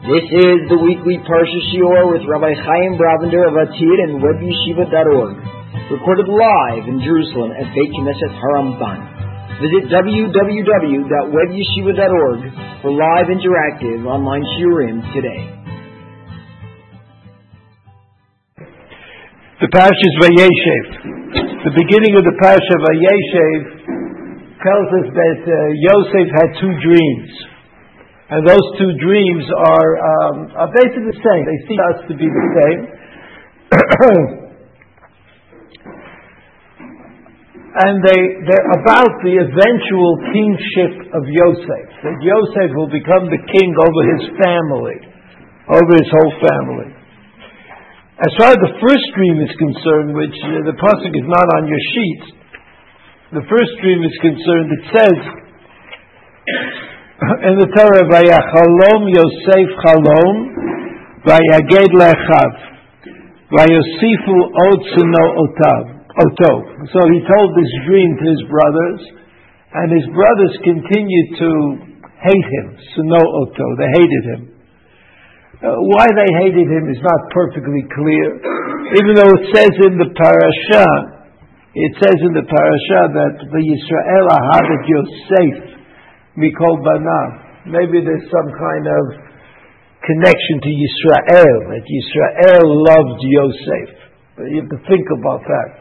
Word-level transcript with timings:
This 0.00 0.24
is 0.32 0.64
the 0.72 0.80
weekly 0.80 1.20
Parsha 1.28 1.60
Shiur 1.68 2.08
with 2.08 2.24
Rabbi 2.24 2.56
Chaim 2.56 2.96
Brovender 2.96 3.44
of 3.44 3.52
Atid 3.52 3.98
and 4.08 4.24
WebYeshiva.org, 4.24 5.36
recorded 5.92 6.24
live 6.24 6.88
in 6.88 7.04
Jerusalem 7.04 7.52
at 7.52 7.68
Beit 7.76 7.92
Knesset 7.92 8.32
Haramban. 8.32 8.96
Visit 9.60 9.92
www.webyeshiva.org 9.92 12.40
for 12.80 12.96
live 12.96 13.28
interactive 13.28 14.08
online 14.08 14.40
shiurim 14.56 15.04
today. 15.12 15.52
The 19.60 19.68
Parshas 19.68 20.14
Vayeshev. 20.24 20.96
The 21.60 21.76
beginning 21.76 22.16
of 22.16 22.24
the 22.24 22.40
Parsha 22.40 22.76
Vayeshev 22.88 23.84
tells 24.64 24.88
us 24.96 25.12
that 25.12 25.44
uh, 25.44 25.76
Yosef 25.76 26.32
had 26.40 26.56
two 26.56 26.72
dreams. 26.80 27.49
And 28.30 28.46
those 28.46 28.62
two 28.78 28.94
dreams 29.02 29.42
are, 29.58 29.90
um, 29.98 30.54
are 30.54 30.70
basically 30.70 31.10
the 31.10 31.18
same. 31.18 31.42
They 31.42 31.60
seem 31.66 31.80
us 31.90 31.98
to 32.06 32.14
be 32.14 32.28
the 32.30 32.46
same. 32.54 32.80
and 37.74 37.98
they, 38.06 38.20
they're 38.46 38.70
about 38.78 39.18
the 39.26 39.34
eventual 39.34 40.12
kingship 40.30 41.10
of 41.10 41.26
Yosef. 41.26 41.86
That 42.06 42.22
Yosef 42.22 42.70
will 42.78 42.86
become 42.94 43.26
the 43.26 43.42
king 43.50 43.74
over 43.74 44.02
his 44.14 44.22
family, 44.38 44.98
over 45.66 45.92
his 45.98 46.10
whole 46.14 46.34
family. 46.38 46.90
As 48.22 48.30
far 48.38 48.54
as 48.54 48.62
the 48.62 48.78
first 48.78 49.06
dream 49.18 49.42
is 49.42 49.50
concerned, 49.58 50.14
which 50.14 50.38
uh, 50.46 50.70
the 50.70 50.76
pasuk 50.78 51.14
is 51.18 51.26
not 51.26 51.46
on 51.58 51.66
your 51.66 51.82
sheet, 51.98 52.22
the 53.42 53.46
first 53.50 53.72
dream 53.82 54.06
is 54.06 54.14
concerned, 54.22 54.70
it 54.70 54.84
says 54.94 55.18
in 57.48 57.54
the 57.60 57.68
Torah, 57.76 58.04
"Vayachalom 58.08 59.02
Yosef 59.12 59.68
Chalom, 59.84 60.36
Vayaged 61.28 61.92
Lechav, 61.92 62.52
Vayosifu 63.52 64.36
Otsuno 64.68 65.24
Otav." 65.44 66.00
Oto. 66.10 66.52
So 66.90 67.00
he 67.06 67.22
told 67.22 67.48
this 67.54 67.72
dream 67.86 68.10
to 68.18 68.24
his 68.34 68.42
brothers, 68.50 69.00
and 69.72 69.88
his 69.94 70.06
brothers 70.10 70.54
continued 70.66 71.28
to 71.38 71.50
hate 72.18 72.48
him. 72.60 72.66
Suno 72.92 73.22
Oto. 73.22 73.66
They 73.78 73.90
hated 73.94 74.24
him. 74.34 74.42
Uh, 75.60 75.76
why 75.92 76.08
they 76.16 76.30
hated 76.44 76.66
him 76.66 76.88
is 76.90 77.00
not 77.04 77.20
perfectly 77.30 77.84
clear, 77.94 78.26
even 78.96 79.12
though 79.12 79.28
it 79.28 79.44
says 79.54 79.72
in 79.86 80.00
the 80.00 80.08
parasha, 80.16 80.86
it 81.76 81.92
says 82.00 82.16
in 82.26 82.32
the 82.32 82.48
parasha 82.48 83.00
that 83.12 83.34
the 83.44 83.60
Yisrael 83.60 84.26
ahavet 84.34 84.82
Yosef 84.88 85.79
mikol 86.37 86.77
banav. 86.85 87.65
Maybe 87.65 88.01
there's 88.05 88.27
some 88.29 88.49
kind 88.53 88.85
of 88.85 89.03
connection 90.05 90.55
to 90.61 90.69
Yisrael 90.69 91.57
that 91.73 91.85
Yisrael 91.85 92.67
loved 92.93 93.19
Yosef. 93.25 93.89
But 94.37 94.45
you 94.53 94.61
have 94.61 94.69
to 94.69 94.81
think 94.85 95.05
about 95.17 95.41
that. 95.41 95.73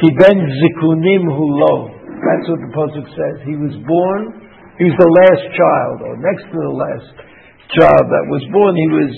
Ki 0.00 0.08
ben 0.18 0.38
zikunim 0.42 1.30
hulo. 1.30 1.94
That's 2.02 2.46
what 2.50 2.60
the 2.60 2.72
pasuk 2.74 3.06
says. 3.14 3.36
He 3.46 3.54
was 3.54 3.76
born. 3.86 4.50
He 4.78 4.90
was 4.90 4.96
the 4.98 5.12
last 5.22 5.44
child, 5.54 5.96
or 6.02 6.14
next 6.18 6.50
to 6.50 6.58
the 6.58 6.74
last 6.74 7.14
child 7.78 8.04
that 8.10 8.24
was 8.26 8.42
born, 8.50 8.74
he 8.74 8.88
was 8.90 9.12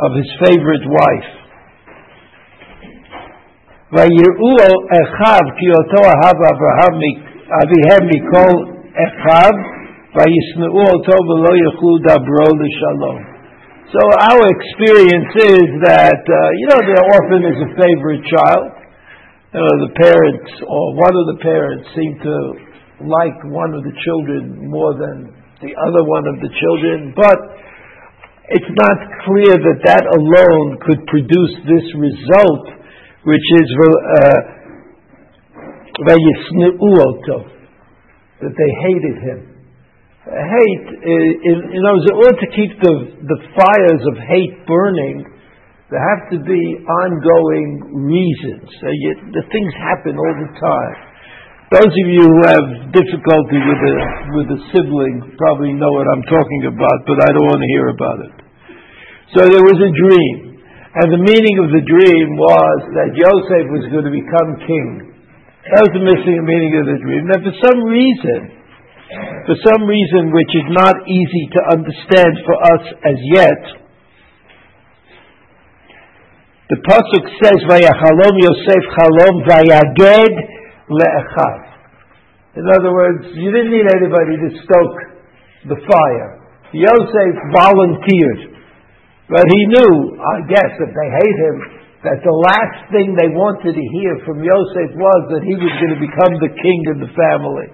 of 0.00 0.10
his 0.16 0.30
favorite 0.44 0.86
wife. 0.88 1.30
ויראו 3.92 4.52
אחיו 5.02 5.46
כי 5.58 5.66
אותו 5.76 6.00
אהב 6.10 6.38
אברהם 6.52 6.96
אביהם 7.60 8.04
מכל 8.12 8.69
Echad, 8.91 9.55
V'lo 10.15 10.91
Dabro 12.03 12.47
L'Shalom. 12.51 13.19
So 13.91 13.99
our 14.23 14.43
experience 14.55 15.31
is 15.35 15.67
that, 15.83 16.23
uh, 16.23 16.35
you 16.59 16.67
know, 16.71 16.79
the 16.79 16.95
orphan 17.11 17.43
is 17.43 17.59
a 17.59 17.69
favorite 17.75 18.23
child. 18.27 18.71
The 19.51 19.91
parents, 19.99 20.51
or 20.63 20.95
one 20.95 21.11
of 21.11 21.25
the 21.35 21.39
parents, 21.43 21.87
seem 21.91 22.15
to 22.23 22.35
like 23.03 23.35
one 23.51 23.75
of 23.75 23.83
the 23.83 23.91
children 24.07 24.69
more 24.69 24.95
than 24.95 25.27
the 25.59 25.75
other 25.75 26.03
one 26.07 26.23
of 26.27 26.39
the 26.39 26.47
children, 26.55 27.11
but 27.15 27.39
it's 28.47 28.71
not 28.71 28.97
clear 29.27 29.59
that 29.59 29.79
that 29.83 30.03
alone 30.07 30.79
could 30.87 31.03
produce 31.07 31.53
this 31.67 31.87
result, 31.99 32.65
which 33.27 33.47
is 33.59 33.67
uh, 33.75 34.39
that 38.41 38.53
they 38.53 38.71
hated 38.89 39.17
him. 39.21 39.39
Hate, 40.21 40.87
in, 41.01 41.57
words, 41.81 42.05
in 42.05 42.15
order 42.17 42.37
to 42.37 42.49
keep 42.53 42.71
the, 42.77 42.95
the 43.25 43.39
fires 43.57 44.01
of 44.05 44.15
hate 44.29 44.53
burning, 44.69 45.25
there 45.89 45.99
have 45.99 46.29
to 46.31 46.39
be 46.45 46.63
ongoing 46.87 48.05
reasons. 48.07 48.69
You, 48.79 49.11
the 49.33 49.43
things 49.49 49.71
happen 49.81 50.15
all 50.15 50.35
the 50.39 50.51
time. 50.55 50.97
Those 51.71 51.91
of 51.91 52.07
you 52.07 52.23
who 52.23 52.39
have 52.47 52.67
difficulty 52.91 53.59
with 53.59 53.81
a, 53.81 53.95
with 54.35 54.47
a 54.55 54.59
sibling 54.71 55.35
probably 55.39 55.71
know 55.75 55.91
what 55.91 56.07
I'm 56.07 56.23
talking 56.27 56.63
about, 56.67 56.99
but 57.07 57.17
I 57.19 57.29
don't 57.31 57.47
want 57.47 57.61
to 57.63 57.71
hear 57.75 57.87
about 57.91 58.17
it. 58.27 58.33
So 59.35 59.39
there 59.47 59.63
was 59.63 59.79
a 59.79 59.91
dream. 59.91 60.51
And 60.91 61.07
the 61.07 61.23
meaning 61.23 61.55
of 61.63 61.71
the 61.71 61.83
dream 61.87 62.27
was 62.35 62.79
that 62.99 63.15
Yosef 63.15 63.63
was 63.71 63.87
going 63.87 64.03
to 64.03 64.11
become 64.11 64.49
king. 64.67 65.10
That 65.61 65.85
was 65.85 65.93
the 65.93 66.01
missing 66.01 66.41
meaning 66.41 66.73
of 66.81 66.85
the 66.89 66.97
dream. 67.05 67.29
Now, 67.29 67.37
for 67.37 67.53
some 67.61 67.85
reason, 67.85 68.39
for 69.45 69.57
some 69.61 69.85
reason 69.85 70.33
which 70.33 70.53
is 70.57 70.67
not 70.73 70.95
easy 71.05 71.45
to 71.53 71.59
understand 71.77 72.33
for 72.41 72.55
us 72.73 72.83
as 73.05 73.17
yet, 73.29 73.61
the 76.73 76.81
pasuk 76.81 77.25
says, 77.45 77.59
"Vayachalom 77.69 78.35
Yosef 78.41 78.83
Chalom 78.95 79.35
Vayaged 79.45 80.35
Le'echav." 80.89 81.59
In 82.57 82.65
other 82.79 82.91
words, 82.91 83.27
you 83.35 83.51
didn't 83.51 83.71
need 83.71 83.85
anybody 83.85 84.41
to 84.41 84.49
stoke 84.65 84.97
the 85.69 85.77
fire. 85.77 86.41
Yosef 86.73 87.33
volunteered. 87.53 88.57
But 89.29 89.45
he 89.45 89.61
knew, 89.67 90.17
I 90.19 90.41
guess, 90.47 90.71
if 90.79 90.89
they 90.89 91.09
hate 91.21 91.37
him, 91.45 91.80
that 92.01 92.17
the 92.25 92.37
last 92.49 92.89
thing 92.89 93.13
they 93.13 93.29
wanted 93.29 93.77
to 93.77 93.85
hear 93.93 94.17
from 94.25 94.41
Yosef 94.41 94.89
was 94.97 95.21
that 95.37 95.45
he 95.45 95.53
was 95.53 95.69
going 95.77 95.93
to 95.93 96.01
become 96.01 96.33
the 96.41 96.53
king 96.57 96.79
of 96.89 96.97
the 96.97 97.11
family. 97.13 97.69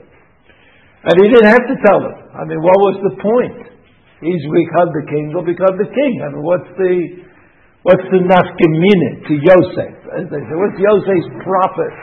And 1.07 1.15
he 1.23 1.31
didn't 1.31 1.47
have 1.47 1.63
to 1.63 1.77
tell 1.87 2.03
them. 2.03 2.17
I 2.35 2.43
mean, 2.43 2.59
what 2.59 2.75
was 2.91 2.97
the 3.07 3.15
point? 3.23 3.71
He's 4.19 4.43
become 4.51 4.91
the 4.91 5.05
king, 5.07 5.31
he'll 5.31 5.47
become 5.47 5.79
the 5.79 5.87
king. 5.87 6.13
I 6.25 6.27
mean, 6.33 6.43
what's 6.43 6.71
the, 6.75 6.93
what's 7.87 8.07
the 8.11 8.21
nafkamina 8.27 9.09
to 9.31 9.33
Yosef? 9.39 9.93
As 10.19 10.25
they 10.27 10.41
say, 10.43 10.55
what's 10.59 10.75
Yosef's 10.75 11.29
profit 11.47 11.93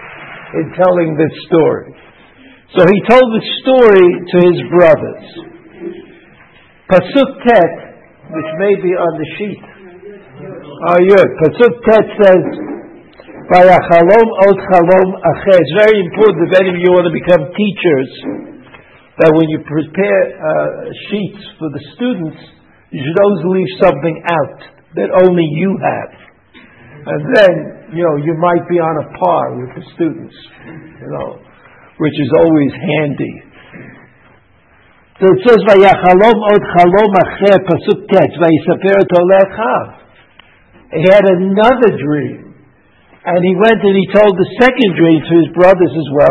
in 0.63 0.67
telling 0.81 1.21
this 1.21 1.35
story? 1.51 1.93
So 2.73 2.81
he 2.89 2.99
told 3.05 3.29
the 3.37 3.45
story 3.61 4.09
to 4.33 4.37
his 4.49 4.59
brothers. 4.73 5.27
Pasuk 6.89 7.31
Tet 7.45 7.85
which 8.31 8.51
may 8.59 8.75
be 8.81 8.93
on 8.97 9.13
the 9.21 9.29
sheet. 9.37 9.65
Oh, 10.85 11.01
yeah. 11.01 11.25
Pasuk 11.41 11.81
Tet 11.81 12.07
says, 12.13 12.45
Vayachalom 13.49 14.29
ot 14.45 14.59
chalom 14.69 15.09
acher. 15.17 15.57
It's 15.57 15.77
very 15.81 15.97
important 15.97 16.45
if 16.45 16.61
any 16.61 16.77
of 16.77 16.77
you 16.77 16.93
want 16.93 17.09
to 17.09 17.15
become 17.17 17.41
teachers, 17.57 18.11
that 19.17 19.33
when 19.33 19.49
you 19.49 19.65
prepare 19.65 20.21
uh, 20.37 20.93
sheets 21.09 21.41
for 21.57 21.73
the 21.73 21.81
students, 21.97 22.37
you 22.93 23.01
should 23.01 23.17
always 23.17 23.43
leave 23.57 23.73
something 23.81 24.17
out 24.29 24.61
that 25.01 25.09
only 25.25 25.49
you 25.57 25.73
have. 25.81 26.13
And 27.01 27.21
then, 27.33 27.53
you 27.97 28.05
know, 28.05 28.21
you 28.21 28.37
might 28.37 28.69
be 28.69 28.77
on 28.77 28.95
a 29.01 29.07
par 29.17 29.57
with 29.57 29.73
the 29.81 29.85
students, 29.97 30.37
you 31.01 31.09
know, 31.17 31.41
which 31.97 32.17
is 32.21 32.29
always 32.45 32.73
handy. 32.77 33.35
So 35.17 35.33
it 35.33 35.41
says, 35.49 35.61
Vayachalom 35.65 36.39
od 36.45 36.63
chalom 36.77 37.13
acher, 37.25 37.57
pasuk 37.73 38.05
tet, 38.13 38.37
vayisaper 38.37 39.01
lechav. 39.33 40.04
He 40.95 41.03
had 41.11 41.27
another 41.27 41.91
dream. 41.99 42.55
And 43.25 43.41
he 43.41 43.57
went 43.57 43.81
and 43.81 43.97
he 43.97 44.07
told 44.13 44.37
the 44.37 44.51
second 44.61 44.91
dream 45.01 45.17
to 45.17 45.35
his 45.41 45.51
brothers 45.57 45.91
as 45.91 46.09
well. 46.13 46.29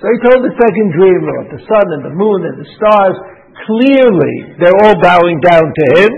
So 0.00 0.08
he 0.08 0.18
told 0.24 0.40
the 0.48 0.56
second 0.56 0.88
dream 0.96 1.20
about 1.28 1.46
the 1.52 1.60
sun 1.60 1.86
and 1.92 2.02
the 2.08 2.14
moon 2.16 2.40
and 2.48 2.56
the 2.56 2.68
stars. 2.72 3.16
Clearly, 3.68 4.56
they're 4.56 4.80
all 4.80 4.96
bowing 4.96 5.38
down 5.44 5.68
to 5.68 5.84
him. 6.00 6.10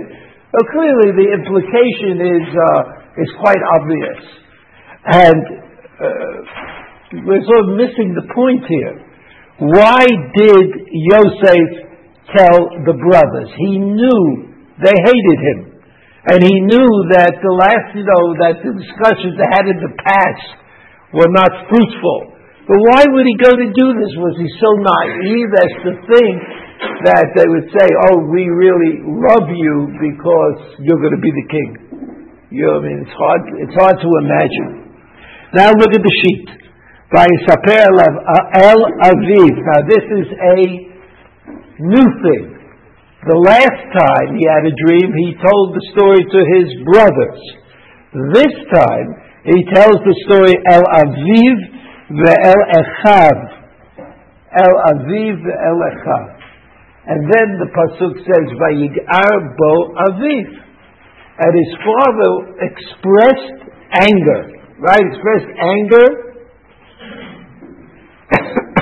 Clearly 0.71 1.11
the 1.19 1.29
implication 1.35 2.15
is, 2.23 2.47
uh, 2.47 3.21
is 3.21 3.31
quite 3.43 3.59
obvious. 3.75 4.23
And 5.03 5.43
uh, 5.99 6.82
we're 7.21 7.45
sort 7.45 7.61
of 7.69 7.77
missing 7.77 8.17
the 8.17 8.25
point 8.33 8.65
here. 8.65 8.95
Why 9.61 10.09
did 10.09 10.69
Yosef 10.89 11.69
tell 12.33 12.59
the 12.89 12.97
brothers? 12.97 13.51
He 13.61 13.77
knew 13.77 14.23
they 14.81 14.97
hated 14.97 15.39
him. 15.45 15.61
And 16.23 16.39
he 16.41 16.57
knew 16.65 16.91
that 17.19 17.35
the 17.37 17.55
last, 17.55 17.93
you 17.99 18.07
know, 18.07 18.25
that 18.47 18.63
the 18.63 18.73
discussions 18.79 19.37
they 19.37 19.51
had 19.51 19.67
in 19.69 19.79
the 19.83 19.93
past 20.01 20.47
were 21.13 21.29
not 21.29 21.69
fruitful. 21.69 22.33
But 22.63 22.79
why 22.79 23.03
would 23.11 23.27
he 23.27 23.37
go 23.43 23.51
to 23.51 23.69
do 23.75 23.87
this? 23.99 24.13
Was 24.23 24.39
he 24.39 24.49
so 24.63 24.71
naive 24.81 25.51
as 25.51 25.73
to 25.83 25.91
think 25.99 26.37
that 27.11 27.27
they 27.35 27.47
would 27.51 27.69
say, 27.75 27.87
oh, 28.07 28.23
we 28.31 28.47
really 28.47 29.03
love 29.03 29.51
you 29.51 29.91
because 29.99 30.79
you're 30.79 31.03
going 31.03 31.19
to 31.19 31.21
be 31.21 31.35
the 31.35 31.49
king? 31.51 31.71
You 32.55 32.71
know, 32.71 32.79
I 32.79 32.81
mean, 32.87 32.99
it's 33.03 33.17
hard, 33.19 33.43
it's 33.59 33.77
hard 33.77 33.97
to 33.99 34.11
imagine. 34.23 34.71
Now 35.59 35.75
look 35.75 35.91
at 35.91 36.01
the 36.01 36.17
sheet. 36.23 36.62
Vayisaper 37.13 37.93
uh, 37.93 38.65
El 38.65 38.81
Aviv. 39.05 39.53
Now 39.53 39.81
this 39.85 40.05
is 40.17 40.29
a 40.33 40.57
new 41.85 42.09
thing. 42.25 42.53
The 43.23 43.39
last 43.39 43.83
time 43.93 44.29
he 44.35 44.49
had 44.49 44.65
a 44.65 44.75
dream, 44.75 45.13
he 45.13 45.37
told 45.37 45.77
the 45.77 45.85
story 45.93 46.25
to 46.25 46.41
his 46.57 46.69
brothers. 46.89 47.41
This 48.33 48.55
time, 48.73 49.09
he 49.45 49.61
tells 49.77 50.01
the 50.03 50.17
story 50.27 50.57
El 50.73 50.83
Aviv 50.83 51.57
ve'el 52.17 52.63
Echav. 52.81 53.39
El 54.57 54.75
Aviv 54.97 55.37
ve'el 55.39 55.81
Echav. 55.93 56.29
And 57.07 57.29
then 57.29 57.49
the 57.61 57.71
Pasuk 57.77 58.15
says, 58.25 58.47
Vayigar 58.57 59.37
bo 59.55 59.73
Aviv. 60.09 60.49
And 61.45 61.53
his 61.53 61.73
father 61.85 62.33
expressed 62.73 63.71
anger. 64.01 64.41
Right? 64.81 65.05
Expressed 65.13 65.53
anger. 65.61 66.32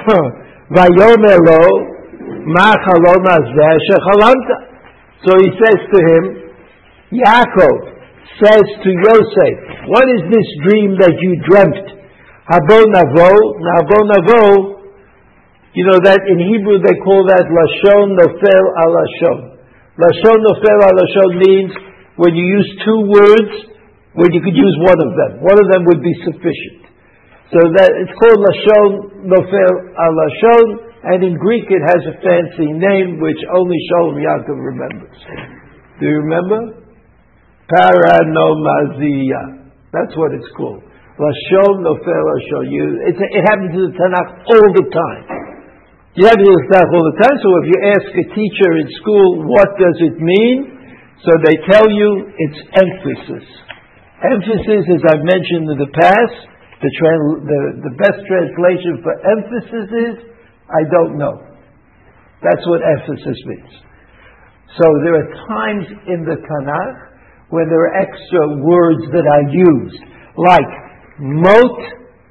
Vayomer 0.75 1.38
lo 1.44 1.62
Ma 2.47 2.73
So 5.25 5.32
he 5.37 5.49
says 5.61 5.81
to 5.93 5.99
him, 6.00 6.25
Yaakov 7.12 7.76
says 8.41 8.67
to 8.81 8.88
Yosef, 8.88 9.55
what 9.93 10.06
is 10.08 10.23
this 10.31 10.49
dream 10.64 10.97
that 10.97 11.12
you 11.20 11.37
dreamt? 11.44 12.00
Habo 12.49 12.81
navo, 12.88 13.31
navo 13.61 13.99
navo, 14.08 14.81
you 15.75 15.85
know 15.87 16.00
that 16.02 16.19
in 16.26 16.38
Hebrew 16.38 16.82
they 16.82 16.97
call 17.05 17.23
that 17.29 17.47
lashon 17.47 18.17
nofel 18.19 18.64
al 18.81 18.91
lashon. 18.97 19.38
Nofel 20.00 20.81
al 20.82 20.94
lashon 20.97 21.31
means 21.44 21.73
when 22.17 22.35
you 22.35 22.47
use 22.47 22.69
two 22.85 23.00
words, 23.06 23.52
when 24.14 24.32
you 24.32 24.41
could 24.43 24.56
use 24.56 24.76
one 24.82 24.99
of 24.99 25.14
them. 25.14 25.44
One 25.44 25.58
of 25.61 25.67
them 25.70 25.85
would 25.87 26.02
be 26.02 26.14
sufficient. 26.25 26.90
So 27.50 27.58
that 27.58 27.91
it's 27.99 28.14
called 28.14 28.38
lashon 28.38 29.26
nofel 29.26 29.75
al 29.99 30.14
lashon. 30.14 30.87
And 31.00 31.25
in 31.25 31.35
Greek 31.41 31.64
it 31.67 31.82
has 31.82 32.02
a 32.12 32.14
fancy 32.20 32.70
name 32.76 33.19
which 33.25 33.41
only 33.56 33.81
Sholem 33.88 34.20
Yaakov 34.20 34.52
remembers. 34.52 35.17
Do 35.99 36.06
you 36.06 36.20
remember? 36.29 36.76
Paronomasia. 37.73 39.43
That's 39.97 40.12
what 40.14 40.37
it's 40.37 40.47
called. 40.55 40.85
Lashon 41.17 41.82
Nofel 41.82 42.05
Lashon. 42.05 42.69
It 43.08 43.43
happens 43.49 43.73
in 43.75 43.82
the 43.88 43.94
Tanakh 43.97 44.44
all 44.44 44.69
the 44.76 44.87
time. 44.93 45.25
You 46.20 46.26
have 46.29 46.37
the 46.37 46.52
Tanakh 46.69 46.91
all 46.93 47.06
the 47.12 47.19
time, 47.23 47.37
so 47.38 47.49
if 47.62 47.67
you 47.70 47.79
ask 47.97 48.08
a 48.14 48.26
teacher 48.35 48.70
in 48.76 48.87
school, 49.00 49.47
what 49.49 49.73
does 49.79 49.97
it 50.05 50.20
mean? 50.20 50.76
So 51.25 51.32
they 51.41 51.56
tell 51.70 51.88
you 51.88 52.29
it's 52.37 52.61
emphasis. 52.76 53.47
Emphasis, 54.20 54.85
as 54.91 55.02
I've 55.08 55.25
mentioned 55.25 55.70
in 55.70 55.79
the 55.81 55.93
past, 55.97 56.50
the, 56.81 56.91
tra- 56.97 57.41
the, 57.44 57.61
the 57.88 57.94
best 58.00 58.19
translation 58.25 59.05
for 59.05 59.12
emphasis 59.21 59.88
is 59.93 60.15
I 60.71 60.82
don't 60.91 61.19
know. 61.19 61.35
That's 62.43 62.65
what 62.67 62.81
emphasis 62.81 63.38
means. 63.44 63.73
So 64.79 64.87
there 65.03 65.19
are 65.19 65.29
times 65.50 65.87
in 66.06 66.25
the 66.25 66.38
Tanakh 66.38 66.99
when 67.50 67.67
there 67.69 67.91
are 67.91 67.97
extra 68.00 68.43
words 68.62 69.03
that 69.11 69.27
are 69.27 69.47
used, 69.50 70.00
like 70.38 70.73
mot 71.19 71.79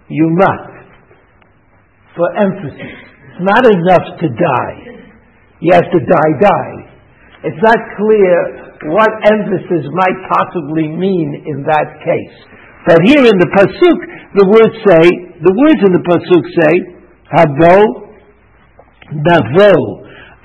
yumat, 0.07 0.80
for 2.16 2.28
emphasis. 2.40 2.95
It's 3.36 3.44
not 3.44 3.63
enough 3.68 4.07
to 4.24 4.28
die. 4.31 4.80
You 5.60 5.75
have 5.75 5.92
to 5.92 6.00
die, 6.00 6.34
die. 6.40 6.75
It's 7.44 7.62
not 7.62 7.80
clear 8.00 8.36
what 8.88 9.12
emphasis 9.28 9.84
might 9.92 10.19
possibly 10.31 10.88
mean 10.88 11.44
in 11.45 11.63
that 11.68 12.00
case. 12.00 12.38
But 12.88 13.04
here 13.04 13.28
in 13.28 13.36
the 13.36 13.50
Pasuk, 13.52 14.00
the 14.38 14.46
words 14.46 14.76
say, 14.86 15.06
the 15.42 15.54
words 15.58 15.81
in 15.81 15.92
the 15.98 16.04
Pasuk 16.06 16.44
say, 16.54 16.74
Habo 17.34 18.10
Navo, 19.10 19.74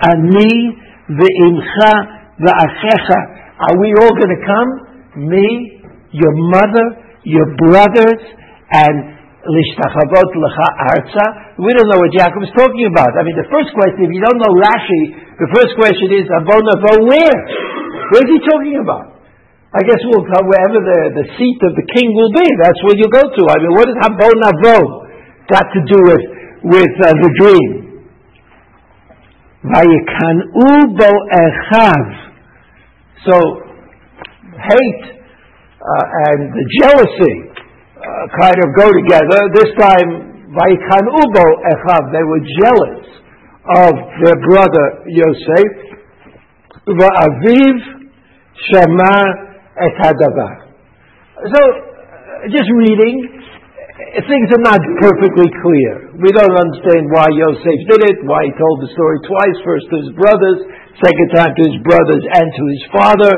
Ani 0.01 0.73
ve'imcha 1.13 1.93
ve'achecha. 2.41 3.21
Are 3.61 3.77
we 3.77 3.93
all 4.01 4.13
going 4.17 4.35
to 4.35 4.43
come? 4.45 4.71
Me, 5.29 5.81
your 6.11 6.35
mother, 6.51 7.21
your 7.25 7.45
brothers, 7.69 8.21
and 8.73 9.15
lishtachavot 9.45 10.31
lecha 10.33 10.69
arza. 10.91 11.27
We 11.61 11.71
don't 11.77 11.89
know 11.93 12.01
what 12.01 12.11
Jacob 12.11 12.41
is 12.43 12.53
talking 12.57 12.89
about. 12.89 13.13
I 13.15 13.23
mean, 13.23 13.37
the 13.37 13.49
first 13.53 13.71
question, 13.77 14.09
if 14.09 14.13
you 14.17 14.23
don't 14.25 14.41
know 14.41 14.53
Rashi, 14.65 15.03
the 15.39 15.49
first 15.55 15.77
question 15.77 16.09
is, 16.19 16.27
Abonavo, 16.41 17.05
where? 17.05 17.39
Where 18.11 18.23
is 18.25 18.31
he 18.33 18.41
talking 18.49 18.81
about? 18.81 19.14
I 19.75 19.83
guess 19.83 19.99
we'll 20.07 20.23
come 20.31 20.47
wherever 20.47 20.79
the, 20.79 21.19
the 21.19 21.27
seat 21.35 21.59
of 21.67 21.75
the 21.75 21.83
king 21.99 22.15
will 22.15 22.31
be. 22.31 22.47
That's 22.63 22.79
where 22.87 22.95
you 22.95 23.11
go 23.11 23.27
to. 23.27 23.43
I 23.51 23.59
mean, 23.59 23.75
what 23.75 23.91
does 23.91 23.99
Habonavo 24.07 24.79
got 25.51 25.67
to 25.67 25.81
do 25.83 25.99
with, 25.99 26.25
with 26.79 26.95
uh, 27.03 27.11
the 27.11 27.31
dream? 27.43 27.71
So, 33.27 33.35
hate 34.63 35.05
uh, 35.83 36.31
and 36.31 36.55
the 36.55 36.65
jealousy 36.79 37.35
uh, 37.99 38.31
kind 38.39 38.59
of 38.63 38.69
go 38.79 38.87
together. 38.95 39.51
This 39.59 39.75
time. 39.81 40.31
They 40.55 40.63
were 42.23 42.45
jealous 42.63 43.03
of 43.75 43.95
their 44.23 44.39
brother 44.39 45.03
Yosef. 45.11 45.73
Va'aviv 46.87 47.77
shema 48.71 49.54
et 49.79 49.95
hadavar. 49.99 50.71
So, 51.35 51.61
just 52.51 52.69
reading, 52.79 53.43
things 54.23 54.49
are 54.55 54.65
not 54.65 54.81
perfectly 55.03 55.51
clear. 55.63 56.15
We 56.19 56.31
don't 56.31 56.55
understand 56.55 57.11
why 57.11 57.27
Yosef 57.35 57.79
did 57.91 58.03
it, 58.07 58.17
why 58.27 58.47
he 58.47 58.53
told 58.55 58.77
the 58.83 58.91
story 58.95 59.19
twice, 59.27 59.59
first 59.67 59.87
to 59.91 59.97
his 59.99 60.13
brothers, 60.15 60.59
second 61.03 61.29
time 61.35 61.53
to 61.59 61.63
his 61.67 61.79
brothers 61.83 62.23
and 62.23 62.47
to 62.55 62.65
his 62.71 62.83
father. 62.95 63.33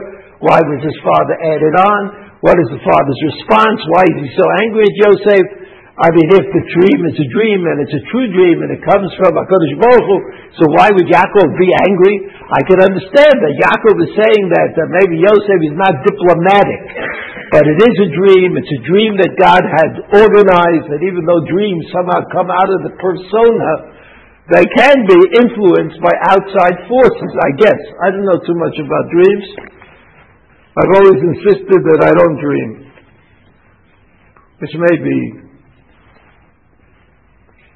Why 0.44 0.60
was 0.60 0.80
his 0.84 0.98
father 1.00 1.34
added 1.40 1.74
on? 1.80 2.00
What 2.44 2.60
is 2.60 2.68
the 2.68 2.82
father's 2.84 3.20
response? 3.32 3.80
Why 3.88 4.04
is 4.12 4.16
he 4.20 4.30
so 4.36 4.46
angry 4.60 4.84
at 4.84 4.96
Yosef? 5.08 5.44
I 5.96 6.12
mean, 6.12 6.28
if 6.28 6.44
the 6.52 6.64
dream 6.76 7.00
is 7.08 7.16
a 7.16 7.28
dream 7.32 7.64
and 7.64 7.80
it's 7.80 7.96
a 7.96 8.04
true 8.12 8.28
dream 8.28 8.60
and 8.60 8.68
it 8.68 8.84
comes 8.84 9.08
from 9.16 9.32
HaKadosh 9.32 9.76
Baruch 9.80 10.04
Hu, 10.04 10.16
so 10.60 10.68
why 10.76 10.92
would 10.92 11.08
Yaakov 11.08 11.48
be 11.56 11.72
angry? 11.88 12.16
I 12.52 12.60
can 12.68 12.84
understand 12.84 13.32
that 13.40 13.56
Yaakov 13.56 13.96
is 14.04 14.12
saying 14.12 14.44
that, 14.52 14.76
that 14.76 14.88
maybe 14.92 15.24
Yosef 15.24 15.60
is 15.64 15.72
not 15.72 15.96
diplomatic. 16.04 16.80
But 17.48 17.64
it 17.64 17.80
is 17.80 17.96
a 17.96 18.08
dream. 18.12 18.60
It's 18.60 18.74
a 18.76 18.82
dream 18.84 19.16
that 19.24 19.40
God 19.40 19.64
had 19.64 20.20
organized, 20.20 20.92
that 20.92 21.00
even 21.00 21.24
though 21.24 21.40
dreams 21.48 21.88
somehow 21.88 22.28
come 22.28 22.52
out 22.52 22.68
of 22.76 22.84
the 22.84 22.92
persona, 23.00 23.96
they 24.52 24.68
can 24.76 25.00
be 25.08 25.18
influenced 25.40 25.96
by 26.04 26.12
outside 26.28 26.76
forces, 26.92 27.32
I 27.40 27.50
guess. 27.56 27.80
I 28.04 28.12
don't 28.12 28.28
know 28.28 28.44
too 28.44 28.58
much 28.60 28.76
about 28.84 29.04
dreams. 29.08 29.46
I've 30.76 30.92
always 30.92 31.20
insisted 31.24 31.80
that 31.88 32.00
I 32.04 32.12
don't 32.12 32.36
dream, 32.36 32.70
which 34.60 34.76
may 34.76 34.96
be 35.00 35.46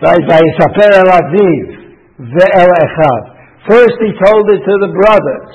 Right? 0.00 0.24
Vayisaper 0.24 0.90
Elaviv 1.04 1.64
ve'el 2.24 2.72
echav. 2.72 3.22
First 3.68 3.96
he 4.00 4.10
told 4.16 4.44
it 4.48 4.64
to 4.64 4.74
the 4.80 4.92
brothers. 4.96 5.50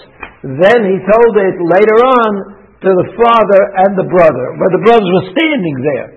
Then 0.45 0.79
he 0.85 0.97
told 1.01 1.33
it 1.41 1.55
later 1.57 1.97
on 2.05 2.31
to 2.85 2.89
the 2.93 3.07
father 3.17 3.61
and 3.81 3.97
the 3.97 4.05
brother, 4.05 4.47
where 4.61 4.73
the 4.77 4.83
brothers 4.85 5.09
were 5.09 5.27
standing 5.33 5.77
there. 5.81 6.09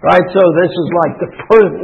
Right? 0.00 0.24
So 0.32 0.42
this 0.56 0.72
is 0.72 0.88
like 1.04 1.14
the 1.20 1.30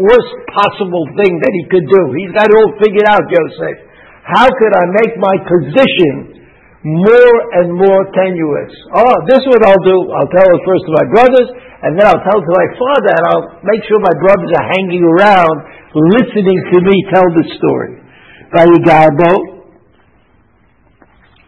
worst 0.01 0.33
possible 0.57 1.05
thing 1.21 1.33
that 1.37 1.53
he 1.53 1.65
could 1.69 1.85
do. 1.85 2.03
He's 2.17 2.33
got 2.33 2.49
it 2.49 2.57
all 2.57 2.73
figured 2.81 3.09
out, 3.09 3.25
Joseph. 3.29 3.93
How 4.25 4.49
could 4.49 4.73
I 4.73 4.85
make 5.05 5.13
my 5.21 5.37
position 5.45 6.42
more 6.83 7.35
and 7.63 7.79
more 7.79 8.03
tenuous. 8.11 8.75
Oh, 8.91 9.17
this 9.31 9.39
is 9.39 9.47
what 9.47 9.63
I'll 9.63 9.87
do. 9.87 9.99
I'll 10.19 10.33
tell 10.35 10.49
it 10.51 10.61
first 10.67 10.83
to 10.91 10.93
my 10.99 11.07
brothers, 11.15 11.49
and 11.87 11.95
then 11.95 12.11
I'll 12.11 12.25
tell 12.27 12.39
it 12.43 12.47
to 12.47 12.55
my 12.59 12.69
father, 12.75 13.11
and 13.15 13.25
I'll 13.31 13.47
make 13.63 13.83
sure 13.87 14.03
my 14.03 14.17
brothers 14.19 14.51
are 14.51 14.67
hanging 14.75 15.05
around 15.07 15.57
listening 15.95 16.59
to 16.75 16.77
me 16.83 16.95
tell 17.15 17.29
the 17.39 17.47
story. 17.55 18.03
Vayigarbo, 18.51 19.63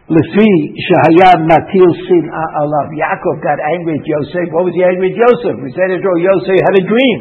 Lefi 0.07 0.51
Shahaya 0.79 1.35
Matil 1.43 1.91
Sin 2.07 2.25
Alav. 2.31 2.87
Yaakov 2.95 3.35
got 3.43 3.59
angry 3.75 3.99
at 3.99 4.05
Yosef. 4.07 4.47
What 4.55 4.71
was 4.71 4.73
he 4.77 4.87
angry 4.87 5.11
at 5.11 5.17
Yosef? 5.19 5.55
We 5.59 5.73
said 5.75 5.91
it, 5.91 5.99
Yosef 5.99 6.57
had 6.63 6.75
a 6.79 6.85
dream, 6.87 7.17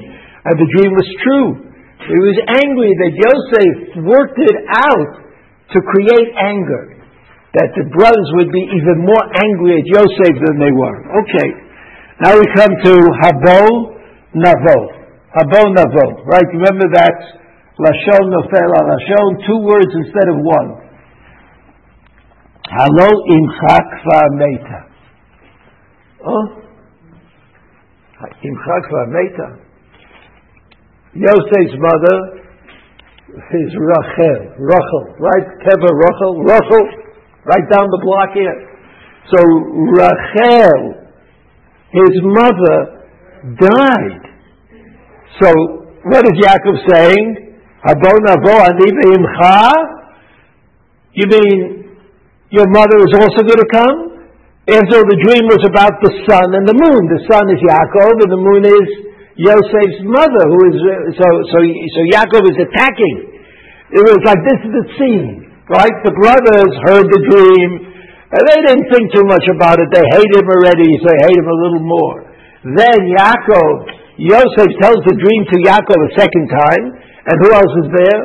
and 0.47 0.55
the 0.55 0.69
dream 0.79 0.93
was 0.95 1.09
true. 1.27 1.49
He 2.05 2.21
was 2.21 2.39
angry 2.63 2.93
that 2.95 3.13
Yosef 3.17 3.75
worked 4.07 4.39
it 4.39 4.59
out 4.71 5.13
to 5.73 5.79
create 5.83 6.31
anger 6.37 6.95
that 7.55 7.71
the 7.79 7.87
brothers 7.95 8.29
would 8.35 8.51
be 8.51 8.67
even 8.67 9.07
more 9.07 9.25
angry 9.47 9.79
at 9.79 9.87
Yosef 9.87 10.35
than 10.43 10.59
they 10.59 10.75
were. 10.75 10.99
Okay. 11.23 11.49
Now 12.27 12.35
we 12.35 12.47
come 12.51 12.75
to 12.83 12.95
Habo 13.23 13.95
Navo. 14.35 14.79
Habo 15.39 15.63
Navo. 15.71 16.07
Right? 16.27 16.49
Remember 16.51 16.91
that 16.99 17.15
Lashon 17.79 18.27
Nofel 18.27 18.71
Lashon, 18.75 19.47
two 19.47 19.61
words 19.63 19.91
instead 19.95 20.29
of 20.35 20.39
one. 20.43 20.83
Halo 22.75 23.09
Imchak 23.31 23.89
Meta. 24.35 24.81
Oh? 26.27 26.47
Imchak 28.43 28.87
Meta. 29.15 29.49
Yosef's 31.15 31.79
mother 31.79 32.19
is 33.31 33.71
Rachel. 33.79 34.59
Rachel, 34.59 35.05
right? 35.23 35.47
Kever 35.63 35.93
Rachel. 35.95 36.43
Rachel 36.43 37.04
right 37.45 37.67
down 37.73 37.89
the 37.93 38.01
block 38.05 38.33
here. 38.33 38.57
So 39.33 39.41
Rachel, 40.01 41.09
his 41.93 42.15
mother, 42.25 43.05
died. 43.61 44.25
So 45.41 45.49
what 46.05 46.25
is 46.29 46.37
Yaakov 46.41 46.77
saying? 46.89 47.57
You 51.15 51.27
mean 51.29 51.85
your 52.49 52.69
mother 52.73 52.99
is 53.05 53.13
also 53.13 53.41
going 53.45 53.61
to 53.61 53.71
come? 53.73 53.99
After 54.65 55.05
the 55.05 55.19
dream 55.21 55.45
was 55.53 55.61
about 55.69 56.01
the 56.01 56.25
sun 56.25 56.57
and 56.57 56.65
the 56.65 56.73
moon. 56.73 57.03
The 57.13 57.21
sun 57.29 57.45
is 57.53 57.61
Yaakov 57.61 58.17
and 58.25 58.33
the 58.33 58.41
moon 58.41 58.65
is 58.65 58.89
Yosef's 59.37 60.01
mother, 60.09 60.45
who 60.49 60.61
is 60.73 60.79
uh, 60.81 61.21
so 61.21 61.27
so 61.53 61.59
so 61.61 62.01
Yaakov 62.17 62.49
is 62.49 62.57
attacking. 62.57 63.45
It 63.93 64.01
was 64.01 64.25
like 64.25 64.41
this 64.41 64.61
is 64.65 64.73
the 64.73 64.87
scene. 64.97 65.44
Right? 65.65 65.97
The 66.05 66.13
brothers 66.13 66.73
heard 66.85 67.09
the 67.09 67.23
dream, 67.25 67.69
and 68.29 68.43
they 68.53 68.61
didn't 68.69 68.85
think 68.93 69.17
too 69.17 69.25
much 69.25 69.49
about 69.49 69.81
it. 69.81 69.89
They 69.97 70.05
hate 70.13 70.33
him 70.37 70.45
already, 70.45 70.93
so 71.01 71.09
they 71.09 71.25
hate 71.25 71.41
him 71.41 71.49
a 71.49 71.59
little 71.65 71.85
more. 71.89 72.17
Then 72.69 72.99
Yaakov, 73.17 73.89
Yosef 74.21 74.69
tells 74.85 75.01
the 75.09 75.17
dream 75.17 75.43
to 75.49 75.57
Yaakov 75.65 75.97
a 75.97 76.13
second 76.21 76.53
time, 76.53 76.85
and 77.01 77.35
who 77.41 77.49
else 77.57 77.75
is 77.81 77.89
there? 77.97 78.21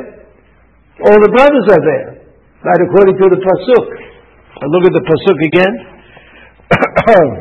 All 1.08 1.16
the 1.16 1.32
brothers 1.32 1.64
are 1.72 1.80
there, 1.80 2.28
right 2.60 2.80
according 2.84 3.16
to 3.16 3.26
the 3.32 3.40
pasuk. 3.40 3.88
I 4.60 4.64
look 4.68 4.84
at 4.84 4.94
the 5.00 5.04
pasuk 5.08 5.38
again. 5.48 5.74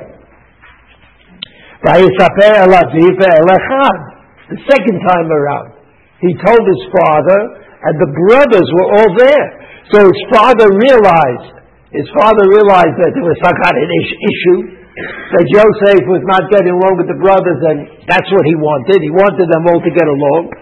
The 4.49 4.59
second 4.67 4.97
time 5.07 5.31
around, 5.31 5.71
he 6.19 6.33
told 6.43 6.59
his 6.59 6.83
father, 6.91 7.39
and 7.83 7.95
the 7.99 8.11
brothers 8.27 8.67
were 8.75 8.89
all 8.99 9.15
there. 9.15 9.58
So 9.89 9.97
his 10.05 10.21
father 10.29 10.69
realized, 10.69 11.57
his 11.89 12.05
father 12.13 12.45
realized 12.45 12.97
that 13.01 13.11
there 13.17 13.25
was 13.25 13.37
some 13.41 13.57
kind 13.57 13.75
of 13.77 13.85
issue, 13.89 14.59
that 14.99 15.45
Joseph 15.49 16.05
was 16.05 16.23
not 16.29 16.45
getting 16.53 16.75
along 16.75 17.01
with 17.01 17.09
the 17.09 17.17
brothers, 17.17 17.59
and 17.73 17.77
that's 18.05 18.29
what 18.29 18.45
he 18.45 18.53
wanted. 18.57 19.01
He 19.01 19.13
wanted 19.13 19.47
them 19.49 19.63
all 19.65 19.81
to 19.81 19.91
get 19.93 20.05
along. 20.05 20.53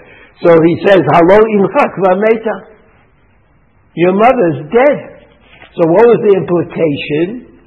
So 0.46 0.53
he 0.53 0.74
says, 0.86 1.01
Hello, 1.01 1.39
imchak 1.41 1.91
v'ameta. 1.98 2.55
Your 3.98 4.13
mother 4.13 4.46
is 4.53 4.60
dead. 4.69 4.98
So 5.74 5.81
what 5.89 6.05
was 6.05 6.19
the 6.22 6.34
implication? 6.38 7.60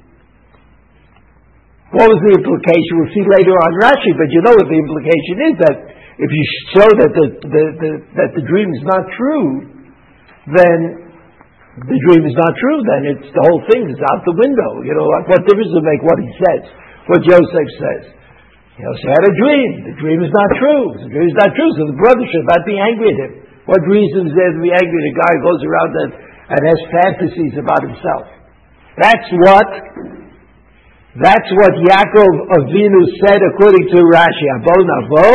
What 1.91 2.07
was 2.07 2.19
the 2.23 2.33
implication? 2.39 2.91
We'll 3.03 3.11
see 3.11 3.25
later 3.27 3.51
on 3.51 3.71
Rashi, 3.83 4.15
but 4.15 4.31
you 4.31 4.39
know 4.39 4.55
what 4.55 4.67
the 4.71 4.79
implication 4.79 5.35
is 5.51 5.55
that 5.59 5.77
if 6.23 6.29
you 6.31 6.43
show 6.71 6.87
that 6.87 7.11
the, 7.11 7.25
the, 7.43 7.63
the 7.81 7.91
that 8.15 8.29
the 8.31 8.43
dream 8.47 8.71
is 8.71 8.83
not 8.87 9.03
true, 9.11 9.67
then 10.55 11.00
the 11.81 11.97
dream 11.97 12.23
is 12.29 12.37
not 12.37 12.53
true, 12.61 12.79
then 12.85 13.01
it's 13.09 13.29
the 13.33 13.43
whole 13.49 13.61
thing 13.73 13.89
is 13.89 13.97
out 14.13 14.21
the 14.21 14.37
window. 14.37 14.71
You 14.85 14.93
know, 14.93 15.05
what 15.25 15.41
difference 15.49 15.73
does 15.73 15.81
it 15.81 15.87
make 15.87 16.01
what 16.05 16.19
he 16.21 16.29
says, 16.37 16.61
what 17.09 17.19
Joseph 17.25 17.71
says? 17.81 18.03
Joseph 18.77 19.09
had 19.09 19.25
a 19.25 19.33
dream. 19.41 19.69
The 19.89 19.95
dream 19.97 20.19
is 20.21 20.29
not 20.29 20.49
true. 20.61 20.83
The 21.01 21.09
dream 21.09 21.27
is 21.27 21.37
not 21.41 21.51
true, 21.57 21.71
so 21.73 21.81
the 21.89 21.97
brother 21.97 22.25
should 22.29 22.47
not 22.49 22.61
be 22.69 22.77
angry 22.77 23.09
at 23.09 23.19
him. 23.25 23.33
What 23.65 23.81
reason 23.89 24.29
is 24.29 24.33
there 24.37 24.53
to 24.53 24.61
be 24.61 24.73
angry 24.73 24.99
at 25.01 25.07
a 25.09 25.15
guy 25.17 25.31
who 25.37 25.41
goes 25.41 25.61
around 25.65 25.91
and, 26.05 26.11
and 26.53 26.61
has 26.65 26.79
fantasies 27.01 27.53
about 27.57 27.81
himself? 27.81 28.25
That's 29.01 29.29
what 29.41 29.69
that's 31.17 31.49
what 31.59 31.73
Yaakov 31.81 32.33
Avinu 32.61 33.01
said 33.25 33.41
according 33.41 33.85
to 33.89 33.99
Rashi. 34.05 34.47
Abon 34.61 34.85
avo, 35.01 35.27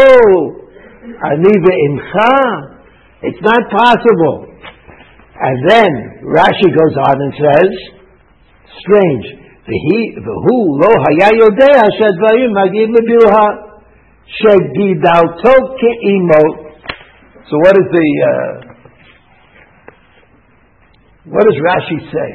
aniva 1.26 1.72
imcha. 1.90 2.34
It's 3.28 3.42
not 3.42 3.62
possible 3.68 4.45
and 5.36 5.56
then 5.68 5.90
Rashi 6.24 6.68
goes 6.72 6.96
on 6.96 7.16
and 7.20 7.32
says, 7.36 7.68
strange. 8.80 9.26
So 9.66 9.72
what 17.62 17.74
is 17.76 17.88
the, 17.92 18.08
uh, 18.24 18.52
what 21.26 21.44
does 21.44 21.58
Rashi 21.60 21.98
say? 22.08 22.30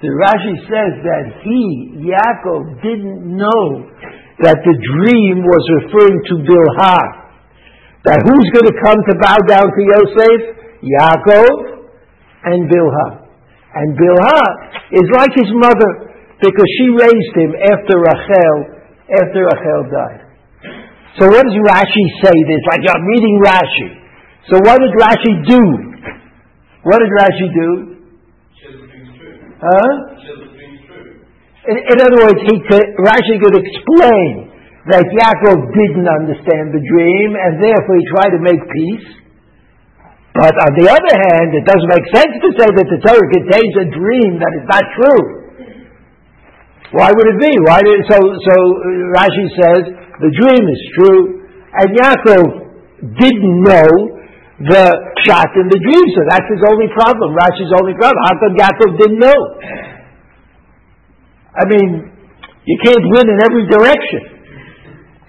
The 0.00 0.08
Rashi 0.08 0.54
says 0.64 0.92
that 1.02 1.42
he, 1.42 2.08
Yaakov, 2.08 2.80
didn't 2.82 3.36
know 3.36 3.90
that 4.40 4.56
the 4.64 4.76
dream 4.96 5.42
was 5.42 5.64
referring 5.82 6.22
to 6.30 6.34
Bilhah. 6.46 7.02
That 8.04 8.22
who's 8.22 8.48
going 8.54 8.70
to 8.70 8.78
come 8.80 8.96
to 9.10 9.14
bow 9.20 9.36
down 9.50 9.66
to 9.66 9.82
Yosef? 9.82 10.54
Yaakov 10.78 11.77
and 12.54 12.68
Bilhah. 12.68 13.10
And 13.74 13.88
Bilhah 13.98 14.48
is 14.96 15.06
like 15.12 15.32
his 15.36 15.50
mother 15.52 15.90
because 16.40 16.68
she 16.80 16.86
raised 16.94 17.34
him 17.36 17.52
after 17.68 17.94
Rachel, 17.98 18.56
after 19.12 19.40
Rachel 19.44 19.82
died. 19.90 20.22
So 21.18 21.26
what 21.26 21.42
does 21.42 21.58
Rashi 21.66 22.04
say 22.22 22.36
this? 22.46 22.62
Like 22.70 22.84
I'm 22.86 23.04
reading 23.04 23.36
Rashi. 23.42 23.88
So 24.48 24.54
what 24.62 24.78
did 24.78 24.92
Rashi 24.94 25.32
do? 25.44 25.62
What 26.86 26.98
did 27.02 27.10
Rashi 27.10 27.46
do? 27.52 27.70
Huh? 29.58 29.92
In, 31.68 31.76
in 31.76 31.96
other 32.00 32.18
words, 32.22 32.40
he 32.48 32.56
could, 32.64 32.86
Rashi 33.02 33.36
could 33.42 33.56
explain 33.60 34.48
that 34.88 35.04
Yaakov 35.04 35.58
didn't 35.68 36.08
understand 36.08 36.72
the 36.72 36.80
dream, 36.80 37.36
and 37.36 37.60
therefore 37.60 37.94
he 37.98 38.04
tried 38.08 38.32
to 38.32 38.40
make 38.40 38.62
peace. 38.72 39.08
But 40.38 40.54
on 40.54 40.72
the 40.78 40.86
other 40.86 41.14
hand, 41.18 41.50
it 41.50 41.66
doesn't 41.66 41.90
make 41.90 42.06
sense 42.14 42.30
to 42.30 42.48
say 42.54 42.68
that 42.70 42.86
the 42.86 43.00
Torah 43.02 43.28
contains 43.34 43.74
a 43.74 43.86
dream 43.90 44.38
that 44.38 44.52
is 44.54 44.64
not 44.70 44.84
true. 44.94 45.24
Why 46.94 47.10
would 47.10 47.26
it 47.26 47.38
be? 47.42 47.52
Why 47.66 47.82
did 47.82 48.06
so? 48.06 48.22
So 48.22 48.54
uh, 48.54 49.18
Rashi 49.18 49.46
says 49.58 49.82
the 50.22 50.30
dream 50.38 50.62
is 50.62 50.82
true, 50.94 51.22
and 51.74 51.90
Yaakov 51.90 52.46
didn't 53.18 53.56
know 53.66 53.90
the 54.62 54.84
shot 55.26 55.50
in 55.58 55.66
the 55.74 55.80
dream, 55.82 56.06
so 56.14 56.20
that's 56.30 56.46
his 56.54 56.62
only 56.70 56.86
problem. 56.94 57.34
Rashi's 57.34 57.74
only 57.74 57.98
problem. 57.98 58.22
How 58.30 58.34
come 58.38 58.54
Yaakov 58.54 58.90
didn't 58.94 59.18
know? 59.18 59.40
I 61.58 61.66
mean, 61.66 62.14
you 62.62 62.76
can't 62.86 63.04
win 63.10 63.26
in 63.26 63.38
every 63.42 63.66
direction. 63.66 64.22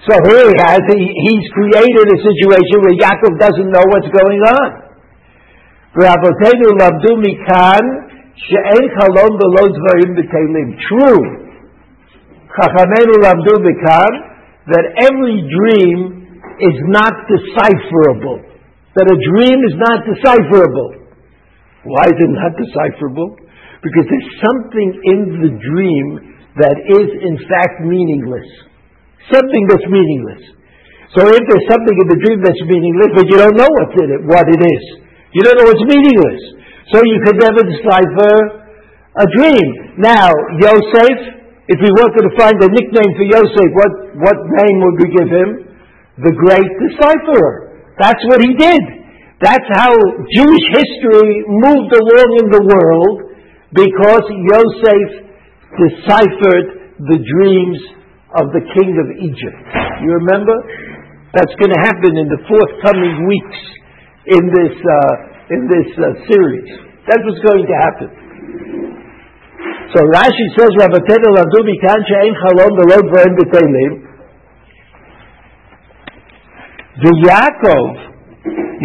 So 0.05 0.13
here 0.21 0.53
he 0.53 0.57
has, 0.69 0.85
he, 0.85 1.01
he's 1.01 1.45
created 1.57 2.05
a 2.13 2.19
situation 2.21 2.77
where 2.85 2.93
Yaakov 2.93 3.41
doesn't 3.41 3.69
know 3.73 3.83
what's 3.89 4.13
going 4.13 4.41
on. 4.53 4.88
Rabotenu 5.97 6.67
labdu 6.77 7.17
mikan 7.17 7.83
she'en 8.37 8.83
kalon 8.97 9.31
below 9.41 9.65
dvarim 9.73 10.11
b'teilim. 10.13 10.67
True. 10.85 11.23
Chachamenu 12.53 13.13
labdu 13.25 13.53
mikan 13.65 14.11
that 14.69 14.85
every 15.09 15.41
dream 15.49 15.99
is 16.61 16.77
not 16.93 17.13
decipherable. 17.25 18.37
That 18.93 19.07
a 19.09 19.17
dream 19.17 19.57
is 19.65 19.75
not 19.81 20.05
decipherable. 20.05 21.09
Why 21.89 22.05
is 22.05 22.17
it 22.21 22.31
not 22.37 22.53
decipherable? 22.53 23.39
Because 23.81 24.05
there's 24.11 24.31
something 24.45 24.89
in 25.09 25.19
the 25.41 25.51
dream 25.57 26.07
that 26.59 26.77
is 26.85 27.07
in 27.23 27.35
fact 27.49 27.81
meaningless. 27.81 28.45
Something 29.31 29.63
that's 29.71 29.87
meaningless. 29.89 30.43
So 31.17 31.25
if 31.25 31.41
there's 31.49 31.67
something 31.71 31.97
in 31.97 32.07
the 32.13 32.19
dream 32.21 32.39
that's 32.45 32.61
meaningless, 32.69 33.09
but 33.17 33.25
you 33.25 33.37
don't 33.41 33.57
know 33.57 33.71
what's 33.73 33.97
in 33.97 34.09
it, 34.13 34.21
what 34.29 34.45
it 34.45 34.61
is 34.61 35.08
you 35.33 35.41
don't 35.45 35.57
know 35.61 35.67
what's 35.69 35.85
meaningless. 35.85 36.41
So 36.89 36.97
you 37.05 37.17
could 37.21 37.37
never 37.37 37.61
decipher 37.61 38.59
A 39.19 39.27
dream. 39.35 39.67
Now, 39.99 40.31
Yosef, 40.63 41.17
if 41.67 41.77
we 41.81 41.89
wanted 41.97 42.23
to 42.29 42.33
find 42.39 42.55
a 42.61 42.69
nickname 42.71 43.11
for 43.19 43.25
Yosef, 43.25 43.67
what, 43.75 43.93
what 44.21 44.37
name 44.63 44.77
would 44.85 44.97
we 45.01 45.07
give 45.11 45.29
him? 45.29 45.49
The 46.23 46.33
great 46.33 46.71
decipherer. 46.87 47.83
That's 47.99 48.21
what 48.31 48.39
he 48.39 48.55
did. 48.55 48.83
That's 49.43 49.67
how 49.75 49.91
Jewish 50.39 50.65
history 50.71 51.35
moved 51.47 51.91
along 51.95 52.29
in 52.43 52.47
the 52.53 52.63
world 52.63 53.17
because 53.75 54.25
Yosef 54.29 55.09
deciphered 55.77 56.95
the 56.99 57.19
dreams 57.19 57.79
of 58.39 58.51
the 58.55 58.63
king 58.77 58.91
of 58.99 59.07
Egypt. 59.19 59.61
You 60.05 60.15
remember? 60.15 60.55
That's 61.33 61.53
going 61.59 61.71
to 61.75 61.81
happen 61.85 62.17
in 62.17 62.27
the 62.29 62.41
forthcoming 62.49 63.27
weeks 63.27 63.59
in 64.28 64.44
this, 64.56 64.74
uh, 64.80 65.54
in 65.54 65.62
this 65.68 65.88
uh, 65.98 66.06
series. 66.28 66.70
That's 67.06 67.22
what's 67.26 67.44
going 67.44 67.66
to 67.68 67.76
happen. 67.84 68.10
So 69.92 70.00
Rashi 70.08 70.46
says, 70.56 70.72
Rabbatenu 70.80 71.28
lamdu 71.36 71.60
mikan 71.68 72.00
she'en 72.08 72.34
chalom 72.42 72.72
v'lo 72.78 72.98
dvarim 73.08 73.34
b'teilim. 73.40 73.92
ויעקב 77.02 77.86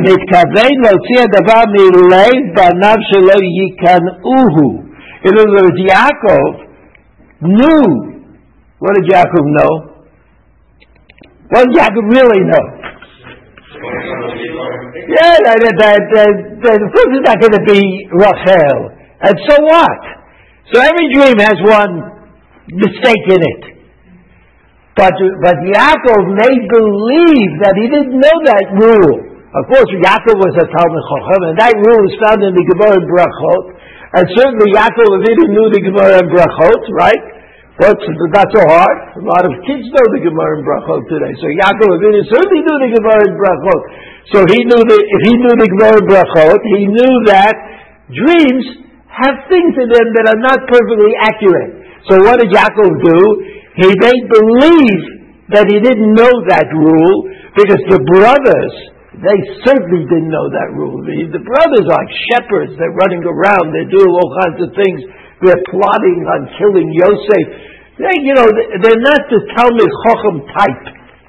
מתכוון 0.05 0.73
להוציא 0.83 1.19
הדבר 1.23 1.63
מלב 1.73 2.39
בניו 2.55 2.99
שלא 3.09 3.37
ייכנעוהו. 3.59 4.89
In 5.27 5.33
other 5.37 5.51
words, 5.51 5.79
Yaakov 5.91 6.53
knew. 7.41 7.87
What 8.79 8.95
did 8.95 9.05
Yaakov 9.13 9.45
know? 9.57 9.73
What 11.51 11.67
did 11.67 11.75
Yaakov 11.79 12.05
really 12.17 12.41
know? 12.51 12.65
Yeah, 15.04 15.36
that, 15.44 15.58
that, 15.60 15.74
that, 15.78 16.32
that, 16.64 16.76
the 16.80 16.88
fruit 16.90 17.10
is 17.18 17.22
not 17.24 17.36
going 17.40 17.56
to 17.56 17.64
be 17.68 17.80
Rachel. 18.14 18.78
And 19.20 19.34
so 19.48 19.54
what? 19.64 20.00
So 20.72 20.80
every 20.80 21.08
dream 21.12 21.36
has 21.40 21.58
one 21.60 22.24
mistake 22.72 23.24
in 23.28 23.40
it. 23.40 23.62
But, 24.96 25.14
but 25.42 25.56
Yaakov 25.74 26.22
may 26.38 26.54
believe 26.70 27.52
that 27.66 27.74
he 27.74 27.86
didn't 27.90 28.14
know 28.14 28.36
that 28.46 28.66
rule. 28.78 29.34
Of 29.54 29.64
course, 29.70 29.90
Yaakov 29.90 30.38
was 30.38 30.54
a 30.54 30.66
Talmud 30.66 31.04
Chacham, 31.10 31.40
and 31.50 31.56
that 31.58 31.74
rule 31.74 32.02
is 32.06 32.14
found 32.22 32.42
in 32.42 32.54
the 32.54 32.64
Gemara 32.74 32.94
in 32.98 33.06
Brachot. 33.10 33.64
And 34.14 34.24
certainly 34.38 34.70
Yaakov 34.70 35.10
Avinu 35.18 35.44
knew 35.50 35.66
the 35.74 35.82
Gemara 35.82 36.22
in 36.22 36.26
Brachot, 36.30 36.82
right? 36.94 37.33
But 37.74 37.98
not 37.98 38.48
so 38.54 38.62
hard. 38.70 38.96
A 39.18 39.24
lot 39.26 39.42
of 39.42 39.50
kids 39.66 39.82
know 39.90 40.06
the 40.14 40.22
Gemara 40.22 40.50
in 40.58 40.62
Brachot 40.62 41.10
today. 41.10 41.32
So 41.42 41.46
Yaakov 41.58 41.90
Avinu 41.98 42.22
certainly 42.30 42.62
knew 42.62 42.78
the 42.86 42.92
Gemara 42.94 43.22
in 43.26 43.34
Brachot. 43.34 43.80
So 44.30 44.38
he 44.46 44.62
knew 44.62 44.78
that 44.78 45.02
if 45.02 45.20
he 45.26 45.34
knew 45.42 45.54
the 45.58 45.68
Gemara 45.74 45.94
in 45.98 46.06
Brachot, 46.06 46.60
he 46.70 46.82
knew 46.86 47.14
that 47.34 47.54
dreams 48.14 48.64
have 49.10 49.50
things 49.50 49.74
in 49.74 49.90
them 49.90 50.06
that 50.22 50.26
are 50.38 50.42
not 50.42 50.70
perfectly 50.70 51.18
accurate. 51.18 51.82
So 52.06 52.14
what 52.22 52.38
did 52.38 52.54
Yaakov 52.54 52.94
do? 52.94 53.18
He 53.82 53.90
made 53.90 54.22
believe 54.30 55.02
that 55.50 55.66
he 55.66 55.82
didn't 55.82 56.14
know 56.14 56.30
that 56.54 56.70
rule 56.70 57.16
because 57.58 57.82
the 57.90 58.02
brothers, 58.06 58.74
they 59.18 59.38
certainly 59.66 60.06
didn't 60.06 60.30
know 60.30 60.46
that 60.46 60.70
rule. 60.78 61.02
The, 61.02 61.26
the 61.26 61.42
brothers 61.42 61.86
are 61.90 62.06
shepherds. 62.30 62.78
They're 62.78 62.94
running 62.94 63.26
around. 63.26 63.74
They're 63.74 63.90
doing 63.90 64.12
all 64.14 64.30
kinds 64.46 64.58
of 64.62 64.70
things. 64.78 64.98
They're 65.44 65.66
plotting 65.68 66.20
on 66.24 66.40
killing 66.56 66.88
Yosef. 66.88 67.46
They, 68.00 68.16
you 68.26 68.34
know, 68.34 68.48
they're 68.48 69.04
not 69.04 69.22
the 69.30 69.40
Talmud 69.54 69.90
Chochem 70.02 70.36
type. 70.50 70.84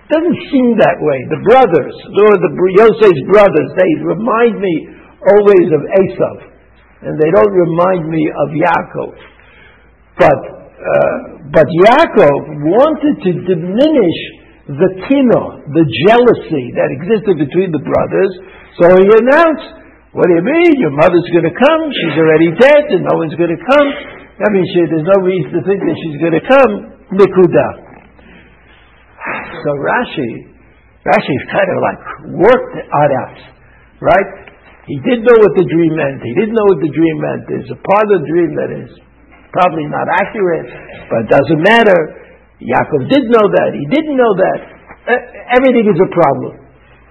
Doesn't 0.10 0.40
seem 0.54 0.78
that 0.78 0.98
way. 1.02 1.18
The 1.34 1.42
brothers, 1.46 1.96
or 2.14 2.34
the 2.38 2.52
Yosef's 2.78 3.24
brothers, 3.30 3.70
they 3.78 3.92
remind 4.06 4.58
me 4.62 4.74
always 5.26 5.68
of 5.74 5.82
Esav, 5.82 6.38
and 7.10 7.18
they 7.18 7.30
don't 7.34 7.54
remind 7.54 8.06
me 8.10 8.22
of 8.30 8.48
Yaakov. 8.54 9.14
But 10.22 10.42
uh, 10.76 11.18
but 11.50 11.66
Yaakov 11.66 12.40
wanted 12.70 13.16
to 13.26 13.32
diminish 13.50 14.20
the 14.70 14.90
kino, 15.10 15.42
the 15.74 15.86
jealousy 16.06 16.74
that 16.78 16.90
existed 16.94 17.42
between 17.42 17.74
the 17.74 17.82
brothers. 17.82 18.32
So 18.78 18.86
he 18.94 19.06
announced, 19.10 19.70
"What 20.14 20.30
do 20.30 20.38
you 20.38 20.46
mean? 20.46 20.72
Your 20.78 20.94
mother's 20.94 21.26
going 21.34 21.50
to 21.50 21.58
come? 21.58 21.82
She's 21.90 22.18
already 22.22 22.50
dead, 22.62 22.84
and 22.94 23.02
no 23.10 23.18
one's 23.18 23.34
going 23.34 23.54
to 23.54 23.64
come. 23.74 23.90
I 24.36 24.48
mean, 24.52 24.66
she, 24.74 24.80
there's 24.92 25.08
no 25.08 25.20
reason 25.24 25.50
to 25.56 25.62
think 25.64 25.80
that 25.80 25.96
she's 26.04 26.18
going 26.20 26.36
to 26.36 26.46
come." 26.46 26.96
Nikuda. 27.14 27.68
So 29.62 29.70
Rashi, 29.78 30.32
Rashi's 31.06 31.46
kind 31.54 31.70
of 31.70 31.78
like 31.82 32.00
worked 32.34 32.78
on 32.82 33.10
us, 33.30 33.38
right? 34.02 34.30
He 34.86 34.98
didn't 35.02 35.26
know 35.26 35.38
what 35.38 35.54
the 35.58 35.66
dream 35.66 35.98
meant. 35.98 36.22
He 36.22 36.34
didn't 36.38 36.54
know 36.54 36.66
what 36.70 36.82
the 36.82 36.94
dream 36.94 37.18
meant. 37.18 37.42
There's 37.50 37.72
a 37.74 37.80
part 37.82 38.06
of 38.14 38.22
the 38.22 38.28
dream 38.30 38.52
that 38.54 38.70
is 38.70 38.90
probably 39.50 39.90
not 39.90 40.06
accurate, 40.22 40.70
but 41.10 41.26
it 41.26 41.30
doesn't 41.34 41.62
matter. 41.62 42.00
Yaakov 42.62 43.10
did 43.10 43.26
know 43.34 43.46
that. 43.50 43.70
He 43.74 43.86
didn't 43.90 44.18
know 44.18 44.34
that. 44.38 44.60
Everything 45.58 45.90
is 45.90 46.00
a 46.02 46.10
problem. 46.14 46.54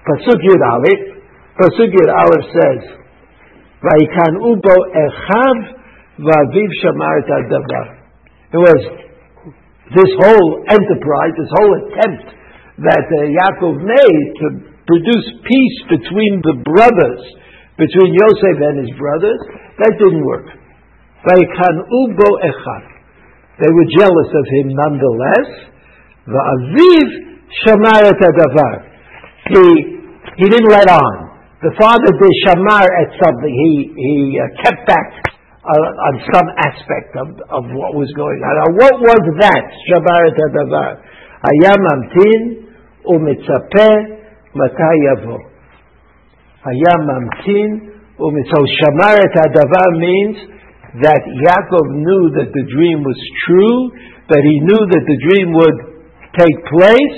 Pasuk 0.07 0.39
Yud 0.39 0.63
Aleph. 0.63 1.03
Pasuk 1.59 1.91
Yud 1.91 2.11
Aleph 2.11 2.47
says, 2.51 2.81
"Vayikan 3.83 4.39
ubo 4.39 4.75
echav 4.95 5.57
v'aviv 6.19 6.71
shamar 6.83 7.17
davar." 7.29 7.87
It 8.55 8.61
was 8.63 8.81
this 9.93 10.13
whole 10.23 10.65
enterprise, 10.71 11.33
this 11.37 11.53
whole 11.59 11.73
attempt 11.85 12.27
that 12.81 13.07
uh, 13.07 13.19
Yaakov 13.29 13.77
made 13.83 14.27
to 14.41 14.47
produce 14.87 15.27
peace 15.45 15.79
between 15.91 16.41
the 16.43 16.57
brothers, 16.65 17.23
between 17.77 18.15
Yosef 18.15 18.57
and 18.63 18.87
his 18.87 18.93
brothers, 18.97 19.41
that 19.83 19.93
didn't 19.99 20.25
work. 20.25 20.47
They 23.59 23.71
were 23.71 23.89
jealous 23.99 24.31
of 24.35 24.47
him 24.61 24.67
nonetheless. 24.75 25.49
Va'aviv 26.29 27.09
shamar 27.65 28.03
et 28.07 28.21
davar. 28.23 28.75
He, 29.51 29.65
he 30.37 30.47
didn't 30.49 30.71
let 30.71 30.89
on. 30.89 31.15
The 31.63 31.73
father 31.81 32.11
did 32.13 32.35
shamar 32.47 32.85
at 32.85 33.09
something. 33.25 33.53
He, 33.53 33.93
he 33.97 34.39
uh, 34.41 34.49
kept 34.63 34.87
back 34.87 35.34
uh, 35.65 36.09
on 36.13 36.15
some 36.29 36.49
aspect 36.61 37.17
of, 37.17 37.29
of 37.49 37.65
what 37.73 37.97
was 37.97 38.13
going 38.13 38.37
on. 38.45 38.53
Now, 38.53 38.71
what 38.85 38.97
was 39.01 39.23
that? 39.41 39.65
Shamar 39.89 40.21
et 40.29 40.41
davar. 40.53 40.93
Hayam 41.41 41.83
amtin 41.89 42.41
umitzapeh 43.09 43.97
matai 44.53 44.97
yavo. 45.09 45.41
Hayam 46.69 47.05
amtin 47.17 47.71
umitzapeh. 48.21 48.77
Shamar 48.77 49.17
et 49.17 49.37
davar 49.57 49.91
means 49.97 50.37
that 51.01 51.23
Yaakov 51.25 51.87
knew 51.97 52.25
that 52.39 52.53
the 52.53 52.65
dream 52.69 53.01
was 53.01 53.19
true, 53.49 53.81
that 54.29 54.45
he 54.45 54.57
knew 54.69 54.83
that 54.85 55.05
the 55.09 55.19
dream 55.33 55.49
would 55.57 55.79
take 56.37 56.59
place, 56.71 57.17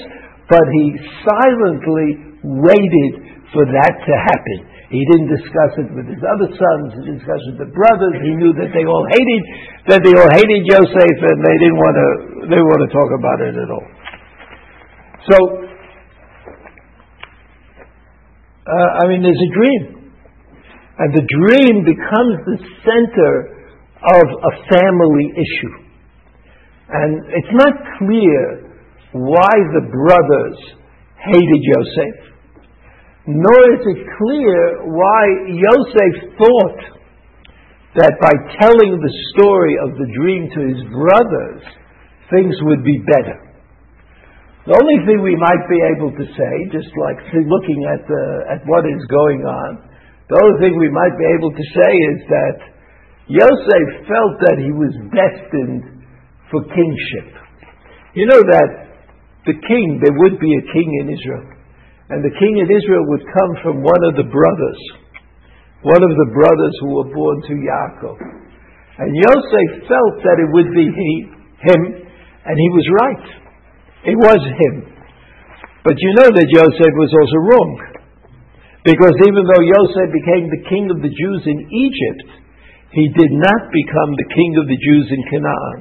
but 0.49 0.65
he 0.71 0.85
silently 1.27 2.11
waited 2.47 3.13
for 3.51 3.67
that 3.67 3.95
to 4.07 4.15
happen. 4.31 4.76
He 4.87 5.03
didn't 5.03 5.31
discuss 5.35 5.73
it 5.83 5.91
with 5.91 6.07
his 6.07 6.23
other 6.23 6.47
sons. 6.47 6.95
He 6.95 7.11
didn't 7.11 7.19
discuss 7.19 7.43
it 7.43 7.59
with 7.59 7.63
the 7.67 7.73
brothers. 7.75 8.17
He 8.23 8.39
knew 8.39 8.55
that 8.55 8.71
they 8.71 8.87
all 8.87 9.05
hated 9.11 9.43
that 9.91 10.01
they 10.07 10.15
all 10.15 10.31
hated 10.31 10.63
Joseph, 10.63 11.19
and 11.27 11.39
they 11.43 11.57
didn't 11.59 11.81
want 11.83 11.97
to 11.99 12.09
they 12.55 12.63
want 12.63 12.81
to 12.87 12.91
talk 12.95 13.11
about 13.11 13.39
it 13.43 13.55
at 13.59 13.67
all. 13.67 13.87
So, 15.27 15.37
uh, 18.63 18.91
I 19.03 19.11
mean, 19.11 19.27
there's 19.27 19.43
a 19.43 19.53
dream, 19.59 20.15
and 21.03 21.11
the 21.19 21.27
dream 21.27 21.83
becomes 21.83 22.35
the 22.47 22.59
center 22.87 23.33
of 24.07 24.27
a 24.31 24.53
family 24.71 25.27
issue. 25.35 25.75
And 26.95 27.27
it's 27.35 27.55
not 27.59 27.75
clear 27.99 28.71
why 29.11 29.51
the 29.75 29.83
brothers 29.91 30.59
hated 31.27 31.63
Yosef, 31.75 32.36
nor 33.27 33.59
is 33.75 33.83
it 33.91 34.01
clear 34.07 34.87
why 34.87 35.23
Yosef 35.51 36.15
thought 36.39 36.81
that 37.99 38.15
by 38.23 38.35
telling 38.63 39.03
the 39.03 39.15
story 39.35 39.75
of 39.83 39.99
the 39.99 40.09
dream 40.15 40.47
to 40.55 40.61
his 40.63 40.83
brothers, 40.95 41.63
things 42.31 42.55
would 42.71 42.85
be 42.87 43.03
better. 43.03 43.43
The 44.71 44.79
only 44.79 44.99
thing 45.07 45.23
we 45.23 45.35
might 45.35 45.65
be 45.67 45.79
able 45.95 46.11
to 46.15 46.27
say, 46.27 46.55
just 46.71 46.91
like 46.99 47.19
looking 47.35 47.81
at, 47.87 48.03
the, 48.07 48.23
at 48.51 48.61
what 48.67 48.87
is 48.87 49.03
going 49.11 49.43
on, 49.43 49.91
the 50.31 50.39
only 50.43 50.57
thing 50.63 50.75
we 50.79 50.91
might 50.91 51.15
be 51.19 51.27
able 51.39 51.51
to 51.51 51.65
say 51.73 51.93
is 52.15 52.19
that 52.31 52.59
Yosef 53.27 53.87
felt 54.07 54.35
that 54.43 54.59
he 54.59 54.71
was 54.71 54.95
destined 55.11 56.07
for 56.51 56.63
kingship. 56.67 57.31
You 58.15 58.27
know 58.27 58.43
that 58.43 58.71
the 59.47 59.55
king, 59.55 59.99
there 60.03 60.15
would 60.15 60.39
be 60.39 60.51
a 60.51 60.65
king 60.71 60.89
in 61.03 61.15
Israel. 61.15 61.56
And 62.11 62.23
the 62.23 62.37
king 62.39 62.55
of 62.63 62.71
Israel 62.71 63.05
would 63.11 63.25
come 63.27 63.53
from 63.67 63.77
one 63.83 64.03
of 64.07 64.15
the 64.15 64.29
brothers, 64.31 64.81
one 65.83 66.03
of 66.03 66.13
the 66.15 66.31
brothers 66.31 66.75
who 66.81 66.91
were 67.03 67.11
born 67.11 67.37
to 67.51 67.55
Yaakov. 67.59 68.19
And 69.03 69.11
Yosef 69.11 69.69
felt 69.91 70.15
that 70.23 70.39
it 70.39 70.49
would 70.55 70.71
be 70.71 70.87
he, 70.87 71.11
him, 71.67 71.81
and 72.47 72.55
he 72.55 72.69
was 72.71 72.87
right. 73.03 73.27
It 74.07 74.17
was 74.17 74.39
him. 74.39 74.75
But 75.83 75.99
you 75.99 76.11
know 76.23 76.31
that 76.31 76.47
Yosef 76.47 76.93
was 76.95 77.11
also 77.11 77.39
wrong. 77.43 77.73
Because 78.87 79.19
even 79.27 79.43
though 79.43 79.65
Yosef 79.67 80.09
became 80.15 80.47
the 80.47 80.65
king 80.71 80.87
of 80.95 81.03
the 81.03 81.11
Jews 81.11 81.43
in 81.43 81.59
Egypt, 81.59 82.47
He 82.95 83.11
did 83.13 83.33
not 83.35 83.63
become 83.75 84.11
the 84.15 84.31
king 84.31 84.53
of 84.63 84.67
the 84.71 84.79
Jews 84.79 85.07
in 85.11 85.23
Canaan. 85.29 85.81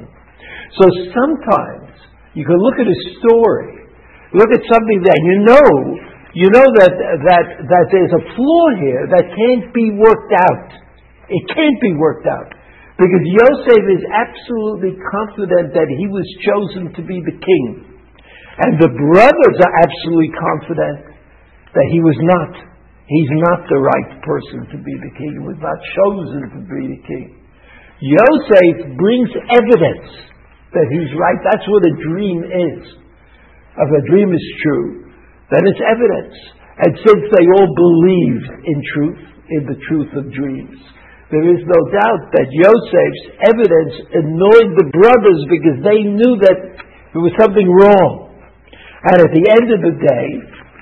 So 0.82 0.86
sometimes 1.16 1.96
you 2.34 2.44
can 2.44 2.60
look 2.60 2.82
at 2.82 2.90
a 2.90 3.00
story, 3.22 3.88
look 4.34 4.52
at 4.52 4.64
something 4.68 5.00
that 5.06 5.20
you 5.22 5.36
know, 5.48 5.70
you 6.36 6.52
know 6.52 6.68
that, 6.84 6.92
that, 6.92 7.46
that 7.64 7.86
there's 7.96 8.12
a 8.12 8.24
flaw 8.36 8.66
here 8.84 9.08
that 9.08 9.24
can't 9.24 9.72
be 9.72 9.96
worked 9.96 10.36
out. 10.36 10.68
It 11.32 11.44
can't 11.56 11.80
be 11.80 11.96
worked 11.96 12.28
out. 12.28 12.52
Because 13.00 13.24
Yosef 13.24 13.84
is 13.92 14.04
absolutely 14.12 15.00
confident 15.00 15.72
that 15.72 15.88
he 15.88 16.08
was 16.12 16.28
chosen 16.44 16.92
to 16.96 17.02
be 17.08 17.24
the 17.24 17.40
king. 17.40 17.96
And 18.60 18.80
the 18.80 18.92
brothers 18.92 19.58
are 19.64 19.76
absolutely 19.80 20.32
confident 20.36 21.00
that 21.72 21.88
he 21.92 22.00
was 22.04 22.20
not. 22.20 22.52
He's 23.08 23.32
not 23.52 23.68
the 23.72 23.80
right 23.80 24.12
person 24.20 24.76
to 24.76 24.78
be 24.80 24.96
the 25.08 25.12
king. 25.16 25.32
He 25.40 25.44
was 25.44 25.60
not 25.60 25.80
chosen 26.04 26.52
to 26.52 26.62
be 26.68 26.84
the 26.96 27.02
king. 27.04 27.28
Yosef 28.00 28.92
brings 29.00 29.32
evidence 29.56 30.08
that 30.76 30.88
he's 30.92 31.12
right. 31.16 31.40
That's 31.48 31.68
what 31.68 31.84
a 31.84 31.94
dream 32.12 32.40
is. 32.44 32.80
If 33.76 33.90
a 33.92 34.04
dream 34.08 34.32
is 34.36 34.46
true, 34.64 35.05
then 35.52 35.64
it's 35.66 35.84
evidence. 35.86 36.36
And 36.76 36.92
since 37.06 37.24
they 37.32 37.46
all 37.56 37.72
believed 37.72 38.48
in 38.68 38.78
truth, 38.94 39.22
in 39.46 39.64
the 39.70 39.80
truth 39.88 40.12
of 40.18 40.34
dreams, 40.34 40.76
there 41.32 41.46
is 41.50 41.62
no 41.66 41.80
doubt 41.90 42.22
that 42.38 42.48
Yosef's 42.54 43.24
evidence 43.50 43.94
annoyed 44.14 44.72
the 44.78 44.90
brothers 44.94 45.42
because 45.50 45.78
they 45.82 46.02
knew 46.06 46.34
that 46.46 46.60
there 47.14 47.24
was 47.24 47.34
something 47.40 47.66
wrong. 47.66 48.36
And 49.10 49.22
at 49.22 49.32
the 49.34 49.46
end 49.50 49.68
of 49.74 49.82
the 49.82 49.96
day, 50.02 50.28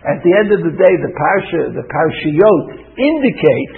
at 0.04 0.20
the 0.20 0.34
end 0.36 0.52
of 0.52 0.60
the 0.68 0.76
day, 0.76 0.94
the 1.00 1.14
parsha, 1.16 1.72
the 1.72 1.88
parshiyot 1.88 2.64
indicate, 3.00 3.76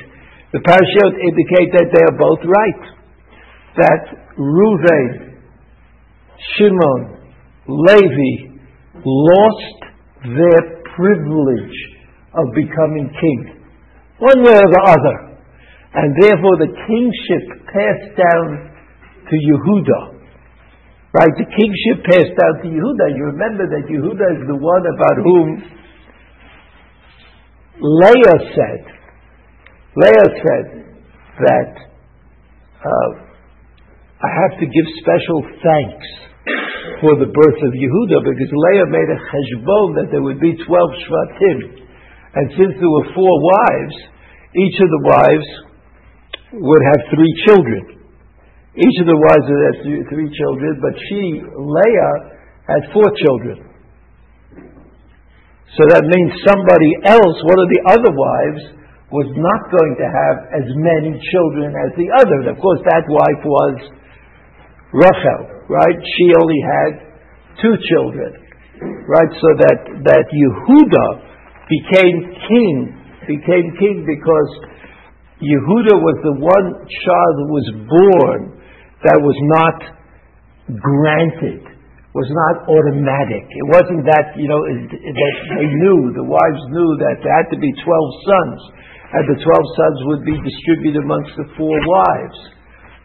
the 0.54 0.62
parshiyot 0.65 1.13
indicate 1.21 1.69
that 1.78 1.89
they 1.93 2.02
are 2.02 2.17
both 2.17 2.41
right. 2.41 2.84
That 3.78 4.04
Reuven, 4.38 5.38
Shimon, 6.58 7.30
Levi 7.67 8.58
lost 9.06 9.80
their 10.24 10.75
privilege 10.95 11.77
of 12.34 12.45
becoming 12.55 13.12
king, 13.12 13.39
one 14.19 14.43
way 14.43 14.55
or 14.55 14.69
the 14.71 14.84
other. 14.88 15.17
And 15.95 16.12
therefore 16.19 16.60
the 16.60 16.71
kingship 16.71 17.43
passed 17.71 18.12
down 18.19 18.75
to 19.29 19.36
Yehuda. 19.36 20.01
Right? 21.15 21.31
The 21.39 21.47
kingship 21.47 22.03
passed 22.03 22.36
down 22.36 22.53
to 22.63 22.67
Yehuda. 22.67 23.05
You 23.15 23.23
remember 23.31 23.63
that 23.71 23.88
Yehuda 23.88 24.27
is 24.36 24.43
the 24.47 24.60
one 24.60 24.84
about 24.84 25.17
whom 25.23 25.47
Leah 27.79 28.39
said, 28.55 28.84
Leah 29.95 30.29
said 30.43 30.67
that 31.39 31.71
uh, 32.84 33.10
I 34.23 34.29
have 34.31 34.60
to 34.60 34.65
give 34.65 34.86
special 34.99 35.39
thanks 35.63 36.08
for 37.02 37.13
the 37.19 37.30
birth 37.30 37.60
of 37.62 37.71
Yehuda 37.74 38.17
because 38.26 38.52
Leah 38.52 38.88
made 38.89 39.10
a 39.10 39.19
cheshbon 39.19 39.88
that 40.00 40.08
there 40.12 40.24
would 40.24 40.39
be 40.39 40.54
12 40.56 40.65
shvatim. 40.65 41.58
And 42.36 42.45
since 42.60 42.74
there 42.76 42.93
were 42.93 43.08
four 43.15 43.34
wives, 43.39 43.95
each 44.56 44.78
of 44.80 44.89
the 44.91 45.04
wives 45.08 45.48
would 46.56 46.84
have 46.84 47.02
three 47.12 47.34
children. 47.48 47.95
Each 48.76 48.98
of 49.00 49.08
the 49.08 49.19
wives 49.19 49.45
would 49.48 49.65
have 49.71 49.80
three 50.12 50.30
children, 50.36 50.71
but 50.84 50.93
she, 51.08 51.21
Leah, 51.48 52.13
had 52.67 52.82
four 52.91 53.08
children. 53.24 53.71
So 55.80 55.84
that 55.91 56.04
means 56.04 56.32
somebody 56.43 56.91
else, 57.08 57.36
one 57.43 57.60
of 57.60 57.69
the 57.71 57.82
other 57.91 58.12
wives, 58.12 58.63
was 59.12 59.32
not 59.32 59.62
going 59.71 59.95
to 59.95 60.08
have 60.08 60.38
as 60.60 60.67
many 60.76 61.15
children 61.32 61.71
as 61.71 61.91
the 61.95 62.10
other. 62.19 62.36
And 62.43 62.50
of 62.52 62.60
course, 62.60 62.84
that 62.84 63.04
wife 63.08 63.41
was 63.48 63.76
Rachel, 64.91 65.55
right? 65.69 65.97
She 65.97 66.25
only 66.38 66.62
had 66.62 66.91
two 67.62 67.75
children, 67.89 68.32
right? 69.08 69.32
So 69.32 69.49
that, 69.65 69.80
that 70.06 70.25
Yehuda 70.30 71.08
became 71.69 72.17
king, 72.45 72.75
became 73.25 73.67
king 73.80 74.06
because 74.06 74.49
Yehuda 75.41 75.95
was 75.99 76.17
the 76.23 76.36
one 76.38 76.67
child 76.86 77.34
who 77.43 77.49
was 77.51 77.67
born 77.89 78.41
that 79.04 79.19
was 79.19 79.38
not 79.51 79.78
granted 80.71 81.75
was 82.15 82.32
not 82.32 82.63
automatic. 82.71 83.43
It 83.43 83.67
wasn't 83.75 84.08
that, 84.08 84.39
you 84.39 84.47
know, 84.47 84.63
that 84.63 85.36
they 85.51 85.67
knew, 85.84 86.15
the 86.15 86.23
wives 86.23 86.63
knew 86.71 86.91
that 87.04 87.19
there 87.19 87.36
had 87.43 87.51
to 87.51 87.60
be 87.60 87.67
12 87.75 87.84
sons, 88.23 88.60
and 89.19 89.23
the 89.36 89.38
12 89.43 89.43
sons 89.75 89.97
would 90.08 90.23
be 90.23 90.39
distributed 90.39 91.04
amongst 91.04 91.36
the 91.36 91.43
four 91.60 91.75
wives. 91.75 92.39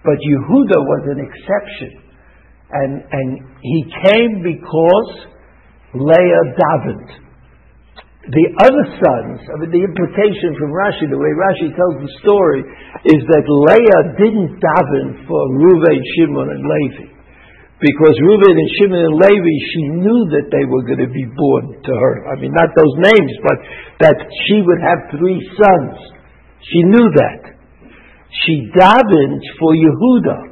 But 0.07 0.15
Yehuda 0.15 0.79
was 0.79 1.03
an 1.11 1.27
exception. 1.27 2.10
And, 2.71 3.03
and 3.03 3.29
he 3.63 3.81
came 4.07 4.47
because 4.47 5.11
Leah 5.95 6.45
davened. 6.55 7.11
The 8.21 8.47
other 8.63 8.87
sons, 9.01 9.39
I 9.49 9.55
mean, 9.59 9.75
the 9.75 9.83
implication 9.83 10.55
from 10.55 10.71
Rashi, 10.71 11.09
the 11.11 11.19
way 11.19 11.33
Rashi 11.35 11.73
tells 11.75 11.97
the 11.99 12.13
story, 12.23 12.63
is 13.11 13.21
that 13.27 13.45
Leah 13.49 14.03
didn't 14.21 14.61
daven 14.61 15.07
for 15.27 15.41
Reuven, 15.59 15.99
Shimon, 16.15 16.49
and 16.53 16.63
Levi 16.63 17.21
because 17.81 18.13
Reuben 18.21 18.55
and 18.61 18.71
Shimon 18.77 19.01
and 19.09 19.17
Levi, 19.17 19.57
she 19.73 19.83
knew 20.05 20.21
that 20.37 20.53
they 20.53 20.69
were 20.69 20.85
going 20.85 21.01
to 21.01 21.09
be 21.09 21.25
born 21.33 21.81
to 21.81 21.93
her. 21.97 22.15
I 22.29 22.37
mean, 22.37 22.53
not 22.53 22.77
those 22.77 22.97
names, 23.01 23.33
but 23.41 23.59
that 24.05 24.19
she 24.21 24.61
would 24.61 24.85
have 24.85 25.09
three 25.17 25.41
sons. 25.57 25.97
She 26.61 26.85
knew 26.85 27.09
that. 27.09 27.57
She 28.45 28.69
davened 28.77 29.43
for 29.57 29.73
Yehuda. 29.73 30.50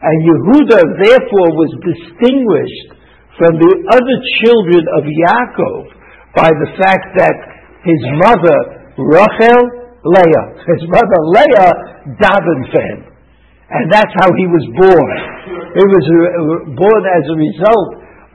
And 0.00 0.16
Yehuda, 0.24 0.80
therefore, 0.96 1.48
was 1.60 1.72
distinguished 1.84 3.00
from 3.36 3.52
the 3.60 3.72
other 3.92 4.16
children 4.40 4.82
of 4.96 5.02
Yaakov 5.04 5.80
by 6.36 6.48
the 6.48 6.68
fact 6.80 7.06
that 7.20 7.36
his 7.84 8.00
mother, 8.24 8.58
Rachel, 8.96 9.60
Leah, 10.00 10.44
his 10.56 10.82
mother 10.88 11.20
Leah 11.36 11.72
davened 12.16 12.66
for 12.72 12.80
him. 12.80 13.00
And 13.70 13.92
that's 13.92 14.12
how 14.18 14.28
he 14.34 14.46
was 14.48 14.64
born. 14.72 15.10
He 15.76 15.84
was 15.84 16.04
uh, 16.04 16.18
born 16.74 17.02
as 17.06 17.24
a 17.28 17.36
result 17.38 17.90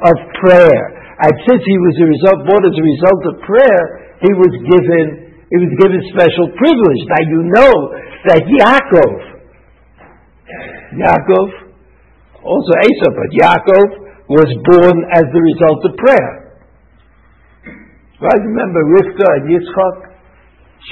of 0.05 0.15
prayer. 0.45 0.81
And 1.17 1.33
since 1.43 1.59
he 1.65 1.77
was 1.81 1.95
a 1.99 2.07
result, 2.07 2.37
born 2.47 2.63
as 2.63 2.75
a 2.77 2.85
result 2.85 3.21
of 3.33 3.35
prayer, 3.43 3.81
he 4.23 4.31
was 4.37 4.53
given, 4.63 5.05
he 5.49 5.57
was 5.59 5.71
given 5.81 5.99
special 6.13 6.47
privilege. 6.55 7.01
Now 7.09 7.23
you 7.25 7.41
know 7.51 7.73
that 8.31 8.41
Yaakov, 8.47 9.34
Yaakov, 10.97 11.49
also 12.43 12.71
Esau, 12.81 13.11
but 13.13 13.29
Yaakov 13.35 13.87
was 14.31 14.49
born 14.65 14.97
as 15.13 15.25
the 15.29 15.41
result 15.41 15.79
of 15.85 15.93
prayer. 15.99 16.31
Right? 18.21 18.41
Remember 18.41 18.81
Rivka 18.95 19.27
and 19.39 19.45
Yitzchak? 19.51 19.97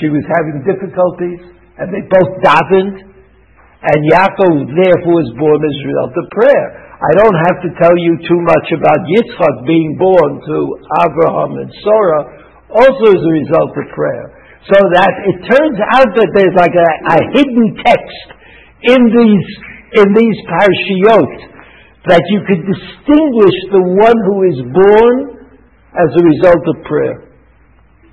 She 0.01 0.09
was 0.09 0.25
having 0.33 0.65
difficulties, 0.65 1.41
and 1.77 1.93
they 1.93 2.03
both 2.09 2.31
davened 2.41 3.13
and 3.83 3.99
Yaakov 4.15 4.71
therefore 4.71 5.19
was 5.19 5.31
born 5.35 5.59
as 5.59 5.75
a 5.75 5.85
result 5.91 6.13
of 6.15 6.25
prayer. 6.31 6.67
I 7.03 7.11
don't 7.19 7.39
have 7.51 7.57
to 7.67 7.69
tell 7.75 7.95
you 7.99 8.15
too 8.23 8.41
much 8.47 8.67
about 8.79 8.99
Yitzchak 9.11 9.55
being 9.67 9.99
born 9.99 10.39
to 10.39 10.57
Abraham 11.03 11.51
and 11.59 11.67
Sarah, 11.83 12.23
also 12.71 13.05
as 13.11 13.19
a 13.19 13.33
result 13.43 13.75
of 13.75 13.85
prayer. 13.91 14.25
So 14.71 14.79
that 14.79 15.13
it 15.27 15.37
turns 15.51 15.77
out 15.99 16.09
that 16.15 16.29
there's 16.31 16.55
like 16.55 16.71
a, 16.71 16.89
a 17.11 17.19
hidden 17.35 17.67
text 17.83 18.27
in 18.87 19.01
these 19.11 19.47
in 19.93 20.07
these 20.13 20.37
parashiyot 20.49 21.53
that 22.09 22.23
you 22.27 22.39
could 22.49 22.61
distinguish 22.67 23.57
the 23.71 23.83
one 23.95 24.17
who 24.27 24.37
is 24.49 24.59
born 24.73 25.15
as 25.93 26.09
a 26.11 26.23
result 26.25 26.63
of 26.67 26.75
prayer. 26.83 27.31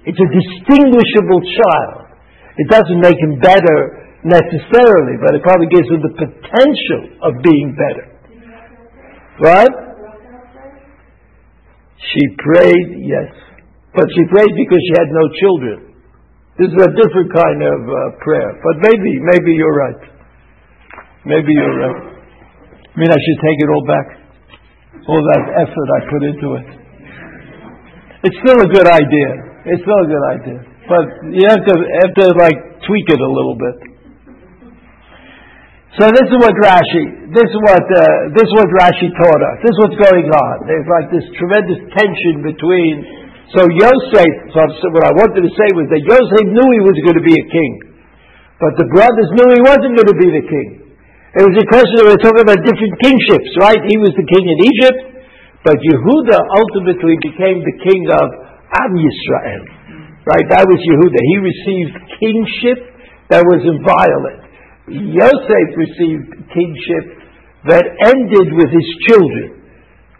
It's 0.05 0.21
a 0.21 0.31
distinguishable 0.31 1.43
child. 1.59 2.14
It 2.57 2.69
doesn't 2.69 3.01
make 3.01 3.19
him 3.19 3.40
better 3.40 3.79
necessarily, 4.25 5.16
but 5.21 5.35
it 5.35 5.43
probably 5.43 5.69
gives 5.73 5.88
him 5.88 6.01
the 6.05 6.14
potential 6.16 7.03
of 7.25 7.40
being 7.43 7.73
better. 7.77 8.07
Right? 9.40 9.75
She 12.01 12.23
prayed, 12.37 12.88
yes. 13.05 13.29
But 13.97 14.07
she 14.12 14.23
prayed 14.29 14.53
because 14.55 14.81
she 14.81 14.95
had 15.01 15.09
no 15.11 15.25
children. 15.40 15.77
This 16.61 16.69
is 16.69 16.81
a 16.81 16.93
different 16.93 17.33
kind 17.33 17.61
of 17.64 17.79
uh, 17.81 17.99
prayer. 18.21 18.51
But 18.61 18.85
maybe, 18.85 19.12
maybe 19.33 19.57
you're 19.57 19.77
right. 19.77 20.10
Maybe 21.29 21.53
you're. 21.53 21.81
I 21.85 22.97
mean, 22.97 23.11
I 23.13 23.21
should 23.21 23.41
take 23.45 23.59
it 23.61 23.69
all 23.69 23.85
back. 23.85 24.07
All 25.05 25.21
that 25.21 25.45
effort 25.65 25.89
I 25.93 26.01
put 26.09 26.23
into 26.25 26.49
it. 26.57 26.67
It's 28.25 28.39
still 28.41 28.61
a 28.61 28.69
good 28.69 28.89
idea. 28.89 29.31
It's 29.69 29.83
still 29.85 30.01
a 30.01 30.09
good 30.09 30.27
idea. 30.41 30.59
But 30.89 31.07
you 31.33 31.45
have 31.49 31.63
to, 31.63 31.75
have 31.77 32.15
to 32.19 32.27
like 32.41 32.59
tweak 32.89 33.07
it 33.09 33.21
a 33.21 33.31
little 33.31 33.57
bit. 33.57 33.77
So 35.99 36.09
this 36.09 36.23
is 36.23 36.37
what 36.39 36.55
Rashi, 36.57 37.35
this 37.35 37.49
is 37.51 37.59
what 37.67 37.83
uh, 37.83 38.03
this 38.33 38.47
is 38.47 38.55
what 38.57 38.69
Rashi 38.79 39.11
taught 39.11 39.43
us. 39.43 39.57
This 39.61 39.75
is 39.75 39.79
what's 39.85 39.99
going 40.01 40.29
on. 40.31 40.55
There's 40.65 40.89
like 40.89 41.11
this 41.13 41.27
tremendous 41.37 41.83
tension 41.93 42.47
between. 42.47 42.95
So 43.51 43.67
Yosef, 43.67 44.55
so 44.55 44.63
what 44.95 45.03
I 45.03 45.11
wanted 45.11 45.43
to 45.43 45.51
say 45.51 45.69
was 45.75 45.91
that 45.91 45.99
Yosef 46.07 46.45
knew 46.55 46.69
he 46.71 46.83
was 46.87 46.95
going 47.03 47.19
to 47.19 47.27
be 47.27 47.35
a 47.35 47.47
king, 47.51 47.73
But 48.63 48.79
the 48.79 48.87
brothers 48.95 49.29
knew 49.35 49.49
he 49.51 49.63
wasn't 49.67 49.99
going 49.99 50.11
to 50.15 50.19
be 50.23 50.31
the 50.31 50.45
king. 50.47 50.89
It 51.31 51.47
was 51.47 51.55
a 51.62 51.69
question 51.71 52.03
of 52.03 52.11
we're 52.11 52.25
talking 52.27 52.43
about 52.43 52.59
different 52.66 52.95
kingships, 52.99 53.51
right? 53.62 53.79
He 53.87 53.95
was 54.03 54.11
the 54.19 54.27
king 54.27 54.45
in 54.51 54.59
Egypt, 54.66 55.01
but 55.62 55.79
Yehuda 55.79 56.38
ultimately 56.59 57.14
became 57.23 57.62
the 57.62 57.77
king 57.87 58.03
of 58.11 58.27
Am 58.83 58.93
Yisrael. 58.99 59.62
Right? 60.27 60.47
That 60.51 60.66
was 60.66 60.79
Yehuda. 60.83 61.21
He 61.23 61.37
received 61.38 61.95
kingship 62.19 62.79
that 63.31 63.47
was 63.47 63.62
inviolate. 63.62 64.43
Yosef 64.90 65.69
received 65.79 66.51
kingship 66.51 67.05
that 67.71 67.87
ended 68.11 68.51
with 68.51 68.71
his 68.75 68.88
children. 69.07 69.71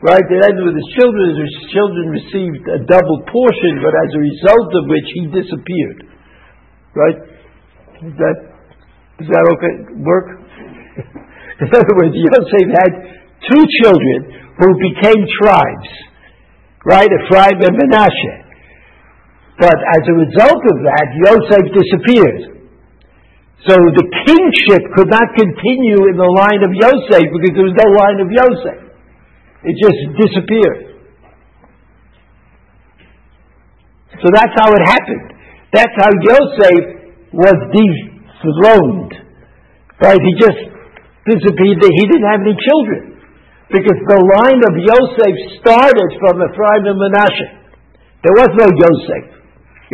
Right? 0.07 0.23
It 0.23 0.41
ended 0.47 0.63
with 0.63 0.79
his 0.79 0.91
children. 0.95 1.27
His 1.35 1.57
children 1.75 2.05
received 2.23 2.63
a 2.71 2.81
double 2.87 3.19
portion, 3.27 3.83
but 3.83 3.99
as 3.99 4.11
a 4.15 4.21
result 4.31 4.71
of 4.79 4.85
which 4.87 5.09
he 5.11 5.23
disappeared. 5.27 5.99
Right? 6.95 7.19
That, 8.15 8.37
does 9.19 9.27
that 9.27 9.45
okay 9.59 9.75
work? 10.07 10.39
In 11.63 11.69
other 11.71 11.95
words, 11.97 12.15
Yosef 12.17 12.67
had 12.73 12.93
two 13.47 13.65
children 13.83 14.19
who 14.59 14.69
became 14.81 15.21
tribes. 15.43 15.91
Right? 16.85 17.09
Ephraim 17.09 17.61
and 17.61 17.77
Manasseh. 17.77 18.39
But 19.61 19.77
as 19.77 20.03
a 20.09 20.15
result 20.17 20.63
of 20.65 20.77
that, 20.89 21.07
Yosef 21.21 21.65
disappeared. 21.77 22.61
So 23.69 23.77
the 23.77 24.07
kingship 24.25 24.83
could 24.97 25.13
not 25.13 25.37
continue 25.37 26.09
in 26.09 26.17
the 26.17 26.31
line 26.33 26.65
of 26.65 26.73
Yosef 26.73 27.29
because 27.29 27.53
there 27.53 27.69
was 27.69 27.77
no 27.77 27.89
line 27.93 28.19
of 28.25 28.29
Yosef. 28.33 28.79
It 29.69 29.77
just 29.77 30.01
disappeared. 30.17 30.91
So 34.17 34.27
that's 34.33 34.57
how 34.57 34.73
it 34.73 34.85
happened. 34.89 35.29
That's 35.73 35.93
how 36.01 36.09
Yosef 36.25 36.81
was 37.37 37.59
dethroned. 37.69 39.13
Right? 40.01 40.21
He 40.25 40.33
just 40.41 40.61
disappeared. 41.31 41.79
He 41.79 42.05
didn't 42.11 42.27
have 42.27 42.43
any 42.43 42.59
children. 42.59 43.23
Because 43.71 44.03
the 44.03 44.19
line 44.19 44.59
of 44.67 44.75
Yosef 44.83 45.35
started 45.63 46.11
from 46.19 46.43
the 46.43 46.51
Ephraim 46.51 46.91
and 46.91 46.99
Manasseh. 46.99 47.51
There 48.27 48.35
was 48.35 48.51
no 48.59 48.67
Yosef. 48.67 49.31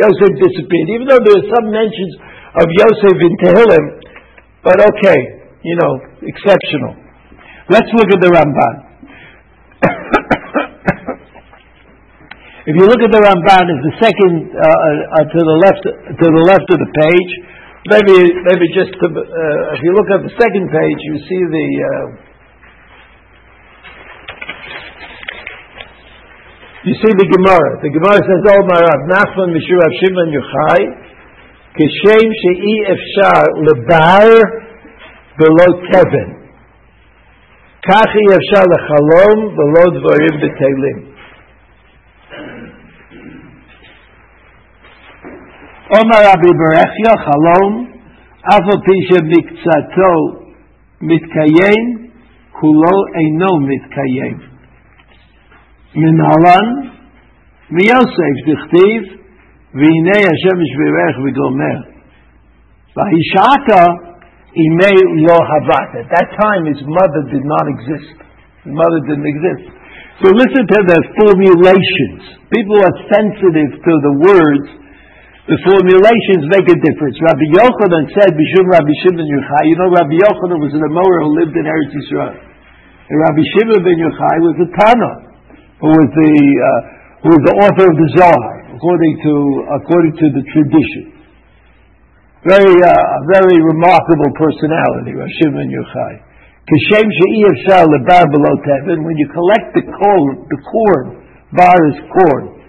Yosef 0.00 0.32
disappeared. 0.40 0.88
Even 0.96 1.12
though 1.12 1.20
there 1.20 1.36
were 1.36 1.48
some 1.52 1.68
mentions 1.68 2.16
of 2.56 2.64
Yosef 2.72 3.16
in 3.20 3.32
Tehillim, 3.44 3.84
but 4.64 4.80
okay, 4.80 5.20
you 5.60 5.76
know, 5.76 5.92
exceptional. 6.24 6.96
Let's 7.68 7.92
look 7.92 8.08
at 8.16 8.20
the 8.24 8.32
Ramban. 8.32 8.74
if 12.70 12.74
you 12.80 12.84
look 12.88 13.02
at 13.04 13.12
the 13.12 13.20
Ramban, 13.20 13.64
it's 13.76 13.84
the 13.92 13.96
second 14.00 14.56
uh, 14.56 14.64
uh, 14.64 15.24
to 15.28 15.38
the 15.38 15.56
left 15.68 15.84
to 15.84 16.26
the 16.32 16.44
left 16.48 16.64
of 16.72 16.80
the 16.80 16.90
page. 16.96 17.32
Maybe, 17.86 18.18
maybe 18.18 18.66
just 18.74 18.90
to, 18.98 19.06
uh, 19.14 19.74
if 19.74 19.80
you 19.86 19.94
look 19.94 20.10
at 20.10 20.26
the 20.26 20.34
second 20.34 20.66
page, 20.74 21.00
you 21.06 21.16
see 21.22 21.42
the. 21.54 21.66
Uh, 21.86 22.06
you 26.82 26.94
see 26.98 27.12
the 27.14 27.28
Gemara. 27.30 27.78
The 27.86 27.90
Gemara 27.94 28.18
says, 28.26 28.42
"Oh 28.42 28.62
my 28.66 28.80
Rav 28.82 29.02
Nachman, 29.06 29.54
Mishur 29.54 29.78
Rav 29.78 29.92
Shimon 30.02 30.34
Yochai, 30.34 30.82
Kishem 31.78 32.26
she'i 32.26 32.74
efshar 32.90 33.54
lebar 33.70 34.34
below 35.38 35.70
kevin, 35.86 36.28
kachi 37.86 38.24
efshar 38.34 38.66
lechalom 38.66 39.54
below 39.54 39.86
dvarim 39.94 40.42
B'Teilim." 40.42 41.15
בטלים. 45.85 45.97
אומר 45.97 46.21
רבי 46.31 46.51
ברכיה, 46.59 47.13
חלום, 47.25 47.85
אף 48.43 48.65
על 48.73 48.81
פי 48.85 48.97
שמקצתו 49.07 50.41
מתקיים, 51.01 52.07
כולו 52.51 52.97
אינו 53.15 53.59
מתקיים. 53.67 54.37
מנהלן, 55.95 56.89
מיוסף 57.71 58.35
דכתיב, 58.47 59.03
והנה 59.73 60.17
השמש 60.31 60.69
בירך 60.77 61.17
וגומר. 61.25 61.91
והישעתה 62.95 64.11
imei 64.53 64.97
lo 65.27 65.37
havat. 65.51 65.89
At 66.03 66.09
that 66.11 66.29
time, 66.43 66.65
his 66.67 66.81
mother 66.83 67.23
did 67.31 67.45
not 67.45 67.65
exist. 67.71 68.15
His 68.63 68.73
mother 68.75 68.99
didn't 69.07 69.29
exist. 69.35 69.65
So 70.21 70.27
listen 70.35 70.63
to 70.67 70.79
the 70.91 70.99
formulations. 71.17 72.21
People 72.51 72.77
are 72.83 72.97
sensitive 73.15 73.71
to 73.79 73.93
the 74.05 74.13
words. 74.27 74.67
the 75.46 75.54
formulations 75.62 76.50
make 76.50 76.66
a 76.66 76.74
difference. 76.74 77.14
Rabbi 77.22 77.46
Yochanan 77.54 78.10
said, 78.18 78.34
Bishum 78.34 78.66
Rabbi 78.66 78.90
Shimon 79.06 79.30
Yochai. 79.30 79.62
You 79.70 79.78
know, 79.78 79.94
Rabbi 79.94 80.18
Yochanan 80.18 80.58
was 80.58 80.74
an 80.74 80.82
Amora 80.82 81.22
who 81.22 81.38
lived 81.38 81.54
in 81.54 81.62
Eretz 81.62 81.94
Yisrael. 81.94 82.34
And 82.34 83.14
Rabbi 83.14 83.46
Shimon 83.54 83.78
ben 83.86 83.94
Yochai 83.94 84.36
was 84.42 84.56
a 84.58 84.68
Tana, 84.74 85.12
who 85.78 85.86
was 85.86 86.08
the, 86.18 86.32
uh, 86.34 86.80
who 87.22 87.28
was 87.30 87.42
the 87.46 87.54
author 87.62 87.86
of 87.86 87.94
the 87.94 88.08
Zohar, 88.18 88.74
according 88.74 89.14
to, 89.22 89.34
according 89.78 90.14
to 90.18 90.26
the 90.34 90.42
tradition. 90.50 91.14
Very, 92.42 92.74
uh, 92.82 92.90
very 93.30 93.58
remarkable 93.62 94.34
personality, 94.34 95.14
Rabbi 95.14 95.30
Shimon 95.30 95.70
Yochai. 95.70 96.26
Kishem 96.66 97.06
she'iyafshar 97.06 97.86
lebar 97.86 98.26
below 98.34 98.54
tevin. 98.66 99.06
When 99.06 99.14
you 99.14 99.30
collect 99.30 99.78
the 99.78 99.86
corn, 99.94 100.42
the 100.50 100.58
corn, 100.58 101.06
bar 101.54 101.78
is 101.94 102.02
corn. 102.10 102.66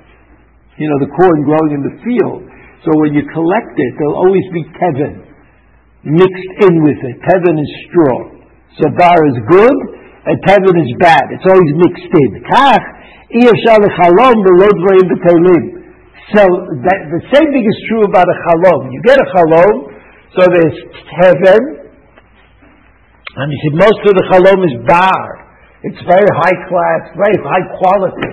You 0.77 0.85
know, 0.93 1.01
the 1.01 1.09
corn 1.09 1.37
growing 1.41 1.73
in 1.73 1.81
the 1.81 1.97
field. 2.05 2.53
So 2.85 2.93
when 3.01 3.13
you 3.13 3.23
collect 3.33 3.73
it, 3.73 3.91
there'll 3.97 4.21
always 4.21 4.47
be 4.53 4.63
tevin 4.77 5.27
mixed 6.07 6.51
in 6.63 6.83
with 6.83 6.99
it. 7.03 7.15
Tevin 7.27 7.59
is 7.59 7.71
straw. 7.89 8.31
So 8.79 8.87
bar 8.95 9.19
is 9.27 9.37
good, 9.49 9.77
and 10.23 10.35
tevin 10.47 10.77
is 10.79 10.91
bad. 11.03 11.23
It's 11.35 11.43
always 11.43 11.71
mixed 11.75 12.13
in. 12.13 12.43
Kach. 12.47 12.83
So 16.27 16.43
that, 16.43 16.99
the 17.11 17.21
same 17.31 17.47
thing 17.51 17.65
is 17.67 17.77
true 17.91 18.03
about 18.07 18.27
a 18.27 18.37
chalom. 18.47 18.91
You 18.91 19.01
get 19.03 19.19
a 19.19 19.27
chalom, 19.35 19.75
so 20.35 20.47
there's 20.47 20.79
tevin, 21.11 21.63
and 23.35 23.51
you 23.51 23.59
see 23.63 23.73
most 23.75 23.99
of 24.07 24.13
the 24.15 24.25
chalom 24.31 24.63
is 24.63 24.75
bar. 24.87 25.43
It's 25.83 26.01
very 26.07 26.27
high 26.35 26.57
class, 26.67 27.11
very 27.15 27.37
high 27.43 27.67
quality. 27.79 28.31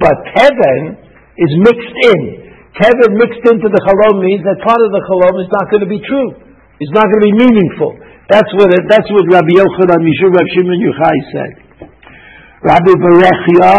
But 0.00 0.14
tevin 0.36 0.96
is 1.36 1.52
mixed 1.64 1.96
in. 2.16 2.47
Tevin 2.78 3.18
mixed 3.18 3.42
into 3.42 3.66
the 3.66 3.80
chalom 3.82 4.22
means 4.22 4.46
that 4.46 4.62
part 4.62 4.78
of 4.78 4.90
the 4.94 5.02
chalom 5.02 5.34
is 5.42 5.50
not 5.50 5.66
going 5.66 5.82
to 5.82 5.90
be 5.90 5.98
true. 6.06 6.30
It's 6.78 6.94
not 6.94 7.10
going 7.10 7.22
to 7.26 7.28
be 7.34 7.36
meaningful. 7.42 7.98
That's 8.30 8.46
what 8.54 8.70
it, 8.70 8.86
that's 8.86 9.08
what 9.10 9.26
Rabbi 9.26 9.50
Yochanan 9.50 9.98
Mishur 9.98 10.30
Rabbi 10.30 10.50
Shimon 10.54 10.78
Yochai 10.78 11.16
said. 11.34 11.52
Rabbi 12.62 12.92
Berechia, 13.02 13.72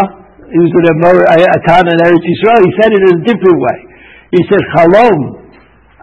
he 0.52 0.58
was 0.60 0.72
in 0.74 0.84
a, 0.84 0.94
a 1.00 1.60
town 1.64 1.88
in 1.88 1.96
Eretz 1.96 2.24
Yisrael, 2.28 2.60
he 2.60 2.72
said 2.76 2.90
it 2.92 3.02
in 3.08 3.12
a 3.20 3.24
different 3.24 3.56
way. 3.56 3.78
He 4.36 4.40
said, 4.52 4.60
Chalom, 4.76 5.20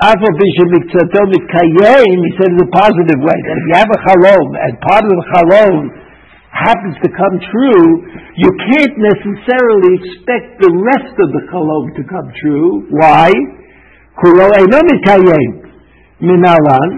Afal 0.02 0.34
Bishop 0.34 0.68
Miktzato 0.74 1.22
Mitkayim, 1.30 2.18
he 2.18 2.32
said 2.42 2.50
in 2.50 2.66
a 2.66 2.70
positive 2.74 3.20
way, 3.22 3.38
that 3.46 3.56
if 3.62 3.66
you 3.70 3.76
have 3.78 3.92
a 3.94 4.00
Chalom, 4.10 4.48
and 4.58 4.74
part 4.82 5.04
of 5.06 5.14
the 5.14 5.26
Chalom 5.38 6.07
happens 6.66 6.98
to 7.06 7.10
come 7.14 7.36
true, 7.38 7.86
you 8.34 8.50
can't 8.50 8.98
necessarily 8.98 9.92
expect 10.02 10.58
the 10.58 10.72
rest 10.74 11.14
of 11.14 11.28
the 11.34 11.44
Chalom 11.54 11.94
to 11.94 12.04
come 12.10 12.28
true. 12.42 12.90
Why? 12.98 13.30
Minalan, 16.18 16.90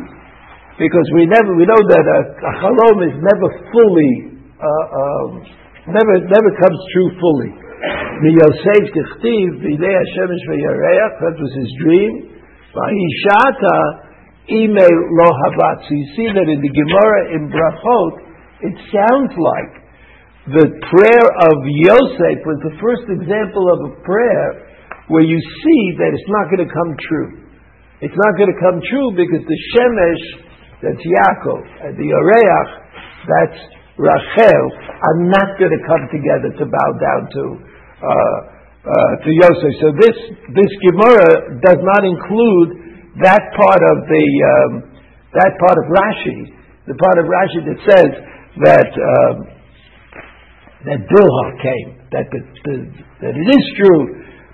because 0.79 1.07
we 1.11 1.27
never, 1.27 1.51
we 1.59 1.67
know 1.67 1.81
that 1.91 2.05
a, 2.07 2.19
a 2.39 2.51
is 3.03 3.19
never 3.19 3.47
fully, 3.75 4.13
uh, 4.55 4.85
um, 4.95 5.43
never 5.91 6.23
never 6.23 6.51
comes 6.55 6.79
true 6.95 7.11
fully. 7.19 7.51
Yosef 8.23 8.91
Tichtiv, 8.95 9.59
Bidei 9.59 9.99
V'Yareach, 10.47 11.15
that 11.19 11.35
was 11.35 11.51
his 11.59 11.71
dream. 11.83 12.31
V'Hishata, 12.71 14.07
Ime 14.51 14.87
Lo 14.87 15.27
Havat. 15.27 15.83
So 15.83 15.91
you 15.91 16.07
see 16.15 16.27
that 16.31 16.47
in 16.47 16.59
the 16.63 16.71
Gemara 16.71 17.35
in 17.35 17.51
Brachot, 17.51 18.28
it 18.59 18.75
sounds 18.91 19.33
like 19.35 19.73
the 20.49 20.67
prayer 20.67 21.27
of 21.29 21.55
Yosef 21.63 22.37
was 22.43 22.59
the 22.65 22.75
first 22.81 23.05
example 23.07 23.65
of 23.69 23.79
a 23.87 23.91
prayer 24.01 24.47
where 25.07 25.25
you 25.25 25.37
see 25.37 25.83
that 25.97 26.09
it's 26.11 26.31
not 26.31 26.49
going 26.49 26.63
to 26.65 26.71
come 26.71 26.91
true. 26.97 27.29
It's 28.01 28.15
not 28.15 28.31
going 28.39 28.49
to 28.49 28.59
come 28.59 28.77
true 28.79 29.09
because 29.13 29.43
the 29.43 29.59
Shemesh, 29.75 30.25
that's 30.79 31.03
Yaakov, 31.03 31.63
and 31.85 31.93
the 31.99 32.07
Yareach, 32.07 32.71
that's 33.27 33.59
Rachel 33.99 34.63
are 34.87 35.19
not 35.27 35.59
going 35.59 35.75
to 35.75 35.81
come 35.83 36.07
together 36.07 36.55
to 36.55 36.63
bow 36.63 36.89
down 37.03 37.21
to 37.27 37.43
uh, 37.99 38.39
uh, 38.79 39.11
to 39.19 39.29
Yosef. 39.29 39.73
So 39.83 39.91
this 39.91 40.15
this 40.55 40.71
Gemara 40.87 41.59
does 41.59 41.83
not 41.83 42.07
include 42.07 42.69
that 43.19 43.43
part 43.59 43.81
of 43.91 44.07
the 44.07 44.25
um, 44.47 44.71
that 45.35 45.51
part 45.59 45.77
of 45.77 45.85
Rashi, 45.91 46.39
the 46.87 46.95
part 46.95 47.19
of 47.19 47.27
Rashi 47.27 47.59
that 47.67 47.79
says 47.91 48.09
that 48.57 48.89
um, 48.89 49.35
that 50.89 50.99
Bilhah 51.05 51.49
came, 51.61 51.89
that 52.15 52.25
the, 52.33 52.41
the, 52.65 52.73
that 53.21 53.33
it 53.35 53.49
is 53.51 53.65
true, 53.77 54.01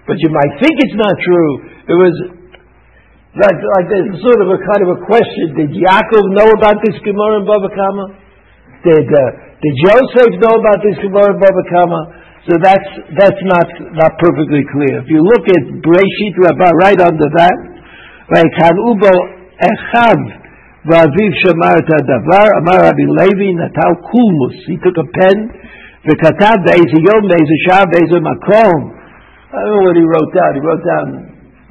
but 0.10 0.18
you 0.20 0.30
might 0.34 0.54
think 0.60 0.74
it's 0.82 0.98
not 0.98 1.16
true. 1.22 1.52
It 1.86 1.98
was 1.98 2.16
Like, 3.36 3.60
like 3.60 3.88
there's 3.92 4.16
sort 4.24 4.40
of 4.42 4.50
a 4.56 4.60
kind 4.64 4.82
of 4.88 4.90
a 4.96 5.00
question. 5.04 5.60
Did 5.60 5.76
Yaakov 5.76 6.26
know 6.40 6.48
about 6.56 6.80
this 6.88 6.96
Gemara 7.04 7.44
in 7.44 7.46
Bava 7.46 7.68
Kama? 7.68 8.06
Did, 8.88 9.12
uh, 9.12 9.22
did 9.60 9.76
Joseph 9.84 10.40
know 10.40 10.56
about 10.56 10.80
this 10.80 10.96
Gemara 11.04 11.36
in 11.36 11.40
Bava 11.44 11.64
Kama? 11.68 12.02
So 12.48 12.56
that's, 12.64 12.90
that's 13.20 13.42
not, 13.44 13.68
not 13.92 14.16
perfectly 14.24 14.64
clear. 14.72 15.04
If 15.04 15.12
you 15.12 15.20
look 15.20 15.44
at 15.52 15.64
Rabbah 16.48 16.74
right 16.80 17.00
under 17.04 17.28
that, 17.36 17.58
like 18.32 18.48
Ubo 18.56 19.14
Echav 19.60 20.45
Vaviv 20.85 21.33
Shamar 21.45 21.77
Davar 21.85 22.49
Amar 22.57 22.89
Rabbi 22.89 23.05
Levi 23.05 23.53
Natal 23.53 24.01
Kulmus. 24.01 24.57
He 24.65 24.81
took 24.81 24.97
a 24.97 25.05
pen, 25.05 25.39
וכתב 26.07 26.57
באיזה 26.65 26.99
יום, 27.09 27.23
באיזה 27.29 27.57
שעה, 27.65 27.83
באיזה 27.93 28.19
מקום. 28.21 28.79
I 29.53 29.59
don't 29.61 29.77
know 29.77 29.85
what 29.85 29.97
he 30.01 30.07
wrote 30.07 30.33
down. 30.33 30.51
He 30.57 30.63
wrote 30.65 30.85
down 30.87 31.07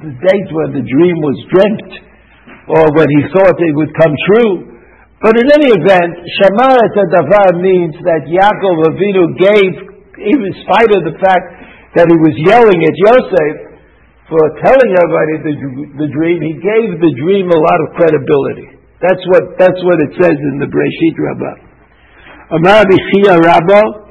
the 0.04 0.12
date 0.14 0.48
when 0.54 0.70
the 0.78 0.84
dream 0.84 1.16
was 1.18 1.36
dreamt, 1.50 1.92
or 2.70 2.84
when 2.94 3.08
he 3.10 3.20
thought 3.34 3.56
it 3.58 3.74
would 3.74 3.92
come 3.98 4.14
true. 4.30 4.52
But 5.20 5.36
in 5.36 5.46
any 5.52 5.68
event, 5.74 6.12
Shamarat 6.38 6.96
Davar 6.96 7.60
means 7.60 7.92
that 8.08 8.24
Yaakov 8.24 8.94
Avinu 8.94 9.24
gave, 9.36 9.72
even 10.16 10.44
in 10.48 10.56
spite 10.64 10.92
of 10.96 11.02
the 11.04 11.16
fact 11.20 11.46
that 11.98 12.06
he 12.08 12.16
was 12.16 12.34
yelling 12.46 12.80
at 12.80 12.94
Yosef 12.94 13.54
for 14.30 14.44
telling 14.62 14.90
everybody 14.94 15.34
the, 15.44 15.54
the 16.06 16.08
dream, 16.14 16.38
he 16.40 16.54
gave 16.62 16.96
the 17.02 17.12
dream 17.20 17.50
a 17.50 17.60
lot 17.60 17.78
of 17.84 17.88
credibility. 17.98 18.73
That's 19.00 19.24
what, 19.30 19.42
that's 19.58 19.80
what 19.86 19.98
it 20.04 20.12
says 20.20 20.36
in 20.50 20.54
the 20.60 20.68
Breshit 20.68 21.16
Rabbah. 21.16 21.56
Amar 22.56 22.84
Bichia 22.90 23.34
Rabbah, 23.40 24.10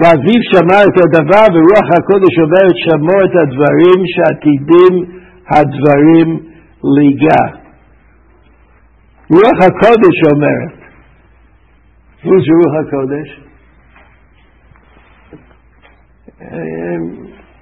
ואביו 0.00 0.40
שמע 0.52 0.80
את 0.88 0.96
הדבר 1.04 1.46
ורוח 1.54 1.88
הקודש 1.98 2.34
אומרת 2.44 2.76
שמור 2.84 3.20
את 3.24 3.34
הדברים 3.42 3.98
שעתידים 4.14 4.94
הדברים 5.50 6.28
ליגע. 6.96 7.44
רוח 9.30 9.58
הקודש 9.68 10.18
אומרת. 10.32 10.78
Who's 12.24 12.46
רוח 12.58 12.74
הקודש? 12.86 13.28
I 16.40 16.42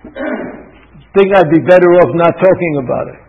think 1.18 1.28
I'd 1.36 1.50
be 1.50 1.60
better 1.72 1.90
off 2.00 2.10
not 2.14 2.34
talking 2.46 2.74
about 2.84 3.06
it. 3.14 3.19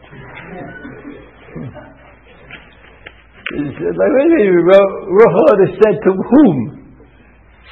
Ruach 3.54 5.34
HaKodesh 5.38 5.74
said 5.82 5.98
to 6.04 6.12
whom? 6.12 6.58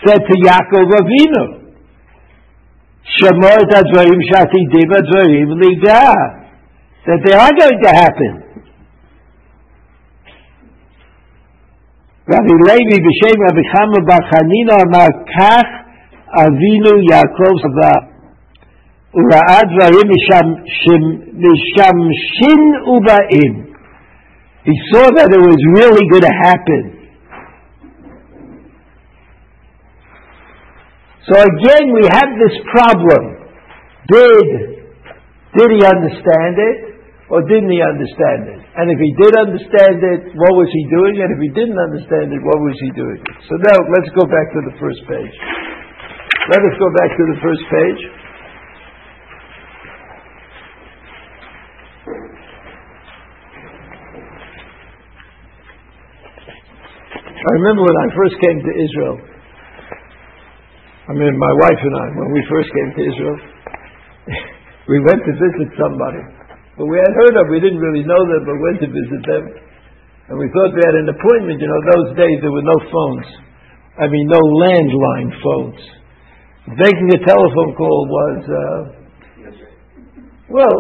said 0.05 0.19
to 0.19 0.33
Yaakov 0.43 0.91
Avinu, 0.91 1.43
Shemor 3.17 3.63
Advarim 3.63 4.21
Shati 4.29 4.59
Diva 4.71 4.99
Advarim 5.01 5.49
Liga, 5.55 6.03
that 7.07 7.19
they 7.23 7.33
are 7.33 7.53
going 7.55 7.79
to 7.81 7.89
happen. 7.89 8.33
Rabbi 12.27 12.55
Levi 12.67 12.97
b'shem 13.05 13.37
Rabbi 13.39 13.63
Chama 13.71 13.99
bar 14.07 14.21
Chanina 14.31 14.81
amar 14.83 15.11
kach 15.31 15.69
Avinu 16.43 16.91
Yaakov 17.09 17.55
Sava 17.61 18.15
וראה 19.17 19.61
דברים 19.71 20.07
משמשין 20.11 21.01
ובאים. 22.87 23.68
He 24.64 24.76
saw 24.92 25.08
that 25.08 25.28
it 25.32 25.40
was 25.40 25.60
really 25.72 26.04
going 26.12 26.26
to 26.28 26.36
happen. 26.44 26.82
So 31.24 31.38
again, 31.38 31.84
we 31.96 32.04
have 32.10 32.30
this 32.36 32.56
problem. 32.68 33.22
Did, 34.10 34.46
did 35.56 35.68
he 35.72 35.80
understand 35.80 36.54
it 36.60 36.78
or 37.30 37.40
didn't 37.46 37.70
he 37.70 37.80
understand 37.80 38.50
it? 38.50 38.60
And 38.76 38.90
if 38.90 38.98
he 39.00 39.10
did 39.16 39.32
understand 39.38 39.96
it, 40.02 40.20
what 40.36 40.52
was 40.58 40.68
he 40.68 40.82
doing? 40.92 41.22
And 41.22 41.30
if 41.32 41.40
he 41.40 41.50
didn't 41.56 41.78
understand 41.78 42.34
it, 42.34 42.40
what 42.42 42.60
was 42.60 42.76
he 42.82 42.90
doing? 42.92 43.20
So 43.48 43.56
now 43.62 43.78
let's 43.94 44.10
go 44.12 44.26
back 44.28 44.46
to 44.52 44.60
the 44.68 44.74
first 44.76 45.00
page. 45.08 45.36
Let 46.52 46.60
us 46.66 46.74
go 46.76 46.88
back 47.00 47.10
to 47.14 47.24
the 47.30 47.38
first 47.40 47.64
page. 47.70 48.00
I 57.40 57.50
remember 57.56 57.80
when 57.88 57.98
I 58.04 58.08
first 58.12 58.36
came 58.36 58.58
to 58.60 58.72
Israel, 58.76 59.16
I 61.08 61.12
mean, 61.16 61.32
my 61.40 61.54
wife 61.64 61.80
and 61.80 61.94
I, 61.96 62.06
when 62.20 62.30
we 62.36 62.42
first 62.52 62.68
came 62.68 62.90
to 63.00 63.02
Israel, 63.02 63.36
we 64.92 65.00
went 65.08 65.24
to 65.24 65.32
visit 65.32 65.68
somebody. 65.80 66.20
But 66.76 66.84
we 66.84 67.00
had 67.00 67.12
heard 67.16 67.34
of, 67.40 67.48
we 67.48 67.64
didn't 67.64 67.80
really 67.80 68.04
know 68.04 68.22
them, 68.28 68.44
but 68.44 68.54
went 68.60 68.78
to 68.84 68.88
visit 68.92 69.22
them. 69.24 69.44
And 70.28 70.36
we 70.36 70.52
thought 70.52 70.76
we 70.76 70.84
had 70.84 70.96
an 71.00 71.08
appointment. 71.08 71.58
You 71.58 71.66
know, 71.66 71.80
those 71.96 72.08
days 72.20 72.36
there 72.44 72.52
were 72.52 72.62
no 72.62 72.78
phones. 72.92 73.26
I 73.96 74.06
mean, 74.06 74.28
no 74.28 74.38
landline 74.38 75.32
phones. 75.40 75.80
Making 76.76 77.08
a 77.16 77.20
telephone 77.24 77.72
call 77.74 77.98
was, 78.06 78.40
uh, 78.46 78.80
well, 80.52 80.76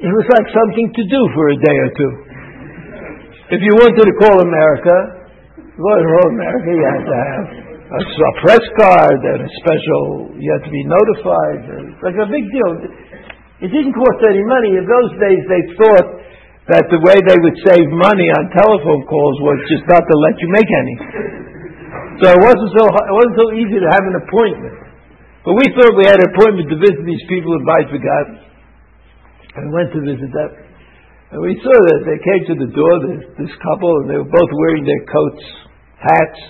it 0.00 0.10
was 0.10 0.26
like 0.34 0.46
something 0.50 0.88
to 0.88 1.02
do 1.04 1.20
for 1.36 1.44
a 1.52 1.56
day 1.60 1.76
or 1.78 1.90
two. 1.94 2.12
If 3.54 3.60
you 3.60 3.72
wanted 3.76 4.08
to 4.08 4.14
call 4.18 4.40
America, 4.40 5.21
well, 5.82 6.28
America, 6.30 6.68
you 6.70 6.84
had 6.86 7.04
to 7.04 7.16
have 7.18 7.44
a, 7.92 8.00
a 8.00 8.32
press 8.46 8.64
card 8.78 9.18
and 9.18 9.38
a 9.42 9.50
special, 9.60 10.32
you 10.38 10.48
had 10.48 10.62
to 10.62 10.72
be 10.72 10.84
notified. 10.86 11.60
Like 12.00 12.16
a 12.16 12.28
big 12.30 12.46
deal. 12.48 12.70
It 13.62 13.70
didn't 13.70 13.94
cost 13.94 14.18
any 14.26 14.42
money. 14.46 14.78
In 14.78 14.86
those 14.86 15.12
days, 15.18 15.42
they 15.46 15.62
thought 15.78 16.08
that 16.70 16.84
the 16.90 17.00
way 17.02 17.18
they 17.18 17.38
would 17.42 17.58
save 17.66 17.86
money 17.90 18.28
on 18.38 18.42
telephone 18.54 19.02
calls 19.10 19.36
was 19.42 19.58
just 19.70 19.84
not 19.90 20.02
to 20.02 20.16
let 20.22 20.34
you 20.38 20.48
make 20.50 20.70
any. 20.70 20.96
So 22.22 22.30
it 22.30 22.40
wasn't 22.42 22.70
so 22.70 22.82
it 22.86 23.14
wasn't 23.18 23.38
so 23.38 23.46
easy 23.58 23.78
to 23.82 23.88
have 23.90 24.04
an 24.06 24.16
appointment. 24.22 24.76
But 25.42 25.58
we 25.58 25.66
thought 25.74 25.98
we 25.98 26.06
had 26.06 26.22
an 26.22 26.28
appointment 26.38 26.70
to 26.70 26.78
visit 26.78 27.02
these 27.02 27.24
people 27.26 27.50
in 27.58 27.66
God, 27.66 28.26
and 29.58 29.74
went 29.74 29.90
to 29.90 30.00
visit 30.06 30.30
them. 30.30 30.50
And 31.32 31.40
we 31.40 31.56
saw 31.64 31.72
that 31.72 32.00
they 32.04 32.18
came 32.20 32.42
to 32.52 32.56
the 32.60 32.70
door, 32.76 32.94
this, 33.08 33.24
this 33.40 33.54
couple, 33.64 33.90
and 34.04 34.06
they 34.12 34.18
were 34.20 34.28
both 34.28 34.52
wearing 34.52 34.84
their 34.84 35.04
coats, 35.08 35.44
hats, 36.02 36.40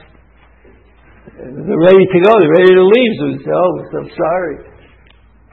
they're 1.42 1.80
ready 1.80 2.06
to 2.06 2.18
go. 2.22 2.38
They're 2.38 2.54
ready 2.54 2.74
to 2.76 2.84
leave. 2.86 3.12
So 3.18 3.24
we 3.32 3.38
said, 3.42 3.54
"Oh, 3.56 3.72
I'm 3.98 4.10
sorry. 4.14 4.56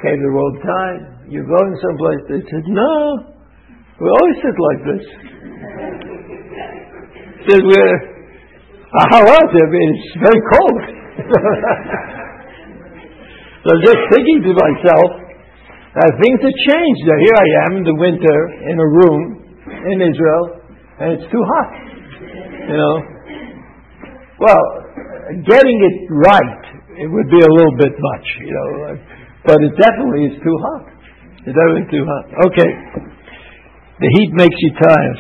Came 0.03 0.21
the 0.21 0.29
wrong 0.31 0.59
time. 0.61 1.31
You're 1.31 1.47
going 1.47 1.75
someplace." 1.81 2.21
They 2.29 2.41
said, 2.45 2.67
"No, 2.67 3.17
we 3.99 4.09
always 4.09 4.35
sit 4.43 4.53
like 4.53 4.83
this." 4.85 5.05
said, 7.49 7.63
"We're 7.63 7.95
uh, 8.89 9.05
how 9.13 9.21
was 9.23 9.49
it? 9.49 9.63
I 9.65 9.69
mean, 9.69 9.89
it's 9.97 10.13
very 10.19 10.41
cold." 10.45 10.81
so 13.63 13.67
I'm 13.75 13.83
just 13.83 14.01
thinking 14.13 14.39
to 14.45 14.53
myself, 14.55 15.09
uh, 15.95 16.11
things 16.21 16.39
have 16.43 16.57
changed. 16.69 17.01
Now, 17.07 17.17
here 17.23 17.37
I 17.37 17.47
am 17.65 17.71
in 17.81 17.83
the 17.83 17.95
winter 17.97 18.37
in 18.67 18.77
a 18.77 18.87
room 18.87 19.21
in 19.89 20.01
Israel, 20.05 20.43
and 21.01 21.07
it's 21.17 21.27
too 21.31 21.43
hot. 21.43 21.69
You 22.69 22.77
know. 22.77 23.18
Well, 24.39 24.63
getting 25.43 25.77
it 25.83 25.97
right, 26.09 26.63
it 26.95 27.07
would 27.11 27.27
be 27.27 27.41
a 27.43 27.51
little 27.51 27.75
bit 27.75 27.91
much, 27.91 28.27
you 28.39 28.51
know. 28.55 28.97
But 29.43 29.59
it 29.59 29.75
definitely 29.75 30.31
is 30.31 30.35
too 30.39 30.57
hot. 30.63 30.87
It's 31.43 31.55
definitely 31.55 31.87
too 31.91 32.05
hot. 32.07 32.25
Okay. 32.47 32.71
The 33.99 34.09
heat 34.15 34.31
makes 34.31 34.55
you 34.63 34.71
tired. 34.79 35.19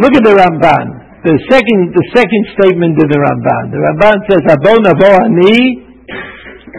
Look 0.00 0.16
at 0.16 0.24
the 0.24 0.32
Ramban. 0.32 0.86
The 1.28 1.36
second, 1.50 1.92
the 1.92 2.06
second 2.16 2.42
statement 2.56 2.96
in 2.96 3.08
the 3.08 3.20
Ramban. 3.20 3.64
The 3.72 3.80
Ramban 3.84 4.16
says, 4.30 4.42
"Abon 4.48 4.84
ani." 4.88 5.84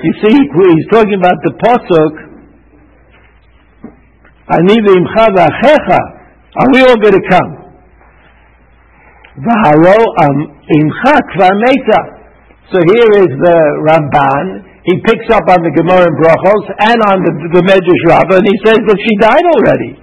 You 0.03 0.13
see, 0.21 0.37
he's 0.37 0.87
talking 0.89 1.17
about 1.17 1.37
the 1.43 1.53
pasuk. 1.57 2.13
Ani 4.57 4.77
v'imcha 4.81 5.25
v'achecha. 5.35 6.01
Are 6.57 6.69
we 6.71 6.81
all 6.81 6.97
going 6.97 7.13
to 7.13 7.25
come? 7.29 7.66
Um, 9.37 10.37
Meta. 11.61 12.01
So 12.73 12.81
here 12.89 13.11
is 13.21 13.29
the 13.37 13.57
Ramban. 13.85 14.65
He 14.89 14.97
picks 15.05 15.29
up 15.29 15.45
on 15.45 15.61
the 15.61 15.69
Gemara 15.77 16.09
in 16.09 16.15
Brachos 16.17 16.65
and 16.81 16.97
on 17.05 17.21
the, 17.21 17.31
the 17.53 17.61
Medrash 17.61 18.03
Rabbah, 18.09 18.41
and 18.41 18.47
he 18.47 18.57
says 18.65 18.81
that 18.81 18.97
she 18.97 19.13
died 19.21 19.45
already. 19.45 19.93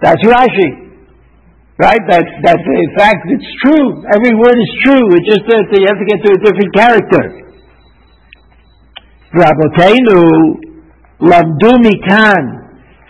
That's 0.00 0.22
Rashi. 0.24 0.68
Right? 1.76 2.00
That, 2.08 2.24
that 2.46 2.58
in 2.62 2.90
fact 2.96 3.26
it's 3.26 3.50
true. 3.66 4.06
Every 4.14 4.32
word 4.38 4.54
is 4.54 4.72
true. 4.86 5.04
It's 5.18 5.28
just 5.28 5.44
that 5.50 5.66
you 5.74 5.86
have 5.90 5.98
to 5.98 6.06
get 6.06 6.22
to 6.24 6.30
a 6.30 6.38
different 6.40 6.72
character. 6.72 7.24
Rabotenu 9.34 10.22
lamdu 11.20 11.74
mikan 11.82 12.63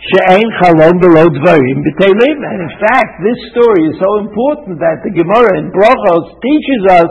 She'ein 0.04 0.48
chalom 0.60 1.00
dvarim 1.00 1.80
b'teilim. 1.80 2.36
And 2.44 2.58
in 2.60 2.72
fact, 2.76 3.24
this 3.24 3.40
story 3.56 3.88
is 3.88 3.96
so 3.96 4.10
important 4.20 4.76
that 4.76 5.00
the 5.00 5.08
Gemara 5.08 5.64
in 5.64 5.72
Brochos 5.72 6.26
teaches 6.44 6.82
us 6.92 7.10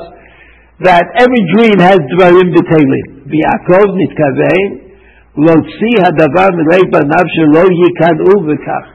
that 0.85 1.01
every 1.17 1.41
dream 1.57 1.81
has 1.81 1.97
dvarim 2.13 2.53
b'teilim. 2.53 3.25
V'yakov 3.33 3.97
nitkavein 3.97 4.93
lotzi 5.41 5.93
hadavar 6.05 6.53
milei 6.53 6.85
banav 6.93 7.25
shelo 7.33 7.65
yikanu 7.65 8.29
v'kach. 8.45 8.87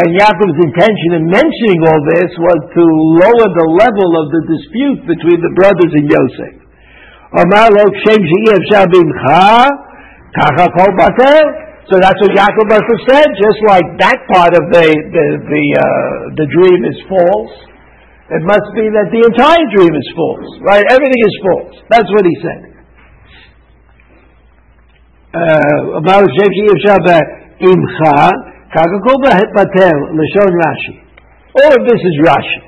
And 0.00 0.16
Yaakov's 0.16 0.56
intention 0.72 1.20
in 1.20 1.24
mentioning 1.28 1.80
all 1.84 2.00
this 2.16 2.32
was 2.40 2.60
to 2.72 2.84
lower 3.20 3.48
the 3.52 3.68
level 3.84 4.10
of 4.16 4.26
the 4.32 4.42
dispute 4.48 5.00
between 5.12 5.44
the 5.44 5.52
brothers 5.60 5.92
and 5.92 6.08
Yosef. 6.08 6.56
Amar 7.36 7.68
lo 7.68 7.84
shem 8.00 8.16
she'i 8.16 8.48
efshar 8.56 8.88
bimcha, 8.88 9.68
kacha 10.32 10.72
batel. 10.72 11.65
So 11.89 11.99
that's 11.99 12.15
what 12.23 12.31
Yaakov 12.31 12.65
must 12.71 12.87
have 12.87 13.03
said, 13.09 13.27
just 13.35 13.59
like 13.67 13.87
that 13.99 14.19
part 14.31 14.53
of 14.55 14.63
the, 14.71 14.85
the, 14.85 15.25
the, 15.43 15.65
uh, 15.75 15.85
the 16.39 16.47
dream 16.47 16.79
is 16.87 16.97
false. 17.09 17.55
It 18.31 18.43
must 18.47 18.69
be 18.79 18.87
that 18.95 19.11
the 19.11 19.21
entire 19.27 19.65
dream 19.75 19.91
is 19.91 20.07
false, 20.15 20.49
right? 20.63 20.85
Everything 20.87 21.19
is 21.19 21.35
false. 21.43 21.75
That's 21.91 22.09
what 22.15 22.23
he 22.23 22.35
said. 22.39 22.61
אמר 25.99 26.21
שם 26.35 26.49
שאי 26.55 26.67
אפשר 26.75 26.97
בעמך, 27.07 27.97
ככה 28.73 28.97
כל 29.05 29.17
בטל, 29.55 29.97
לשון 30.19 30.51
רש"י. 30.61 30.95
All 31.59 31.71
of 31.79 31.83
this 31.87 32.01
is 32.09 32.15
Rashi. 32.27 32.61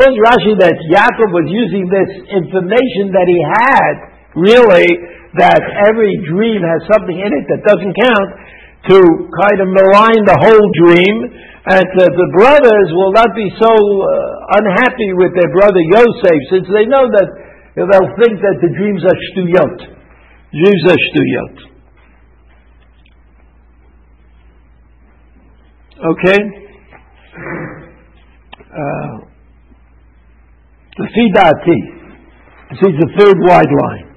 Was 0.00 0.12
Rashi 0.28 0.52
that 0.60 0.76
Yaakov 0.92 1.30
was 1.32 1.48
using 1.48 1.84
this 1.88 2.10
information 2.40 3.12
that 3.16 3.28
he 3.28 3.40
had, 3.60 3.94
really, 4.36 4.88
that 5.39 5.61
every 5.87 6.11
dream 6.27 6.59
has 6.59 6.81
something 6.91 7.15
in 7.15 7.31
it 7.31 7.45
that 7.47 7.61
doesn't 7.63 7.95
count, 7.95 8.29
to 8.89 8.97
kind 8.97 9.57
of 9.61 9.67
malign 9.69 10.25
the 10.25 10.37
whole 10.41 10.67
dream, 10.81 11.15
and 11.69 11.91
uh, 11.93 12.09
the 12.09 12.29
brothers 12.33 12.87
will 12.97 13.13
not 13.13 13.29
be 13.37 13.45
so 13.61 13.69
uh, 13.69 14.57
unhappy 14.57 15.13
with 15.13 15.37
their 15.37 15.51
brother 15.53 15.79
Yosef, 15.93 16.39
since 16.49 16.65
they 16.73 16.89
know 16.89 17.05
that 17.05 17.29
they'll 17.77 18.13
think 18.17 18.41
that 18.41 18.57
the 18.57 18.71
dreams 18.73 19.05
are 19.05 19.17
shtuyot. 19.29 19.77
Dreams 20.49 20.83
are 20.89 20.97
shtuyot. 20.97 21.55
Okay? 26.01 26.39
Uh, 28.73 29.13
the 30.97 31.05
Fidati. 31.13 31.79
This 32.71 32.79
is 32.81 32.95
the 32.97 33.09
third 33.19 33.37
wide 33.45 33.69
line. 33.69 34.10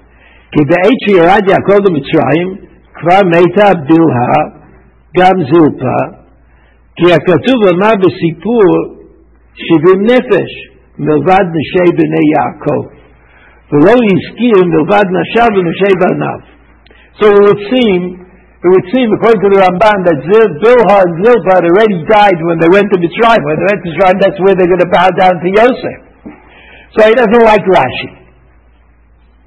כי 0.54 0.60
בעת 0.70 0.98
שירד 1.04 1.42
יעקב 1.52 1.78
למצרים, 1.86 2.48
כבר 2.98 3.20
מתה 3.32 3.68
בלהה, 3.88 4.40
גם 5.18 5.36
זילפה, 5.48 6.00
כי 6.96 7.06
הכתוב 7.16 7.58
אמר 7.72 7.94
בסיפור 8.04 8.66
שבעים 9.64 10.02
נפש 10.10 10.50
מלבד 10.98 11.44
נשי 11.56 11.88
בני 11.98 12.24
יעקב, 12.34 12.82
ולא 13.72 13.94
הזכיר 14.10 14.56
מלבד 14.72 15.06
נשיו 15.16 15.48
ונשי 15.56 15.92
בניו. 16.00 16.40
So 17.18 17.24
it 17.26 17.40
would 17.46 17.62
seem 17.72 18.00
it 18.60 18.68
would 18.68 18.88
seem, 18.92 19.08
according 19.16 19.40
to 19.40 19.50
the 19.56 19.60
Ramban, 19.64 19.98
that 20.04 20.20
Zil, 20.20 20.48
Bilhah 20.60 21.00
and 21.00 21.12
Zilpah 21.24 21.52
had 21.56 21.64
already 21.64 21.96
died 22.04 22.36
when 22.44 22.60
they 22.60 22.68
went 22.68 22.92
to 22.92 23.00
Mitzrayim. 23.00 23.40
When 23.40 23.56
they 23.56 23.68
went 23.72 23.80
to 23.80 23.88
Mitzrayim, 23.88 24.16
that's 24.20 24.36
where 24.44 24.52
they're 24.52 24.68
going 24.68 24.84
to 24.84 24.92
bow 24.92 25.08
down 25.16 25.40
to 25.40 25.48
Yosef. 25.48 25.98
So 26.92 27.08
he 27.08 27.16
doesn't 27.16 27.40
like 27.40 27.64
Rashi. 27.64 28.20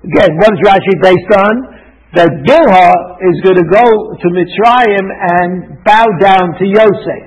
Again, 0.07 0.31
what 0.39 0.55
is 0.55 0.63
Rashi 0.63 0.95
based 1.03 1.33
on? 1.35 1.75
That 2.15 2.31
Bilha 2.47 2.89
is 3.21 3.37
going 3.45 3.59
to 3.59 3.69
go 3.69 3.85
to 4.15 4.27
Mitzrayim 4.31 5.07
and 5.11 5.83
bow 5.85 6.07
down 6.23 6.55
to 6.57 6.65
Yosef. 6.65 7.23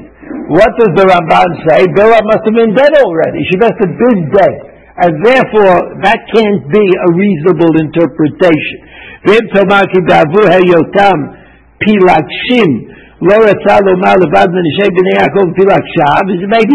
What 0.50 0.72
does 0.80 0.96
the 0.96 1.06
Ramban 1.06 1.52
say? 1.68 1.86
Bilha 1.92 2.20
must 2.24 2.48
have 2.48 2.56
been 2.56 2.74
dead 2.74 2.96
already. 3.04 3.44
She 3.52 3.60
must 3.60 3.76
have 3.76 3.92
been 3.92 4.32
dead. 4.32 4.72
And 5.04 5.20
therefore, 5.20 6.00
that 6.04 6.20
can't 6.32 6.64
be 6.72 6.86
a 6.96 7.10
reasonable 7.12 7.76
interpretation. 7.80 8.80
Maybe 9.28 9.46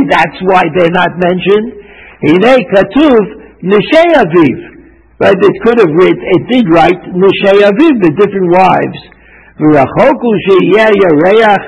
that's 0.06 0.38
why 0.44 0.62
they're 0.76 0.94
not 0.94 1.12
mentioned. 1.18 1.72
Right, 5.21 5.37
it 5.37 5.55
could 5.61 5.77
have 5.83 5.93
written, 6.01 6.23
it 6.37 6.43
did 6.49 6.65
write 6.73 7.03
נשי 7.23 7.57
אביו, 7.69 7.91
the 8.05 8.11
different 8.21 8.49
wives. 8.57 9.01
ורחוק 9.61 10.17
הוא 10.25 10.35
שיהיה 10.45 10.87
ירח 11.03 11.63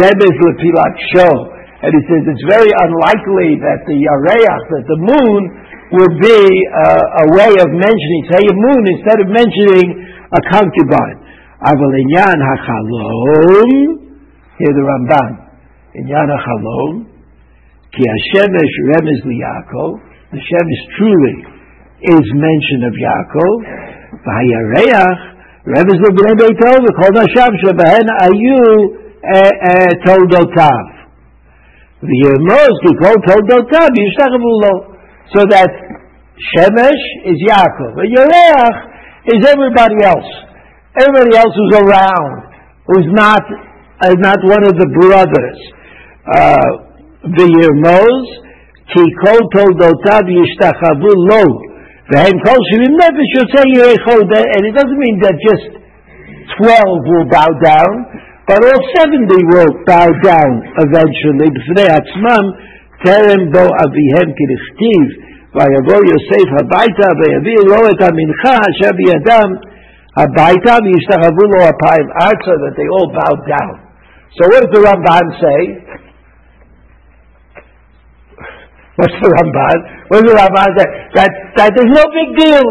רמז 0.00 0.34
לפילגשו. 0.46 1.32
And 1.82 1.90
he 1.96 2.02
says 2.06 2.22
it's 2.30 2.46
very 2.56 2.72
unlikely 2.84 3.50
that 3.66 3.80
the 3.90 3.98
yareach, 4.06 4.64
that 4.74 4.86
the 4.92 5.00
moon, 5.10 5.42
would 5.98 6.14
be 6.22 6.40
uh, 6.40 7.22
a 7.24 7.26
way 7.38 7.52
of 7.64 7.68
mentioning, 7.74 8.20
say 8.32 8.42
a 8.54 8.56
moon 8.66 8.82
instead 8.94 9.18
of 9.24 9.28
mentioning 9.40 9.88
a 10.38 10.40
concubine. 10.54 11.18
אבל 11.70 11.90
עניין 12.02 12.38
החלום, 12.50 13.70
here 14.58 14.74
the 14.78 14.84
Ramban, 14.90 15.32
עניין 15.94 16.28
החלום, 16.36 17.04
כי 17.92 18.02
השמש 18.14 18.70
רמז 18.90 19.20
ליעקב, 19.26 19.90
the 20.32 20.40
Shemesh 20.48 20.84
truly 20.96 21.36
is 22.01 22.25
mention 22.37 22.85
of 22.85 22.93
Yaakov. 22.93 23.87
Vayareach, 24.21 25.37
of 25.67 25.87
Zubnei 25.97 26.35
Beitov, 26.37 26.83
called 26.95 27.17
Hashem, 27.17 27.51
Shebehen 27.63 28.07
Ayu 28.21 28.61
eh, 29.23 29.49
eh, 29.49 29.91
Toldotav. 30.05 30.85
V'yemos, 32.03 32.75
he 32.85 32.93
called 33.01 33.21
Toldotav, 33.25 33.89
Yishtachavulo. 33.97 34.95
So 35.33 35.43
that 35.49 35.71
Shemesh 36.53 37.03
is 37.25 37.37
Yaakov, 37.43 37.99
and 37.99 38.13
is 39.25 39.45
everybody 39.45 40.05
else. 40.05 40.31
Everybody 40.95 41.35
else 41.35 41.53
who's 41.55 41.75
around, 41.81 42.53
who's 42.87 43.07
not, 43.11 43.43
uh, 44.01 44.13
not 44.17 44.37
one 44.43 44.63
of 44.63 44.77
the 44.77 44.87
brothers. 45.01 45.59
V'yemos, 47.25 48.23
uh, 48.23 48.47
ki 48.93 49.03
kol 49.25 49.39
toldotav 49.51 50.29
yishtachavu 50.31 51.11
lo. 51.29 51.66
v'hem 52.10 52.36
kol 52.44 52.60
shivim 52.70 52.94
nefesh 53.00 53.32
yotzei 53.38 53.66
yirechod, 53.76 54.28
and 54.30 54.62
it 54.68 54.74
doesn't 54.74 55.00
mean 55.00 55.16
that 55.24 55.36
just 55.48 55.66
twelve 56.58 57.00
will 57.10 57.28
bow 57.30 57.50
down, 57.62 57.94
but 58.46 58.58
all 58.60 58.82
seventy 58.98 59.40
will 59.52 59.72
bow 59.86 60.08
down 60.22 60.52
eventually. 60.84 61.48
B'fnei 61.56 61.88
atzmam, 61.98 62.44
terem 63.04 63.50
bo 63.52 63.64
avihem 63.84 64.28
kirichtiv, 64.38 65.06
ויבוא 65.56 66.00
יוסף 66.12 66.48
הביתה 66.60 67.08
ויביא 67.18 67.60
לו 67.70 67.80
את 67.90 68.00
המנחה 68.02 68.54
אשר 68.70 68.90
בידם 68.96 69.50
Habaita 70.12 70.76
v'yishtachavu 70.84 71.44
lo 71.52 71.60
apayim 71.72 72.08
arza 72.20 72.54
that 72.60 72.74
they 72.76 72.84
all 72.84 73.08
bowed 73.16 73.42
down. 73.48 73.74
So 74.36 74.44
what 74.52 74.60
does 74.60 74.72
the 74.76 74.84
Ramban 74.84 75.26
say? 75.40 75.60
What's 78.97 79.13
the 79.21 79.29
Ramban? 79.29 79.77
What 80.09 80.25
does 80.25 80.33
the 80.33 80.37
Ramban 80.41 80.69
say? 80.73 80.87
That, 81.13 81.29
that 81.61 81.69
there's 81.77 81.93
no 81.93 82.05
big 82.09 82.33
deal. 82.33 82.65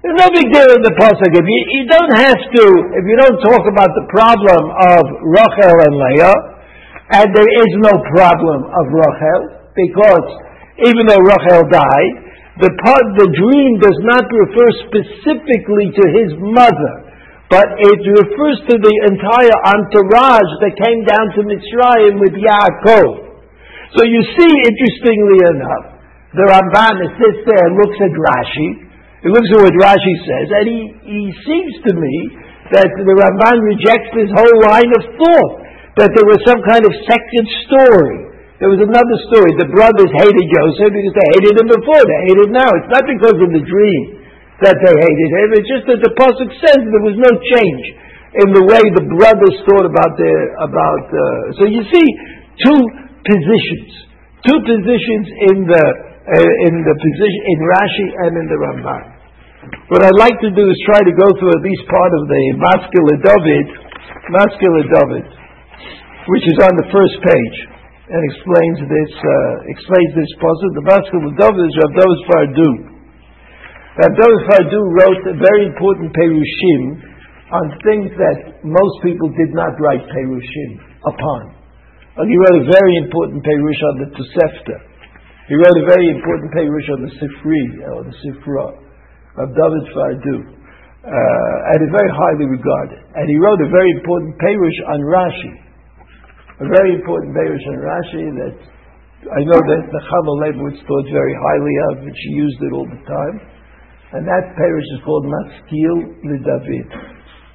There's 0.00 0.16
no 0.16 0.32
big 0.32 0.48
deal 0.48 0.64
in 0.64 0.80
the 0.80 0.96
pasuk. 0.96 1.28
If 1.28 1.44
you, 1.44 1.60
you 1.76 1.84
don't 1.92 2.14
have 2.16 2.40
to, 2.40 2.64
if 2.96 3.04
you 3.04 3.16
don't 3.20 3.36
talk 3.44 3.68
about 3.68 3.92
the 3.92 4.06
problem 4.08 4.62
of 4.96 5.02
Rachel 5.28 5.76
and 5.76 5.92
Leah, 5.92 6.36
and 7.20 7.26
there 7.36 7.50
is 7.52 7.70
no 7.84 7.92
problem 8.16 8.64
of 8.64 8.84
Rachel, 8.88 9.40
because 9.76 10.26
even 10.88 11.04
though 11.04 11.20
Rachel 11.20 11.68
died, 11.68 12.14
the 12.64 12.72
part, 12.80 13.04
the 13.20 13.28
dream 13.28 13.76
does 13.76 14.00
not 14.08 14.24
refer 14.32 14.68
specifically 14.88 15.92
to 15.92 16.04
his 16.16 16.32
mother, 16.40 16.92
but 17.52 17.68
it 17.76 18.00
refers 18.00 18.56
to 18.72 18.74
the 18.80 18.94
entire 19.12 19.56
entourage 19.68 20.52
that 20.64 20.72
came 20.80 21.04
down 21.04 21.26
to 21.36 21.44
Mitzrayim 21.44 22.16
with 22.24 22.32
Yaakov. 22.32 23.25
So 23.94 24.02
you 24.02 24.22
see, 24.34 24.52
interestingly 24.66 25.38
enough, 25.54 25.84
the 26.34 26.44
Ramban 26.50 26.96
sits 27.14 27.40
there 27.46 27.62
and 27.70 27.74
looks 27.78 27.98
at 28.02 28.12
Rashi. 28.12 28.68
He 29.22 29.28
looks 29.30 29.50
at 29.54 29.60
what 29.62 29.76
Rashi 29.78 30.14
says, 30.26 30.46
and 30.50 30.64
he, 30.66 30.80
he 31.06 31.22
seems 31.46 31.74
to 31.86 31.92
me 31.94 32.14
that 32.74 32.90
the 32.90 33.14
Ramban 33.14 33.58
rejects 33.62 34.10
this 34.16 34.30
whole 34.34 34.58
line 34.66 34.90
of 34.90 35.02
thought, 35.14 35.52
that 36.02 36.10
there 36.12 36.26
was 36.26 36.42
some 36.44 36.60
kind 36.66 36.82
of 36.82 36.92
second 37.06 37.46
story 37.68 38.26
there 38.56 38.72
was 38.72 38.80
another 38.80 39.16
story. 39.28 39.52
The 39.60 39.68
brothers 39.68 40.08
hated 40.16 40.46
Joseph 40.48 40.88
because 40.88 41.12
they 41.12 41.28
hated 41.36 41.54
him 41.60 41.68
before. 41.68 42.00
They 42.00 42.20
hate 42.24 42.40
him 42.40 42.52
now. 42.56 42.70
It's 42.80 42.88
not 42.88 43.04
because 43.04 43.36
of 43.36 43.52
the 43.52 43.60
dream 43.60 44.02
that 44.64 44.76
they 44.80 44.94
hated 44.96 45.28
him. 45.28 45.48
It's 45.60 45.68
just 45.68 45.84
that 45.92 46.00
the 46.00 46.12
pasuk 46.16 46.48
says 46.64 46.78
there 46.80 47.04
was 47.04 47.20
no 47.20 47.32
change 47.36 47.84
in 48.40 48.48
the 48.56 48.64
way 48.64 48.80
the 48.96 49.04
brothers 49.12 49.56
thought 49.68 49.84
about 49.84 50.16
their 50.16 50.56
about. 50.64 51.04
Uh, 51.04 51.20
so 51.60 51.62
you 51.68 51.84
see 51.84 52.06
two 52.64 52.80
positions, 53.26 53.90
two 54.46 54.58
positions 54.62 55.26
in 55.54 55.58
the 55.66 55.84
uh, 56.26 56.66
in 56.66 56.74
the 56.82 56.94
position 56.98 57.42
in 57.46 57.58
Rashi 57.62 58.08
and 58.26 58.32
in 58.34 58.46
the 58.50 58.58
Ramban. 58.58 59.04
What 59.90 60.02
I'd 60.06 60.18
like 60.18 60.38
to 60.42 60.50
do 60.54 60.62
is 60.66 60.78
try 60.86 61.02
to 61.02 61.14
go 61.14 61.26
through 61.38 61.54
at 61.54 61.62
least 61.62 61.82
part 61.90 62.12
of 62.14 62.22
the 62.26 62.42
Maskele 62.58 63.14
David, 63.22 63.66
Maskele 64.30 64.82
David, 64.90 65.26
which 66.30 66.46
is 66.46 66.58
on 66.66 66.74
the 66.78 66.86
first 66.90 67.16
page 67.22 67.56
and 68.06 68.20
explains 68.30 68.78
this 68.86 69.12
uh, 69.18 69.74
explains 69.74 70.10
this 70.14 70.32
puzzle. 70.38 70.70
The 70.78 70.86
Maskil 70.86 71.22
of 71.26 71.34
David 71.34 71.62
is 71.66 71.74
Rav 71.82 71.92
David 71.98 72.20
Pardo. 72.30 72.68
Rav 73.98 74.12
David 74.14 74.42
Pardo 74.46 74.80
wrote 74.94 75.22
a 75.30 75.36
very 75.38 75.62
important 75.66 76.14
perushim 76.14 76.82
on 77.50 77.64
things 77.82 78.10
that 78.18 78.62
most 78.62 78.96
people 79.02 79.30
did 79.34 79.54
not 79.54 79.74
write 79.78 80.02
Perushim 80.10 80.70
upon. 81.06 81.55
He 82.24 82.32
wrote 82.32 82.64
a 82.64 82.66
very 82.72 82.94
important 83.04 83.44
Perush 83.44 83.82
on 83.92 83.94
the 84.00 84.08
Tosefta. 84.16 84.76
He 85.52 85.54
wrote 85.54 85.76
a 85.76 85.86
very 85.86 86.08
important 86.16 86.48
Perush 86.48 86.88
on 86.96 87.00
the 87.04 87.12
Sifri, 87.20 87.64
or 87.92 88.08
the 88.08 88.16
Sifra, 88.24 88.72
of 89.36 89.52
David 89.52 89.84
Pardo. 89.92 90.36
Uh, 91.04 91.70
and 91.70 91.76
is 91.84 91.92
very 91.92 92.08
highly 92.08 92.48
regarded. 92.48 93.04
And 93.14 93.28
he 93.28 93.36
wrote 93.36 93.60
a 93.60 93.68
very 93.68 93.92
important 94.00 94.32
Perush 94.40 94.80
on 94.96 95.00
Rashi. 95.04 95.52
A 96.64 96.66
very 96.72 96.96
important 96.96 97.36
Perush 97.36 97.62
on 97.68 97.78
Rashi 97.84 98.24
that 98.42 98.56
I 99.36 99.40
know 99.44 99.60
that 99.60 99.82
Nechama 99.92 100.32
Leibowitz 100.40 100.80
thought 100.88 101.06
very 101.12 101.36
highly 101.36 101.74
of, 101.92 101.94
and 102.00 102.16
she 102.16 102.30
used 102.32 102.60
it 102.64 102.72
all 102.72 102.88
the 102.88 103.02
time. 103.04 103.36
And 104.16 104.24
that 104.24 104.56
Perush 104.56 104.88
is 104.96 105.00
called 105.04 105.28
Maskil 105.28 105.96
David. 106.24 106.88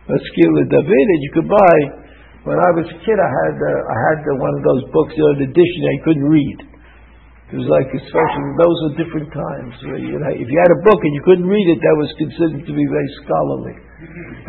Maskil 0.05 0.51
David, 0.69 1.05
and 1.09 1.21
you 1.25 1.31
could 1.33 1.49
buy. 1.49 2.00
When 2.41 2.57
I 2.57 2.69
was 2.73 2.89
a 2.89 2.97
kid, 3.05 3.17
I 3.21 3.31
had 3.45 3.55
uh, 3.61 3.69
I 3.85 3.97
had 4.09 4.19
uh, 4.25 4.33
one 4.41 4.53
of 4.57 4.63
those 4.65 4.83
books, 4.89 5.13
you 5.13 5.21
know, 5.21 5.33
an 5.37 5.43
edition 5.45 5.81
I 5.85 5.97
couldn't 6.01 6.25
read. 6.25 6.59
It 7.53 7.59
was 7.61 7.69
like 7.69 7.85
especially 7.93 8.49
those 8.57 8.77
were 8.81 8.93
different 8.97 9.29
times. 9.29 9.73
Where, 9.85 10.01
you 10.01 10.17
know, 10.17 10.31
if 10.33 10.47
you 10.49 10.57
had 10.57 10.73
a 10.73 10.81
book 10.81 10.97
and 11.05 11.13
you 11.13 11.21
couldn't 11.21 11.45
read 11.45 11.67
it, 11.69 11.79
that 11.83 11.95
was 12.01 12.09
considered 12.17 12.63
to 12.65 12.73
be 12.73 12.85
very 12.87 13.11
scholarly. 13.21 13.75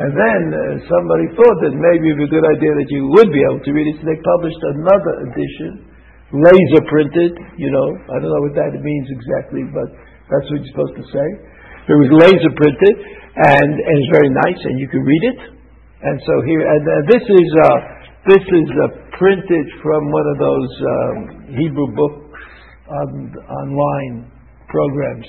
And 0.01 0.13
then 0.17 0.41
uh, 0.57 0.61
somebody 0.89 1.37
thought 1.37 1.59
that 1.69 1.75
maybe 1.77 2.09
it 2.09 2.17
would 2.17 2.25
be 2.25 2.29
a 2.33 2.35
good 2.41 2.49
idea 2.49 2.73
that 2.73 2.89
you 2.89 3.03
would 3.13 3.29
be 3.29 3.43
able 3.45 3.61
to 3.61 3.71
read 3.77 3.85
it, 3.93 4.01
so 4.01 4.09
they 4.09 4.17
published 4.25 4.63
another 4.73 5.29
edition, 5.29 5.71
laser 6.33 6.83
printed. 6.89 7.33
You 7.61 7.71
know, 7.77 7.89
I 8.09 8.17
don't 8.25 8.33
know 8.33 8.45
what 8.49 8.57
that 8.57 8.73
means 8.73 9.07
exactly, 9.13 9.69
but 9.69 9.93
that's 10.33 10.49
what 10.49 10.65
you're 10.65 10.73
supposed 10.73 10.97
to 10.97 11.07
say. 11.13 11.29
It 11.93 11.99
was 11.99 12.09
laser 12.25 12.53
printed, 12.57 12.97
and, 13.37 13.71
and 13.77 13.95
it's 14.01 14.13
very 14.17 14.33
nice, 14.33 14.61
and 14.65 14.81
you 14.81 14.89
can 14.89 15.05
read 15.05 15.25
it. 15.37 15.41
And 16.03 16.19
so 16.27 16.35
here, 16.43 16.63
and 16.67 16.83
uh, 16.83 16.95
this 17.15 17.23
is 17.23 17.49
uh, 17.63 17.79
this 18.27 18.43
is 18.43 18.69
uh, 18.75 18.87
printed 19.23 19.67
from 19.83 20.03
one 20.11 20.27
of 20.35 20.37
those 20.43 20.73
um, 20.83 21.17
Hebrew 21.55 21.89
books 21.95 22.43
on, 22.91 23.31
online 23.31 24.27
programs. 24.67 25.27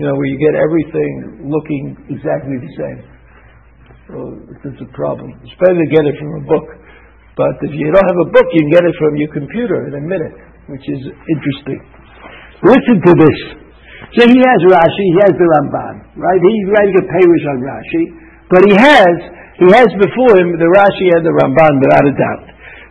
You 0.00 0.08
know, 0.08 0.16
where 0.16 0.28
you 0.32 0.40
get 0.40 0.56
everything 0.56 1.44
looking 1.44 1.84
exactly 2.08 2.56
the 2.56 2.72
same. 2.80 3.00
So 4.08 4.16
it's 4.64 4.80
a 4.80 4.90
problem. 4.96 5.28
It's 5.44 5.56
better 5.60 5.76
to 5.76 5.88
get 5.92 6.08
it 6.08 6.16
from 6.16 6.40
a 6.40 6.44
book. 6.48 6.66
But 7.36 7.60
if 7.60 7.72
you 7.76 7.92
don't 7.92 8.08
have 8.08 8.20
a 8.24 8.30
book, 8.32 8.48
you 8.52 8.60
can 8.64 8.72
get 8.72 8.84
it 8.88 8.96
from 8.96 9.12
your 9.20 9.32
computer 9.32 9.88
in 9.88 9.92
a 9.96 10.04
minute, 10.04 10.36
which 10.72 10.84
is 10.88 11.00
interesting. 11.04 11.80
Listen 12.64 12.96
to 13.08 13.12
this. 13.12 13.38
So 14.16 14.28
he 14.28 14.36
has 14.36 14.60
Rashi, 14.68 15.04
he 15.16 15.18
has 15.24 15.32
the 15.36 15.48
Ramban, 15.48 15.94
right? 16.16 16.40
He's 16.40 16.66
writing 16.76 16.96
a 17.00 17.04
Perush 17.08 17.44
on 17.52 17.58
Rashi, 17.64 18.04
but 18.52 18.60
he 18.68 18.74
has 18.76 19.41
he 19.62 19.68
has 19.78 19.90
before 19.94 20.34
him 20.42 20.58
the 20.58 20.70
Rashi 20.74 21.08
and 21.14 21.22
the 21.22 21.34
Ramban, 21.38 21.78
without 21.78 22.06
a 22.10 22.14
doubt. 22.18 22.46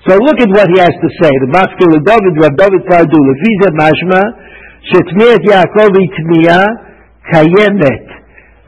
So 0.08 0.16
look 0.18 0.40
at 0.40 0.50
what 0.56 0.72
he 0.72 0.80
has 0.80 0.96
to 0.96 1.10
say. 1.20 1.32
The 1.44 1.52
Maskil 1.52 1.92
of 1.94 2.02
David, 2.08 2.34
Rab 2.40 2.56
David 2.56 2.84
Pardo, 2.88 3.18
Lefiza 3.20 3.70
Mashma, 3.76 4.24
Shetmiat 4.88 5.44
Yaakov 5.46 5.94
Itmiya, 5.94 6.64
Kayemet, 7.28 8.08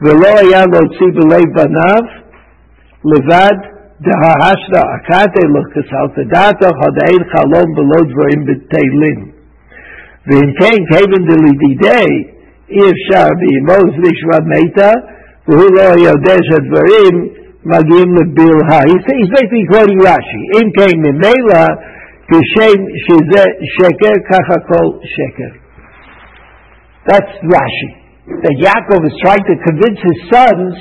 Velo 0.04 0.32
Ayan 0.44 0.68
Otzi 0.68 1.08
Belev 1.16 1.48
Banav, 1.56 2.04
Levad, 3.08 3.58
Dahahashda 4.04 4.84
Akate, 5.00 5.42
Lechesal 5.48 6.12
Tadata, 6.12 6.68
Hodain 6.70 7.22
Chalom 7.32 7.68
Belo 7.72 8.04
Dvorim 8.04 8.44
B'Teilin. 8.44 9.34
ואם 10.26 10.50
כן 10.60 10.76
כיוון 10.90 11.22
דלידידי 11.28 12.06
אי 12.70 12.80
אפשר 12.92 13.26
בימוז 13.40 13.90
נשמע 14.04 14.38
מתה 14.50 14.92
והוא 15.48 15.70
לא 15.76 16.08
יודע 16.08 16.36
שהדברים 16.46 17.43
מגיעים 17.65 18.09
לבלהה. 18.17 18.79
He's 18.89 19.31
basically 19.37 19.65
quoting 19.71 20.01
Rashi. 20.07 20.41
אם 20.55 20.67
כן, 20.77 20.93
ממילא, 21.05 21.63
כשם 22.29 22.79
שזה 23.05 23.43
שקר, 23.75 24.13
ככה 24.31 24.55
כל 24.69 24.87
שקר. 25.15 25.51
That's 27.09 27.33
Rashi. 27.53 27.89
That 28.43 28.55
Yaakov 28.65 29.01
is 29.09 29.15
trying 29.25 29.45
to 29.51 29.55
convince 29.67 29.99
his 30.09 30.19
sons 30.31 30.73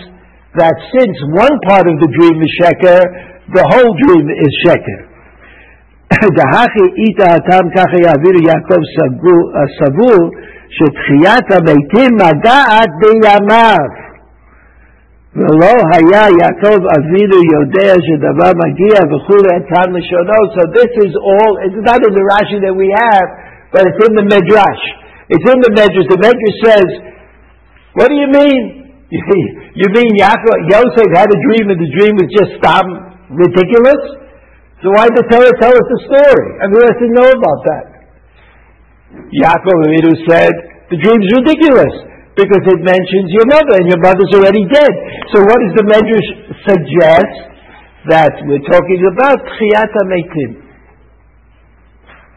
that 0.61 0.77
since 0.95 1.17
one 1.45 1.57
part 1.69 1.87
of 1.93 1.97
the 2.03 2.11
dream 2.17 2.37
is 2.47 2.53
sheker, 2.61 3.01
the 3.57 3.65
whole 3.73 3.93
dream 4.05 4.27
is 4.45 4.53
sheker. 4.65 5.01
דהכי 6.39 6.87
איתה 6.97 7.35
התם 7.35 7.65
ככה 7.77 7.97
יעביר 8.07 8.35
יעקב 8.49 8.81
סבור 9.79 10.31
שתחיית 10.77 11.47
המתים 11.57 12.11
מגעת 12.15 12.91
בימיו. 13.01 14.02
ולא 15.37 15.75
היה 15.95 16.25
יעקב 16.41 16.81
אבינו 16.97 17.39
יודע 17.55 17.93
שדבר 18.07 18.53
מגיע 18.63 18.99
וכולי 19.11 19.51
התם 19.57 19.89
לשונו. 19.97 20.41
So 20.57 20.63
this 20.79 20.93
is 21.05 21.13
all, 21.29 21.53
it's 21.65 21.81
not 21.91 22.01
in 22.07 22.13
the 22.19 22.25
Rashi 22.33 22.59
that 22.65 22.75
we 22.83 22.89
have, 23.03 23.29
but 23.73 23.81
it's 23.89 24.01
in 24.07 24.13
the 24.19 24.27
Midrash. 24.33 24.85
It's 25.33 25.47
in 25.53 25.59
the 25.67 25.73
Medrash. 25.79 26.09
The 26.15 26.21
Medrash 26.25 26.57
says, 26.67 26.89
what 27.97 28.09
do 28.09 28.17
you 28.17 28.31
mean? 28.41 28.63
you 29.81 29.89
mean 29.97 30.11
Yaakov, 30.21 30.59
Yosef 30.73 31.09
had 31.17 31.29
a 31.37 31.39
dream 31.47 31.65
and 31.73 31.81
the 31.81 31.91
dream 31.97 32.15
was 32.21 32.29
just 32.39 32.51
stop 32.61 32.85
ridiculous? 33.31 34.03
So 34.81 34.93
why 34.95 35.09
did 35.09 35.17
the 35.21 35.27
Torah 35.33 35.55
tell 35.61 35.75
us 35.81 35.87
the 35.95 36.01
story? 36.09 36.49
And 36.61 36.67
we 36.73 36.81
have 36.89 37.01
to 37.05 37.09
know 37.17 37.29
about 37.39 37.61
that. 37.71 37.87
Yaakov 39.33 39.77
Avinu 39.87 40.13
said, 40.29 40.53
the 40.93 40.99
dream 41.01 41.19
is 41.21 41.31
ridiculous 41.41 41.95
because 42.34 42.64
it 42.66 42.80
mentions 42.82 43.28
your 43.30 43.46
mother 43.50 43.78
and 43.78 43.88
your 43.90 44.02
mother's 44.02 44.34
already 44.34 44.66
dead. 44.74 44.94
So 45.34 45.42
what 45.46 45.58
does 45.62 45.74
the 45.78 45.86
Medrash 45.86 46.30
suggest? 46.66 47.54
That 48.04 48.36
we're 48.44 48.68
talking 48.68 49.02
about 49.16 49.40
Tchiyat 49.48 49.96
Metim. 50.12 50.60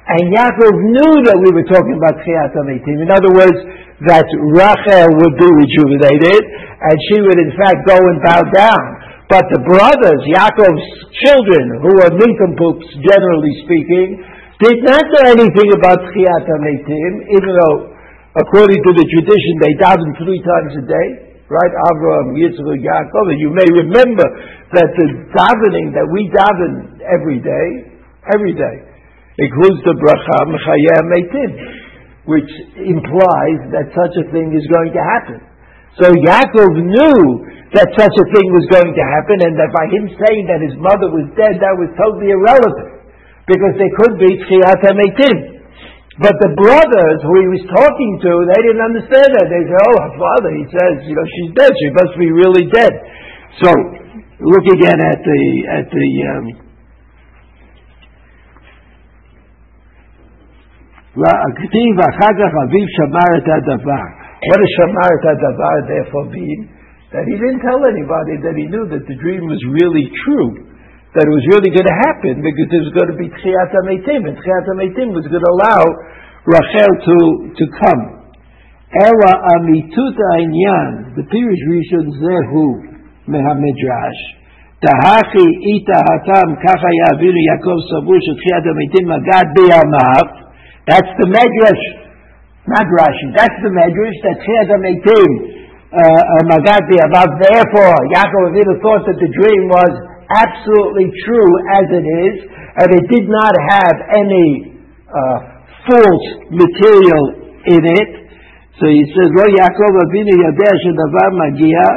And 0.06 0.30
Yaakov 0.30 0.74
knew 0.94 1.14
that 1.26 1.34
we 1.42 1.50
were 1.50 1.66
talking 1.66 1.98
about 1.98 2.22
Tchiyat 2.22 2.54
Metim. 2.70 3.02
In 3.02 3.10
other 3.10 3.34
words, 3.34 3.58
that 4.06 4.30
Rachel 4.30 5.10
would 5.10 5.34
be 5.34 5.48
rejuvenated, 5.50 6.38
and 6.38 6.94
she 7.10 7.18
would 7.18 7.40
in 7.42 7.50
fact 7.58 7.82
go 7.82 7.98
and 7.98 8.22
bow 8.22 8.46
down. 8.54 8.86
But 9.26 9.42
the 9.50 9.58
brothers, 9.66 10.22
Yaakov's 10.30 10.86
children, 11.26 11.82
who 11.82 11.90
were 11.98 12.14
nincompoops, 12.14 12.86
generally 13.02 13.54
speaking, 13.66 14.22
did 14.62 14.86
not 14.86 15.02
know 15.02 15.34
anything 15.34 15.68
about 15.74 15.98
Tchiyat 15.98 16.46
Metim, 16.62 17.12
even 17.34 17.50
though, 17.58 17.95
according 18.36 18.80
to 18.84 18.92
the 18.96 19.06
tradition, 19.08 19.52
they 19.64 19.74
daven 19.80 20.10
three 20.20 20.40
times 20.44 20.72
a 20.80 20.84
day. 20.84 21.08
Right, 21.46 21.74
Avraham, 21.94 22.34
Yitzchak, 22.34 22.82
Yaakov, 22.82 23.26
and 23.30 23.38
you 23.38 23.54
may 23.54 23.70
remember 23.70 24.26
that 24.74 24.90
the 24.98 25.06
davening 25.30 25.94
that 25.94 26.02
we 26.10 26.26
daven 26.34 26.98
every 27.06 27.38
day, 27.38 27.86
every 28.34 28.50
day, 28.50 28.76
includes 29.38 29.78
the 29.86 29.94
bracha 29.94 30.38
Mechayeh 30.50 31.06
Meitim, 31.06 31.50
which 32.26 32.50
implies 32.82 33.60
that 33.70 33.94
such 33.94 34.14
a 34.18 34.26
thing 34.34 34.58
is 34.58 34.66
going 34.74 34.90
to 34.90 34.98
happen. 34.98 35.38
So 36.02 36.10
Yaakov 36.10 36.82
knew 36.82 37.20
that 37.78 37.94
such 37.94 38.16
a 38.18 38.26
thing 38.34 38.46
was 38.50 38.66
going 38.66 38.90
to 38.90 39.04
happen, 39.06 39.46
and 39.46 39.54
that 39.54 39.70
by 39.70 39.86
him 39.86 40.10
saying 40.18 40.50
that 40.50 40.58
his 40.66 40.74
mother 40.82 41.14
was 41.14 41.30
dead, 41.38 41.62
that 41.62 41.74
was 41.78 41.94
totally 41.94 42.34
irrelevant, 42.34 43.06
because 43.46 43.78
there 43.78 43.94
could 44.02 44.18
be 44.18 44.34
Tchiyat 44.50 44.82
Meitim. 44.82 45.55
But 46.19 46.35
the 46.43 46.51
brothers 46.59 47.19
who 47.23 47.33
he 47.39 47.47
was 47.49 47.63
talking 47.71 48.13
to, 48.27 48.31
they 48.51 48.61
didn't 48.67 48.83
understand 48.83 49.31
that. 49.31 49.47
They 49.47 49.63
said, 49.63 49.79
"Oh, 49.79 49.97
her 50.05 50.15
father," 50.19 50.51
he 50.59 50.65
says, 50.67 50.93
"you 51.07 51.15
know, 51.15 51.23
she's 51.23 51.51
dead. 51.55 51.71
She 51.71 51.89
must 51.95 52.13
be 52.19 52.29
really 52.35 52.65
dead." 52.67 52.93
So, 53.63 53.71
look 54.43 54.65
again 54.75 54.99
at 54.99 55.19
the 55.23 55.41
at 55.79 55.87
the 55.87 56.09
um, 56.35 56.45
הכתיב 61.19 61.95
אחר 61.99 62.33
כך 62.39 62.51
אביו 62.63 62.85
שמר 62.97 63.29
את 63.37 63.47
הדבר. 63.55 64.05
What 64.47 64.59
does 64.61 64.71
שמר 64.77 65.09
את 65.17 65.25
הדבר 65.31 65.75
therefore 65.87 66.27
mean? 66.31 66.59
That 67.11 67.25
he 67.27 67.35
didn't 67.35 67.59
tell 67.59 67.81
anybody 67.83 68.35
that 68.39 68.55
he 68.55 68.65
knew 68.71 68.85
that 68.87 69.03
the 69.03 69.17
dream 69.19 69.43
was 69.47 69.59
really 69.67 70.07
true, 70.23 70.51
that 71.15 71.27
it 71.27 71.33
was 71.33 71.45
really 71.51 71.71
going 71.75 71.87
to 71.87 71.97
happen 72.07 72.39
because 72.39 72.67
there 72.71 72.83
was 72.87 72.93
going 72.95 73.11
to 73.11 73.19
be 73.19 73.27
Tchiyat 73.27 73.71
HaMeitim, 73.75 74.21
and 74.31 74.35
Tchiyat 74.39 74.65
HaMeitim 74.71 75.11
was 75.11 75.27
going 75.27 75.43
to 75.43 75.51
allow 75.59 75.81
Rachel 76.47 76.91
to, 77.07 77.17
to 77.51 77.65
come. 77.83 78.03
Ela 78.91 79.33
amitut 79.55 80.17
העניין, 80.19 81.15
the 81.15 81.23
פירוש 81.31 81.61
ראשון 81.71 82.05
זהו 82.11 82.69
מהמדרש, 83.27 84.17
דהכי 84.83 85.47
איתה 85.67 85.99
התם 86.11 86.49
ככה 86.63 86.87
יעבירו 86.99 87.41
יעקב 87.47 87.77
סבור 87.89 88.19
שתחיית 88.25 88.65
המתים 88.71 89.05
מגעת 89.07 89.47
בימיו 89.55 90.41
that's 90.81 91.13
the 91.21 91.27
Medrash, 91.29 91.83
not 92.65 92.89
Rashi. 92.89 93.27
That's 93.37 93.53
the 93.61 93.69
Medrash 93.69 94.17
that 94.25 94.37
Chiyat 94.41 94.67
HaMeitim, 94.73 95.29
Magad 96.49 96.89
Above. 97.05 97.37
Therefore, 97.37 97.97
Yaakov 98.09 98.49
Avinu 98.49 98.81
thought 98.81 99.05
that 99.05 99.19
the 99.21 99.29
dream 99.29 99.69
was 99.69 99.93
absolutely 100.30 101.08
true 101.24 101.52
as 101.76 101.86
it 101.90 102.06
is, 102.06 102.36
and 102.82 102.88
it 102.92 103.04
did 103.08 103.26
not 103.28 103.54
have 103.70 103.96
any 104.14 104.48
uh, 105.06 105.38
false 105.86 106.26
material 106.50 107.24
in 107.66 107.82
it. 107.82 108.10
So 108.76 108.84
he 108.92 109.08
says, 109.08 109.28
Lo 109.32 109.46
Yaakov 109.48 109.94
Avinu 110.04 110.34
Yadeh 110.36 110.74
Shedavar 110.84 111.30
Magia, 111.32 111.88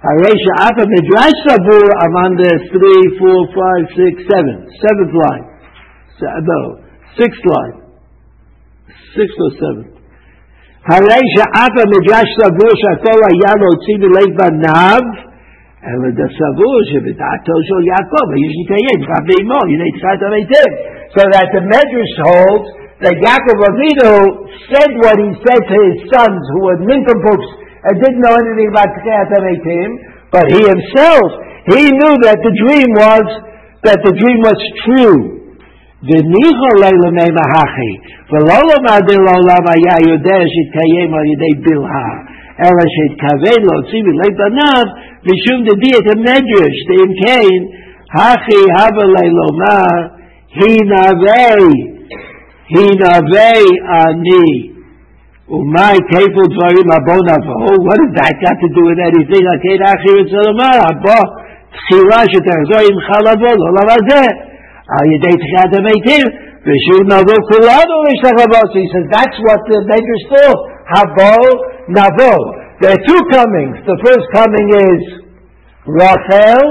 Haresha 0.00 0.52
Apa 0.72 0.82
Midrash 0.88 1.38
Sabur, 1.44 1.84
I'm 2.00 2.16
on 2.16 2.32
the 2.38 2.52
three, 2.72 3.02
four, 3.18 3.38
five, 3.52 3.84
six, 3.92 4.12
seven. 4.30 4.56
Seventh 4.80 5.12
line. 5.12 5.44
No, 6.22 6.60
sixth 7.18 7.44
line. 7.44 7.76
Sixth 9.12 9.36
or 9.36 9.52
seventh. 9.60 9.98
Haresha 10.88 11.44
Apa 11.52 11.82
Midrash 11.92 12.32
Sabur, 12.40 12.72
Shakol 12.72 13.20
Ayam 13.20 13.60
Otzi 13.68 13.94
Milek 14.00 14.32
Banav, 14.38 15.27
אלא 15.87 16.07
דסבור 16.19 16.77
שבדעתו 16.89 17.55
של 17.67 17.81
יעקב, 17.91 18.27
יש 18.43 18.53
יתקיים, 18.59 18.99
חב 19.07 19.23
באמו, 19.27 19.59
הנה 19.71 19.85
יצחק 19.91 20.19
המתים. 20.25 20.71
So 21.15 21.21
that 21.33 21.47
the 21.55 21.63
Medrash 21.71 22.15
holds 22.25 22.67
that 23.03 23.15
Yaakov 23.25 23.59
Avinu 23.69 24.15
said 24.71 24.91
what 25.03 25.17
he 25.23 25.29
said 25.43 25.61
to 25.71 25.77
his 25.87 25.97
sons 26.13 26.43
who 26.51 26.59
were 26.67 26.79
nincompoops 26.91 27.49
and 27.85 27.93
didn't 27.99 28.21
know 28.23 28.35
anything 28.43 28.69
about 28.73 28.89
Tchiat 28.95 29.27
HaMeitim, 29.35 29.89
but 30.33 30.45
he 30.55 30.61
himself, 30.73 31.27
he 31.73 31.83
knew 31.99 32.13
that 32.25 32.39
the 32.47 32.53
dream 32.63 32.89
was, 32.95 33.27
that 33.83 33.99
the 34.07 34.13
dream 34.21 34.39
was 34.49 34.59
true. 34.87 35.21
וניחו 36.07 36.69
לילה 36.81 37.09
מימה 37.17 37.45
הכי, 37.55 37.93
ולא 38.31 38.59
לומר 38.69 38.99
דלעולם 39.07 39.63
היה 39.73 39.95
יודע 40.11 40.39
שהתקיים 40.51 41.09
על 41.13 41.25
ידי 41.33 41.53
בלהה, 41.63 42.11
אלא 42.63 42.83
שהתכוון 42.93 43.59
להוציא 43.67 44.01
מלב 44.07 44.33
בניו, 44.39 44.85
משום 45.27 45.59
דביע 45.67 45.95
את 46.01 46.07
המדרש, 46.13 46.75
דאם 46.89 47.11
כן, 47.21 47.57
הכי 48.19 48.61
הבה 48.77 49.05
לומר, 49.39 49.95
הינבא, 50.57 51.45
הינבא 52.73 53.51
אני. 53.99 54.49
ומאי 55.53 55.97
כפל 56.09 56.47
דברים 56.53 56.87
הבוא 56.95 57.21
נבוא, 57.29 57.73
what 57.85 57.97
does 58.01 58.13
that 58.17 58.35
got 58.43 58.57
to 58.63 58.67
do 58.75 58.81
with 58.89 59.01
anything? 59.09 59.45
הכן 59.53 59.79
הכי 59.91 60.11
רוצה 60.19 60.39
לומר, 60.47 60.75
הבוא 60.89 61.23
תחילה 61.75 62.21
שתחזור 62.31 62.81
עם 62.89 62.97
חלבו, 63.07 63.51
לא 63.61 63.69
למזה. 63.77 64.23
על 64.93 65.05
ידי 65.15 65.33
תחיית 65.41 65.71
המתים, 65.79 66.25
ושהוא 66.65 67.03
נבוא 67.13 67.39
כולנו 67.49 67.95
להשתחוות. 68.05 68.67
So 68.73 68.77
he 68.83 68.87
says, 68.93 69.05
that's 69.15 69.37
what 69.45 69.61
the 69.69 69.77
Medrash 69.89 70.25
thought. 70.31 70.59
Habo, 70.91 71.35
navo. 71.88 72.34
There 72.80 72.92
are 72.94 73.02
two 73.08 73.22
comings. 73.32 73.82
The 73.88 73.98
first 74.04 74.26
coming 74.30 74.66
is 74.70 75.00
Rachel. 75.88 76.62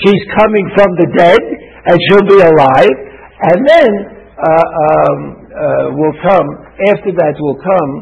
She's 0.00 0.22
coming 0.38 0.64
from 0.72 0.88
the 0.96 1.08
dead, 1.12 1.42
and 1.84 1.96
she'll 2.08 2.28
be 2.30 2.40
alive. 2.40 2.96
And 3.42 3.58
then 3.66 3.90
uh, 4.38 4.48
um, 4.48 5.18
uh, 5.52 5.86
will 5.98 6.16
come, 6.24 6.48
after 6.88 7.12
that 7.12 7.34
will 7.36 7.60
come 7.60 7.92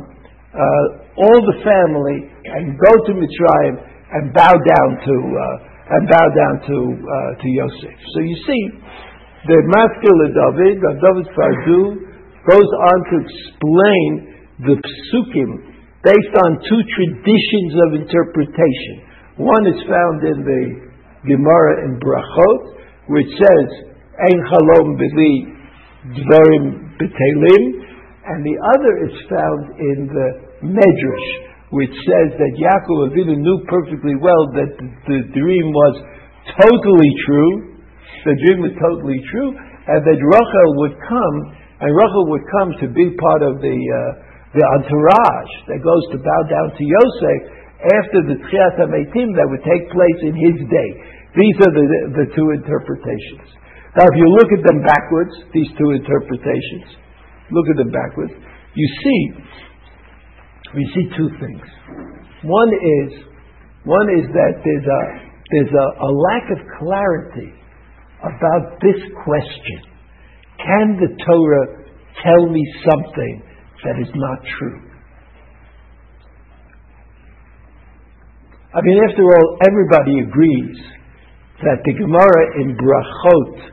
uh, 0.54 1.24
all 1.26 1.38
the 1.42 1.58
family 1.64 2.30
and 2.44 2.78
go 2.78 2.92
to 3.08 3.10
Mitzrayim 3.18 3.74
and 4.12 4.32
bow 4.34 4.54
down 4.54 4.90
to 5.06 5.14
uh, 5.16 5.70
and 5.90 6.06
bow 6.06 6.26
down 6.30 6.54
to 6.70 6.78
uh, 6.78 7.42
to 7.42 7.46
Yosef. 7.50 7.96
So 8.14 8.18
you 8.22 8.36
see, 8.46 8.62
the 9.48 9.58
Maskil 9.74 10.18
David, 10.30 10.78
of 10.86 10.94
David 11.02 11.26
Pardo, 11.34 11.80
goes 12.46 12.70
on 12.94 12.98
to 13.10 13.14
explain 13.26 14.10
the 14.70 14.76
psukim 14.78 15.69
based 16.00 16.34
on 16.48 16.56
two 16.64 16.82
traditions 16.96 17.72
of 17.84 17.88
interpretation. 18.00 18.94
One 19.36 19.64
is 19.68 19.80
found 19.84 20.18
in 20.24 20.38
the 20.44 20.62
Gemara 21.28 21.84
in 21.84 22.00
Brachot, 22.00 22.62
which 23.12 23.28
says, 23.36 23.68
Ein 24.16 24.40
chalom 24.48 24.96
bili 24.96 25.34
dvarim 26.16 26.96
betelim, 26.96 27.64
and 28.24 28.40
the 28.44 28.56
other 28.76 28.92
is 29.04 29.16
found 29.28 29.62
in 29.76 29.98
the 30.08 30.28
Medrash, 30.64 31.30
which 31.72 31.92
says 31.92 32.28
that 32.36 32.52
Yaakov 32.56 33.12
Avinu 33.12 33.36
knew 33.36 33.64
perfectly 33.68 34.16
well 34.20 34.44
that 34.56 34.70
the, 34.76 34.88
the 35.08 35.20
dream 35.36 35.66
was 35.72 35.94
totally 36.56 37.12
true, 37.28 37.52
the 38.24 38.36
dream 38.44 38.60
was 38.64 38.74
totally 38.76 39.20
true, 39.32 39.50
and 39.52 40.00
that 40.04 40.20
Rachel 40.20 40.70
would 40.84 40.96
come, 41.04 41.36
and 41.80 41.88
Rachel 41.92 42.24
would 42.32 42.46
come 42.52 42.70
to 42.84 42.86
be 42.88 43.16
part 43.16 43.42
of 43.44 43.60
the 43.60 43.76
uh, 43.76 44.29
the 44.50 44.64
entourage 44.66 45.52
that 45.70 45.78
goes 45.78 46.04
to 46.10 46.18
bow 46.18 46.42
down 46.50 46.74
to 46.74 46.82
Yosef 46.82 47.40
after 47.80 48.18
the 48.26 48.36
Tchiat 48.50 48.74
HaMeitim 48.82 49.30
that 49.38 49.46
would 49.46 49.62
take 49.62 49.86
place 49.94 50.20
in 50.26 50.34
his 50.34 50.58
day. 50.66 50.90
These 51.38 51.56
are 51.62 51.72
the, 51.72 51.86
the 52.18 52.26
two 52.34 52.48
interpretations. 52.58 53.46
Now, 53.94 54.06
if 54.10 54.16
you 54.18 54.26
look 54.26 54.50
at 54.50 54.62
them 54.66 54.82
backwards, 54.82 55.34
these 55.54 55.70
two 55.78 55.94
interpretations, 55.94 56.98
look 57.54 57.66
at 57.70 57.78
them 57.78 57.90
backwards, 57.94 58.34
you 58.74 58.86
see, 59.02 59.22
we 60.74 60.82
see 60.94 61.06
two 61.14 61.30
things. 61.38 61.66
One 62.42 62.70
is, 62.74 63.10
one 63.86 64.08
is 64.18 64.26
that 64.34 64.52
there's 64.62 64.86
a, 64.86 65.02
there's 65.50 65.74
a, 65.74 65.86
a 66.06 66.10
lack 66.10 66.46
of 66.54 66.60
clarity 66.78 67.54
about 68.22 68.78
this 68.82 69.00
question. 69.24 69.80
Can 70.58 70.98
the 70.98 71.10
Torah 71.24 71.66
tell 72.22 72.46
me 72.50 72.62
something 72.84 73.42
that 73.84 73.96
is 74.00 74.10
not 74.14 74.38
true? 74.58 74.90
I 78.72 78.80
mean, 78.82 78.98
after 79.08 79.24
all, 79.24 79.58
everybody 79.66 80.20
agrees 80.22 80.78
that 81.62 81.82
the 81.84 81.92
Gemara 81.92 82.44
in 82.62 82.76
Brachot 82.78 83.70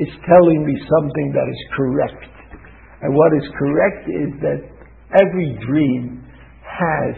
is 0.00 0.08
telling 0.24 0.64
me 0.64 0.74
something 0.80 1.28
that 1.36 1.46
is 1.46 1.62
correct. 1.76 2.24
And 3.02 3.14
what 3.14 3.32
is 3.36 3.46
correct 3.58 4.08
is 4.08 4.30
that 4.40 4.60
every 5.20 5.58
dream 5.66 6.24
has 6.64 7.14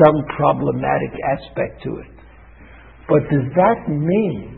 some 0.00 0.16
problematic 0.36 1.12
aspect 1.36 1.82
to 1.84 1.90
it. 2.00 2.14
But 3.08 3.20
does 3.28 3.44
that 3.54 3.88
mean 3.88 4.53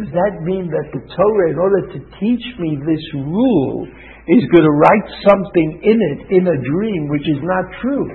does 0.00 0.12
that 0.16 0.34
mean 0.42 0.72
that 0.72 0.88
the 0.96 1.02
Torah, 1.12 1.52
in 1.52 1.58
order 1.60 1.84
to 1.92 1.98
teach 2.16 2.46
me 2.56 2.80
this 2.80 3.04
rule, 3.20 3.84
is 4.28 4.42
going 4.48 4.66
to 4.66 4.76
write 4.80 5.08
something 5.28 5.68
in 5.84 5.98
it, 6.00 6.18
in 6.32 6.44
a 6.48 6.58
dream, 6.58 7.12
which 7.12 7.28
is 7.28 7.40
not 7.44 7.64
true? 7.84 8.08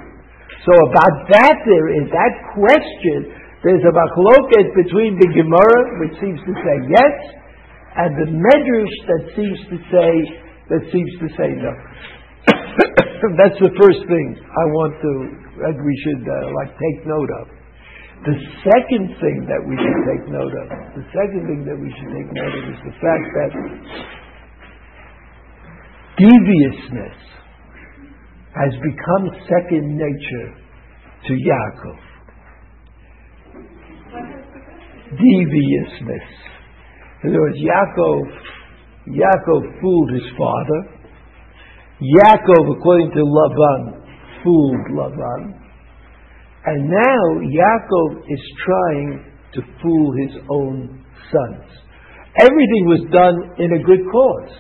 So 0.66 0.74
about 0.74 1.16
that 1.30 1.56
there 1.62 1.88
is, 2.02 2.10
that 2.10 2.34
question, 2.58 3.30
there's 3.62 3.86
a 3.86 3.94
machloket 3.94 4.74
between 4.74 5.18
the 5.22 5.30
Gemara, 5.30 5.80
which 6.02 6.18
seems 6.18 6.42
to 6.42 6.54
say 6.66 6.76
yes, 6.90 7.16
and 8.02 8.12
the 8.18 8.30
Medrash 8.34 8.96
that 9.08 9.24
seems 9.38 9.60
to 9.70 9.78
say, 9.94 10.12
that 10.74 10.84
seems 10.90 11.12
to 11.22 11.28
say 11.38 11.50
no. 11.54 11.74
That's 13.40 13.58
the 13.62 13.74
first 13.78 14.02
thing 14.10 14.28
I 14.42 14.66
want 14.74 14.94
to, 15.00 15.14
that 15.64 15.78
we 15.78 15.94
should 16.04 16.24
uh, 16.28 16.38
like 16.62 16.74
take 16.76 17.08
note 17.08 17.32
of. 17.42 17.55
The 18.26 18.34
second 18.66 19.06
thing 19.22 19.46
that 19.46 19.62
we 19.70 19.78
should 19.78 20.02
take 20.10 20.26
note 20.34 20.50
of, 20.50 20.66
the 20.98 21.06
second 21.14 21.46
thing 21.46 21.62
that 21.62 21.78
we 21.78 21.94
should 21.94 22.10
take 22.10 22.26
note 22.34 22.58
of 22.58 22.64
is 22.74 22.82
the 22.82 22.96
fact 22.98 23.26
that 23.38 23.52
deviousness 26.18 27.18
has 28.58 28.74
become 28.82 29.30
second 29.46 29.94
nature 29.94 30.50
to 31.28 31.34
Yaakov. 31.38 32.02
Deviousness. 35.22 36.28
In 37.24 37.30
other 37.30 37.42
words, 37.42 37.58
Yaakov, 37.62 38.26
Yaakov 39.06 39.82
fooled 39.82 40.12
his 40.14 40.26
father. 40.34 40.80
Yaakov, 42.02 42.76
according 42.76 43.12
to 43.12 43.22
Lavan, 43.22 44.02
fooled 44.44 44.88
Lavan. 44.98 45.65
And 46.66 46.90
now 46.90 47.22
Yaakov 47.46 48.26
is 48.26 48.44
trying 48.66 49.32
to 49.54 49.62
fool 49.82 50.08
his 50.18 50.34
own 50.50 51.06
sons. 51.30 51.70
Everything 52.42 52.84
was 52.90 53.06
done 53.14 53.38
in 53.62 53.70
a 53.78 53.86
good 53.86 54.02
cause. 54.10 54.54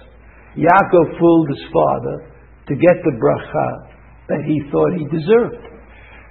Yaakov 0.53 1.17
fooled 1.17 1.49
his 1.49 1.65
father 1.73 2.29
to 2.69 2.73
get 2.77 2.95
the 3.03 3.17
bracha 3.17 3.69
that 4.29 4.45
he 4.45 4.61
thought 4.69 4.93
he 4.93 5.05
deserved. 5.09 5.65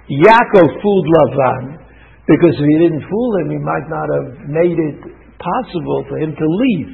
Yaakov 0.07 0.67
fooled 0.79 1.07
Lavan 1.11 1.85
because 2.23 2.55
if 2.55 2.65
he 2.65 2.77
didn't 2.79 3.03
fool 3.11 3.31
him, 3.43 3.51
he 3.51 3.61
might 3.61 3.87
not 3.91 4.07
have 4.15 4.29
made 4.47 4.79
it 4.79 4.97
possible 5.37 6.07
for 6.09 6.17
him 6.17 6.33
to 6.33 6.47
leave, 6.47 6.93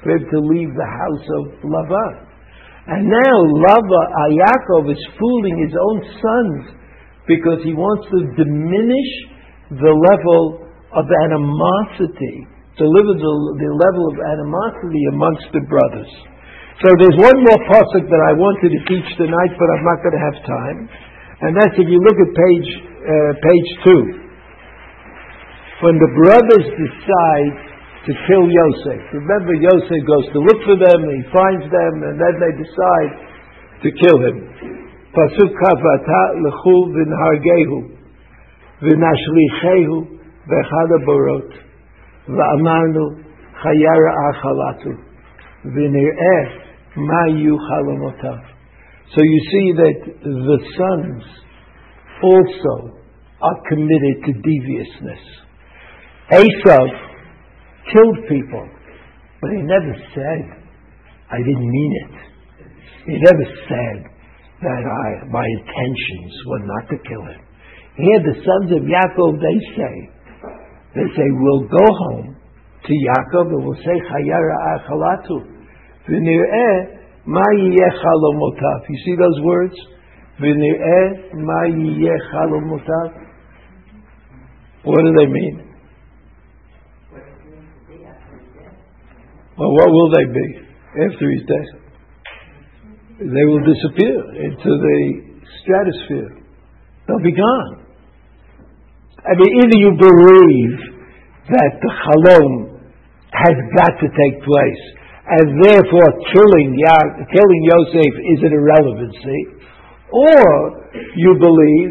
for 0.00 0.16
him 0.16 0.24
to 0.30 0.38
leave 0.46 0.70
the 0.72 0.88
house 0.88 1.26
of 1.42 1.42
Lavan. 1.66 2.14
And 2.86 3.10
now 3.10 3.36
Lava, 3.66 4.02
uh, 4.14 4.30
Yaakov 4.30 4.90
is 4.94 5.02
fooling 5.18 5.58
his 5.58 5.74
own 5.74 5.98
sons 6.22 6.81
because 7.26 7.62
he 7.62 7.74
wants 7.74 8.04
to 8.10 8.18
diminish 8.34 9.10
the 9.70 9.94
level 9.94 10.66
of 10.92 11.04
animosity, 11.28 12.46
to 12.76 12.84
the, 12.84 13.32
the 13.60 13.70
level 13.72 14.04
of 14.10 14.16
animosity 14.16 15.02
amongst 15.12 15.46
the 15.54 15.62
brothers. 15.68 16.10
So 16.82 16.88
there's 16.98 17.18
one 17.20 17.38
more 17.46 17.60
pasuk 17.68 18.04
that 18.10 18.22
I 18.26 18.32
wanted 18.34 18.74
to 18.74 18.80
teach 18.90 19.08
tonight, 19.14 19.52
but 19.54 19.68
I'm 19.76 19.84
not 19.86 19.98
going 20.02 20.16
to 20.18 20.24
have 20.24 20.38
time, 20.42 20.78
and 21.46 21.50
that's 21.54 21.76
if 21.78 21.86
you 21.86 22.00
look 22.00 22.18
at 22.18 22.30
page 22.32 22.68
uh, 23.02 23.32
page 23.38 23.68
two, 23.86 24.02
when 25.86 25.94
the 25.98 26.10
brothers 26.26 26.66
decide 26.74 27.72
to 28.02 28.12
kill 28.26 28.44
Yosef. 28.50 29.00
Remember, 29.14 29.54
Yosef 29.54 30.00
goes 30.06 30.26
to 30.34 30.38
look 30.42 30.60
for 30.66 30.74
them, 30.74 30.98
he 31.06 31.22
finds 31.30 31.66
them, 31.70 31.92
and 32.02 32.18
then 32.18 32.34
they 32.42 32.52
decide 32.58 33.10
to 33.86 33.88
kill 33.94 34.18
him. 34.26 34.81
Pasuk 35.13 35.51
kafata 35.61 36.21
lechu 36.43 36.77
v'nhargehu 36.93 37.77
v'nashlichehu 38.81 40.17
באחד 40.47 40.87
הבורות, 40.95 41.53
ואמרנו, 42.27 43.05
חיה 43.61 43.93
רעה 44.05 44.33
חלטו, 44.41 44.89
ונראה 45.65 46.39
מה 46.95 47.27
יהיו 47.27 47.57
חלומותיו. 47.57 48.57
So 49.09 49.19
you 49.21 49.39
see 49.51 49.67
that 49.81 49.99
the 50.23 50.59
sons 50.77 51.23
also 52.23 52.75
are 53.41 53.59
committed 53.69 54.15
to 54.25 54.31
deviousness. 54.33 55.23
Esav 56.31 56.89
killed 57.91 58.19
people, 58.27 58.65
but 59.41 59.49
he 59.51 59.61
never 59.63 59.93
said, 60.15 60.43
I 61.31 61.37
didn't 61.37 61.71
mean 61.77 61.93
it. 62.03 62.15
He 63.05 63.15
never 63.29 63.45
said 63.69 63.97
that 64.62 64.82
I, 64.86 65.26
my 65.26 65.42
intentions 65.58 66.32
were 66.46 66.62
not 66.62 66.88
to 66.90 66.96
kill 67.02 67.24
him. 67.26 67.42
Here 67.98 68.20
the 68.22 68.36
sons 68.40 68.70
of 68.72 68.86
Yaakov, 68.86 69.36
they 69.42 69.58
say, 69.74 69.94
they 70.94 71.08
say, 71.12 71.26
we'll 71.42 71.66
go 71.66 71.86
home 72.08 72.36
to 72.86 72.92
Yaakov 72.92 73.50
and 73.50 73.64
we'll 73.64 73.82
say, 73.82 73.96
Chayara 74.06 74.56
achalatu. 74.78 75.44
V'nir'eh 76.08 77.26
ma 77.26 77.42
chalomotav. 77.42 78.88
You 78.88 78.98
see 79.04 79.16
those 79.16 79.40
words? 79.42 79.74
V'nir'eh 80.40 81.34
ma 81.34 81.66
chalomotav. 82.32 83.22
What 84.84 85.02
do 85.02 85.12
they 85.18 85.26
mean? 85.26 85.68
Well, 89.58 89.70
what 89.70 89.90
will 89.90 90.10
they 90.10 90.24
be 90.32 90.58
after 91.06 91.30
he's 91.30 91.46
dead? 91.46 91.81
They 93.20 93.44
will 93.44 93.64
disappear 93.66 94.16
into 94.40 94.70
the 94.72 94.98
stratosphere. 95.62 96.32
They'll 97.06 97.22
be 97.22 97.36
gone. 97.36 97.84
I 99.22 99.32
mean, 99.38 99.50
either 99.62 99.78
you 99.78 99.90
believe 99.94 100.74
that 101.52 101.72
the 101.78 101.92
chalom 102.02 102.52
has 103.30 103.56
got 103.78 103.92
to 104.00 104.06
take 104.10 104.36
place, 104.42 104.82
and 105.22 105.46
therefore 105.62 106.08
killing 106.34 106.74
ya- 106.74 107.12
killing 107.30 107.62
Yosef 107.70 108.12
is 108.34 108.38
an 108.42 108.52
irrelevancy, 108.56 109.40
or 110.10 110.42
you 111.14 111.32
believe 111.38 111.90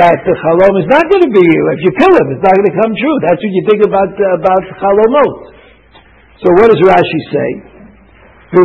that 0.00 0.16
the 0.26 0.34
chalom 0.34 0.74
is 0.80 0.88
not 0.90 1.04
going 1.12 1.24
to 1.28 1.32
be 1.32 1.44
If 1.44 1.80
you 1.86 1.92
kill 2.00 2.10
him, 2.10 2.26
it's 2.34 2.42
not 2.42 2.54
going 2.56 2.70
to 2.72 2.78
come 2.80 2.92
true. 2.96 3.16
That's 3.22 3.38
what 3.38 3.52
you 3.52 3.64
think 3.68 3.82
about 3.86 4.10
uh, 4.16 4.40
about 4.40 4.62
chalomot. 4.80 5.34
So 6.42 6.46
what 6.58 6.66
does 6.72 6.80
Rashi 6.82 7.20
say? 7.30 7.73
You 8.54 8.62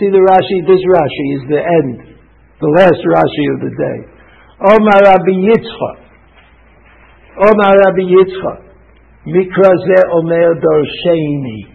see 0.00 0.08
the 0.08 0.24
Rashi. 0.24 0.64
This 0.64 0.80
Rashi 0.80 1.26
is 1.36 1.44
the 1.52 1.60
end, 1.60 2.16
the 2.56 2.72
last 2.72 3.04
Rashi 3.04 3.44
of 3.52 3.60
the 3.68 3.72
day. 3.76 3.98
Omar 4.64 4.96
Rabbi 5.04 5.36
Yitzchak. 5.44 6.00
Omar 7.36 7.76
Rabbi 7.84 8.00
Yitzchak. 8.00 8.64
Mikra 9.28 9.76
ze 9.84 9.98
omer 10.08 10.56
dorsheni. 10.56 11.68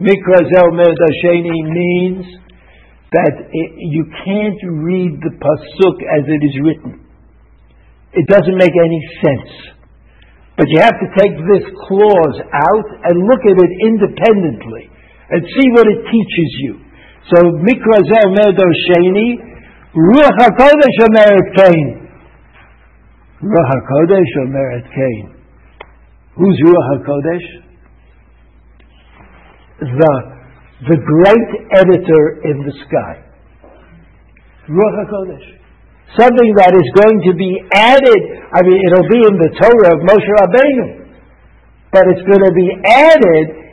Mikra 0.00 0.40
ze 0.48 0.56
omer 0.64 0.88
dorsheni 0.88 1.68
means 1.68 2.24
that 3.12 3.44
it, 3.52 3.70
you 3.76 4.08
can't 4.24 4.62
read 4.80 5.20
the 5.20 5.36
pasuk 5.36 6.00
as 6.16 6.24
it 6.32 6.40
is 6.48 6.56
written. 6.64 7.04
It 8.14 8.26
doesn't 8.26 8.56
make 8.56 8.72
any 8.72 9.00
sense. 9.20 9.52
But 10.56 10.64
you 10.70 10.80
have 10.80 10.96
to 10.96 11.08
take 11.20 11.36
this 11.36 11.68
clause 11.88 12.40
out 12.40 12.88
and 13.04 13.28
look 13.28 13.44
at 13.44 13.60
it 13.60 13.72
independently 13.84 14.89
and 15.30 15.40
see 15.46 15.66
what 15.78 15.86
it 15.86 16.00
teaches 16.10 16.50
you. 16.66 16.74
So 17.30 17.38
Mikra 17.62 17.98
ze 18.02 18.18
omer 18.26 18.50
dorsheni. 18.58 19.50
Ruach 19.94 20.38
HaKodesh 20.38 20.98
Omeret 21.06 21.48
Cain. 21.56 22.08
Ruach 23.42 23.70
HaKodesh 23.74 24.32
Omeret 24.46 24.86
Cain. 24.94 25.34
Who's 26.36 26.56
Ruach 26.64 26.88
HaKodesh? 26.98 27.46
The, 29.80 30.12
the 30.88 30.98
great 30.98 31.50
editor 31.72 32.22
in 32.44 32.62
the 32.66 32.72
sky. 32.86 33.22
Ruach 34.68 35.06
HaKodesh. 35.06 35.58
Something 36.18 36.54
that 36.58 36.74
is 36.74 36.88
going 36.98 37.22
to 37.22 37.34
be 37.38 37.50
added. 37.72 38.22
I 38.50 38.62
mean, 38.62 38.78
it'll 38.82 39.10
be 39.10 39.22
in 39.30 39.36
the 39.38 39.50
Torah 39.62 39.94
of 39.94 40.00
Moshe 40.02 40.30
Rabbeinu. 40.42 41.06
But 41.92 42.02
it's 42.10 42.22
going 42.26 42.42
to 42.46 42.54
be 42.54 42.68
added 42.82 43.59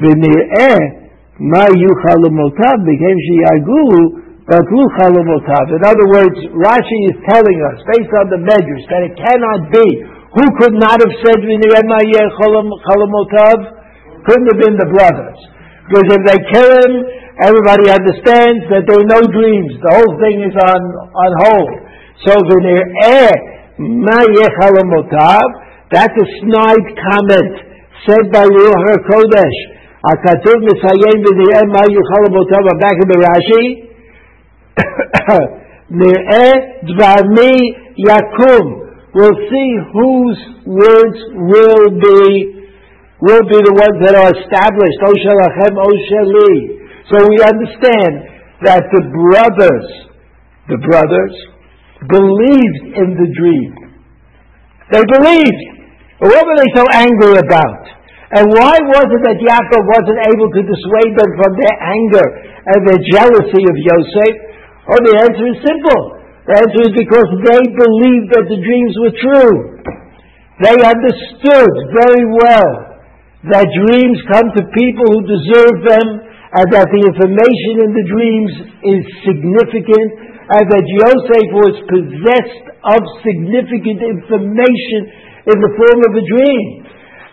ונראה 0.00 0.74
מה 1.40 1.64
יהיו 1.76 1.94
חלומותיו, 2.02 2.76
בכם 2.86 3.16
שיהרגוהו, 3.26 4.20
in 4.50 4.58
other 4.58 6.10
words, 6.10 6.42
Rashi 6.58 6.98
is 7.06 7.14
telling 7.30 7.58
us, 7.70 7.78
based 7.86 8.10
on 8.18 8.34
the 8.34 8.42
measures, 8.42 8.82
that 8.90 9.06
it 9.06 9.14
cannot 9.14 9.70
be. 9.70 10.02
Who 10.34 10.42
could 10.58 10.74
not 10.74 10.98
have 10.98 11.14
said 11.22 11.38
chalamotav? 11.46 13.58
Couldn't 14.26 14.50
have 14.50 14.58
been 14.58 14.74
the 14.74 14.90
brothers. 14.90 15.38
Because 15.86 16.18
if 16.18 16.22
they 16.26 16.42
kill 16.50 16.66
him, 16.82 17.06
everybody 17.46 17.94
understands 17.94 18.66
that 18.74 18.90
there 18.90 18.98
are 18.98 19.06
no 19.06 19.22
dreams. 19.30 19.70
The 19.86 19.94
whole 19.94 20.18
thing 20.18 20.42
is 20.42 20.50
on, 20.66 20.82
on 21.14 21.30
hold. 21.46 21.70
So 22.26 22.34
chalamotav, 24.58 25.46
that's 25.94 26.16
a 26.18 26.26
snide 26.42 26.90
comment 27.06 27.54
said 28.02 28.34
by 28.34 28.50
Ruach 28.50 28.98
HaKodesh. 28.98 29.73
Misayim 30.05 31.17
v'nir'eh 31.25 31.65
ma 31.73 31.81
chalamotav, 31.81 32.65
back 32.79 32.97
in 33.01 33.07
the 33.09 33.17
Rashi, 33.25 33.65
Nir'eh 35.91 36.85
dvarmi 36.85 37.55
yakum. 37.97 38.65
We'll 39.15 39.39
see 39.49 39.69
whose 39.93 40.39
words 40.65 41.19
will 41.33 41.89
be 41.97 42.55
will 43.21 43.45
be 43.47 43.59
the 43.63 43.73
ones 43.73 43.97
that 44.05 44.13
are 44.13 44.29
established. 44.35 44.99
Oshalachem, 45.01 45.73
Oshali. 45.79 46.75
So 47.09 47.25
we 47.25 47.39
understand 47.41 48.13
that 48.61 48.83
the 48.91 49.03
brothers, 49.09 49.87
the 50.67 50.77
brothers, 50.85 51.35
believed 52.09 52.97
in 52.97 53.15
the 53.15 53.29
dream. 53.33 53.71
They 54.91 55.01
believed. 55.01 55.61
What 56.19 56.45
were 56.45 56.57
they 56.57 56.71
so 56.75 56.85
angry 56.93 57.39
about? 57.39 57.94
And 58.33 58.49
why 58.49 58.73
was 58.73 59.05
it 59.05 59.21
that 59.21 59.37
Yaakov 59.37 59.83
wasn't 59.85 60.21
able 60.25 60.49
to 60.49 60.61
dissuade 60.65 61.13
them 61.13 61.31
from 61.37 61.51
their 61.61 61.77
anger 61.77 62.25
and 62.73 62.79
their 62.89 63.01
jealousy 63.13 63.63
of 63.69 63.75
Yosef? 63.77 64.33
Oh, 64.89 65.01
the 65.05 65.15
answer 65.29 65.45
is 65.45 65.59
simple. 65.61 66.01
The 66.49 66.55
answer 66.57 66.81
is 66.89 66.93
because 66.97 67.29
they 67.45 67.61
believed 67.69 68.27
that 68.33 68.45
the 68.49 68.61
dreams 68.61 68.93
were 69.01 69.15
true. 69.17 69.55
They 70.61 70.77
understood 70.77 71.73
very 71.93 72.25
well 72.33 72.69
that 73.49 73.65
dreams 73.85 74.17
come 74.29 74.47
to 74.57 74.73
people 74.73 75.05
who 75.05 75.21
deserve 75.29 75.77
them 75.85 76.07
and 76.25 76.67
that 76.73 76.87
the 76.89 77.01
information 77.05 77.73
in 77.81 77.91
the 77.93 78.05
dreams 78.09 78.53
is 78.89 79.01
significant 79.21 80.09
and 80.49 80.65
that 80.65 80.85
Yosef 80.85 81.45
was 81.53 81.75
possessed 81.89 82.65
of 82.89 83.01
significant 83.21 84.01
information 84.01 85.01
in 85.45 85.57
the 85.61 85.71
form 85.77 85.99
of 86.09 86.13
a 86.13 86.23
dream. 86.25 86.84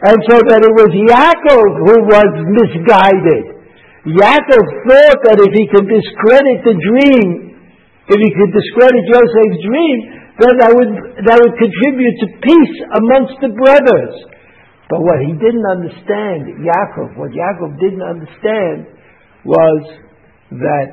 And 0.02 0.18
so 0.26 0.34
that 0.34 0.60
it 0.66 0.74
was 0.74 0.90
Yaakov 0.90 1.68
who 1.86 1.96
was 2.10 2.30
misguided. 2.42 3.44
Yaakov 4.02 4.64
thought 4.90 5.18
that 5.30 5.38
if 5.38 5.52
he 5.54 5.70
could 5.70 5.86
discredit 5.86 6.58
the 6.66 6.74
dream, 6.74 7.54
if 8.10 8.18
he 8.18 8.30
could 8.34 8.50
discredit 8.50 9.02
Joseph's 9.06 9.62
dream, 9.62 9.96
then 10.42 10.52
that 10.58 10.72
would, 10.74 10.92
that 11.22 11.38
would 11.38 11.54
contribute 11.54 12.16
to 12.18 12.26
peace 12.42 12.76
amongst 12.98 13.38
the 13.46 13.54
brothers. 13.54 14.14
But 14.90 15.06
what 15.06 15.22
he 15.22 15.38
didn't 15.38 15.64
understand, 15.70 16.50
Yaakov, 16.66 17.14
what 17.14 17.30
Yaakov 17.30 17.78
didn't 17.78 18.02
understand 18.02 18.90
was 19.46 19.80
that 20.50 20.88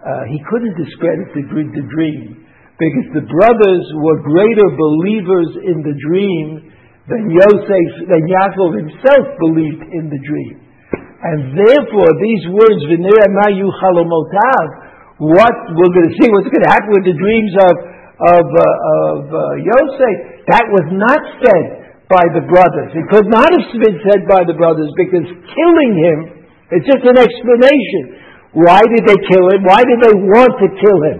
uh, 0.00 0.24
he 0.32 0.40
couldn't 0.48 0.72
discredit 0.80 1.36
the, 1.36 1.44
the 1.52 1.84
dream 1.92 2.48
because 2.80 3.06
the 3.12 3.28
brothers 3.28 3.84
were 4.00 4.24
greater 4.24 4.68
believers 4.72 5.50
in 5.68 5.84
the 5.84 5.96
dream 6.00 6.73
than 7.08 7.28
Yosef, 7.28 7.88
than 8.08 8.22
Yaakov 8.24 8.70
himself 8.80 9.24
believed 9.36 9.84
in 9.92 10.08
the 10.08 10.20
dream. 10.24 10.56
And 11.24 11.56
therefore, 11.56 12.10
these 12.20 12.44
words, 12.52 12.80
Mayu 12.84 13.68
Chalomotav, 13.80 14.66
what 15.20 15.56
we're 15.72 15.94
going 15.94 16.08
to 16.12 16.16
see, 16.20 16.28
what's 16.32 16.48
going 16.48 16.64
to 16.64 16.72
happen 16.72 16.92
with 16.96 17.06
the 17.08 17.16
dreams 17.16 17.52
of, 17.64 17.74
of, 18.40 18.44
uh, 18.44 18.64
of 18.64 19.20
uh, 19.32 19.40
Yosef, 19.56 20.16
that 20.52 20.64
was 20.68 20.86
not 20.92 21.20
said 21.40 21.84
by 22.08 22.24
the 22.36 22.44
brothers. 22.44 22.92
It 22.92 23.06
could 23.08 23.28
not 23.28 23.48
have 23.48 23.64
been 23.72 23.98
said 24.04 24.28
by 24.28 24.44
the 24.44 24.56
brothers 24.56 24.92
because 25.00 25.24
killing 25.24 25.92
him 25.96 26.18
is 26.76 26.84
just 26.84 27.04
an 27.04 27.16
explanation. 27.16 28.20
Why 28.52 28.80
did 28.84 29.04
they 29.08 29.18
kill 29.28 29.44
him? 29.48 29.64
Why 29.64 29.80
did 29.80 29.98
they 30.04 30.14
want 30.20 30.52
to 30.60 30.68
kill 30.76 31.00
him? 31.08 31.18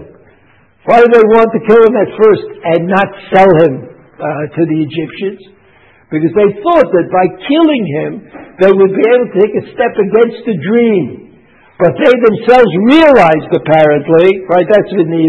Why 0.85 1.01
did 1.01 1.11
they 1.17 1.25
want 1.33 1.49
to 1.49 1.61
kill 1.65 1.81
him 1.81 1.95
at 1.97 2.09
first 2.13 2.45
and 2.61 2.79
not 2.85 3.09
sell 3.33 3.51
him 3.65 3.73
uh, 3.89 4.43
to 4.53 4.61
the 4.69 4.77
Egyptians? 4.85 5.54
Because 6.13 6.33
they 6.37 6.49
thought 6.61 6.89
that 6.93 7.07
by 7.09 7.25
killing 7.49 7.83
him, 8.01 8.11
they 8.61 8.71
would 8.71 8.93
be 8.93 9.05
able 9.09 9.27
to 9.29 9.37
take 9.41 9.53
a 9.57 9.65
step 9.73 9.93
against 9.97 10.45
the 10.45 10.57
dream. 10.61 11.33
But 11.75 11.91
they 11.99 12.13
themselves 12.23 12.71
realized, 12.87 13.51
apparently, 13.51 14.47
right, 14.47 14.63
that's 14.63 14.91
in 14.95 15.11
the, 15.11 15.27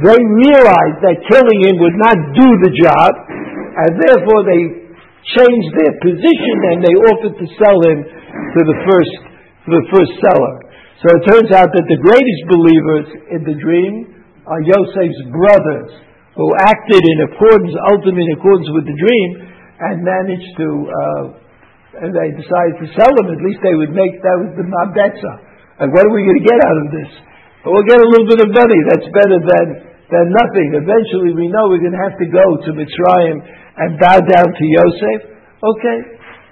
they 0.00 0.16
realized 0.16 0.98
that 1.00 1.16
killing 1.28 1.60
him 1.64 1.74
would 1.80 1.96
not 1.96 2.16
do 2.36 2.48
the 2.66 2.72
job, 2.76 3.10
and 3.30 3.90
therefore 4.00 4.40
they 4.44 4.80
changed 5.36 5.70
their 5.76 5.94
position 6.00 6.56
and 6.72 6.78
they 6.84 6.96
offered 6.96 7.36
to 7.36 7.46
sell 7.60 7.78
him 7.88 7.98
to 8.04 8.60
the 8.64 8.78
first, 8.88 9.14
to 9.64 9.70
the 9.70 9.84
first 9.92 10.12
seller. 10.18 10.54
So 11.00 11.06
it 11.16 11.22
turns 11.28 11.50
out 11.56 11.72
that 11.72 11.86
the 11.88 12.00
greatest 12.04 12.42
believers 12.52 13.06
in 13.32 13.40
the 13.48 13.56
dream 13.56 14.24
are 14.44 14.60
Yosef's 14.60 15.22
brothers, 15.32 15.90
who 16.38 16.46
acted 16.62 17.02
in 17.02 17.26
accordance, 17.26 17.74
ultimately 17.90 18.26
in 18.26 18.34
accordance 18.38 18.70
with 18.70 18.86
the 18.86 18.96
dream, 18.96 19.28
and 19.80 20.04
managed 20.04 20.52
to, 20.60 20.68
uh, 20.86 21.24
and 22.04 22.10
they 22.14 22.28
decided 22.36 22.74
to 22.84 22.86
sell 22.94 23.12
them. 23.18 23.32
At 23.32 23.40
least 23.42 23.60
they 23.64 23.74
would 23.74 23.90
make 23.90 24.20
that 24.20 24.36
was 24.38 24.52
the 24.54 24.66
mabetza. 24.66 25.32
Like, 25.80 25.90
what 25.96 26.04
are 26.06 26.14
we 26.14 26.22
going 26.28 26.38
to 26.38 26.46
get 26.46 26.60
out 26.60 26.78
of 26.84 26.88
this? 26.92 27.10
But 27.64 27.72
we'll 27.72 27.88
get 27.88 28.00
a 28.00 28.08
little 28.08 28.28
bit 28.28 28.40
of 28.44 28.50
money. 28.52 28.78
That's 28.92 29.08
better 29.10 29.38
than 29.40 29.66
than 30.10 30.26
nothing. 30.34 30.74
Eventually, 30.74 31.32
we 31.38 31.46
know 31.48 31.70
we're 31.70 31.82
going 31.82 31.94
to 31.94 32.04
have 32.04 32.18
to 32.18 32.28
go 32.28 32.44
to 32.66 32.68
Mitzrayim 32.74 33.36
and 33.78 33.96
bow 34.02 34.18
down 34.20 34.48
to 34.50 34.64
Yosef. 34.66 35.18
Okay, 35.60 35.98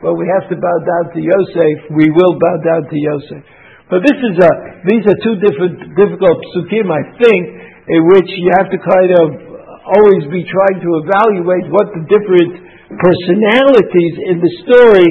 well, 0.02 0.14
we 0.14 0.30
have 0.30 0.46
to 0.46 0.56
bow 0.56 0.78
down 0.84 1.04
to 1.12 1.20
Yosef. 1.20 1.90
We 1.90 2.06
will 2.12 2.38
bow 2.38 2.56
down 2.62 2.86
to 2.86 2.96
Yosef. 2.96 3.42
But 3.90 4.04
this 4.04 4.20
is 4.20 4.36
a, 4.36 4.52
these 4.84 5.04
are 5.08 5.18
two 5.24 5.36
different, 5.40 5.96
difficult 5.96 6.38
psukim, 6.52 6.92
I 6.92 7.02
think, 7.16 7.42
in 7.88 8.00
which 8.04 8.28
you 8.36 8.52
have 8.60 8.68
to 8.68 8.78
kind 8.78 9.10
of 9.16 9.47
always 9.96 10.24
be 10.28 10.44
trying 10.44 10.78
to 10.84 10.90
evaluate 11.04 11.66
what 11.72 11.88
the 11.96 12.04
different 12.08 12.52
personalities 12.92 14.14
in 14.28 14.36
the 14.40 14.52
story 14.68 15.08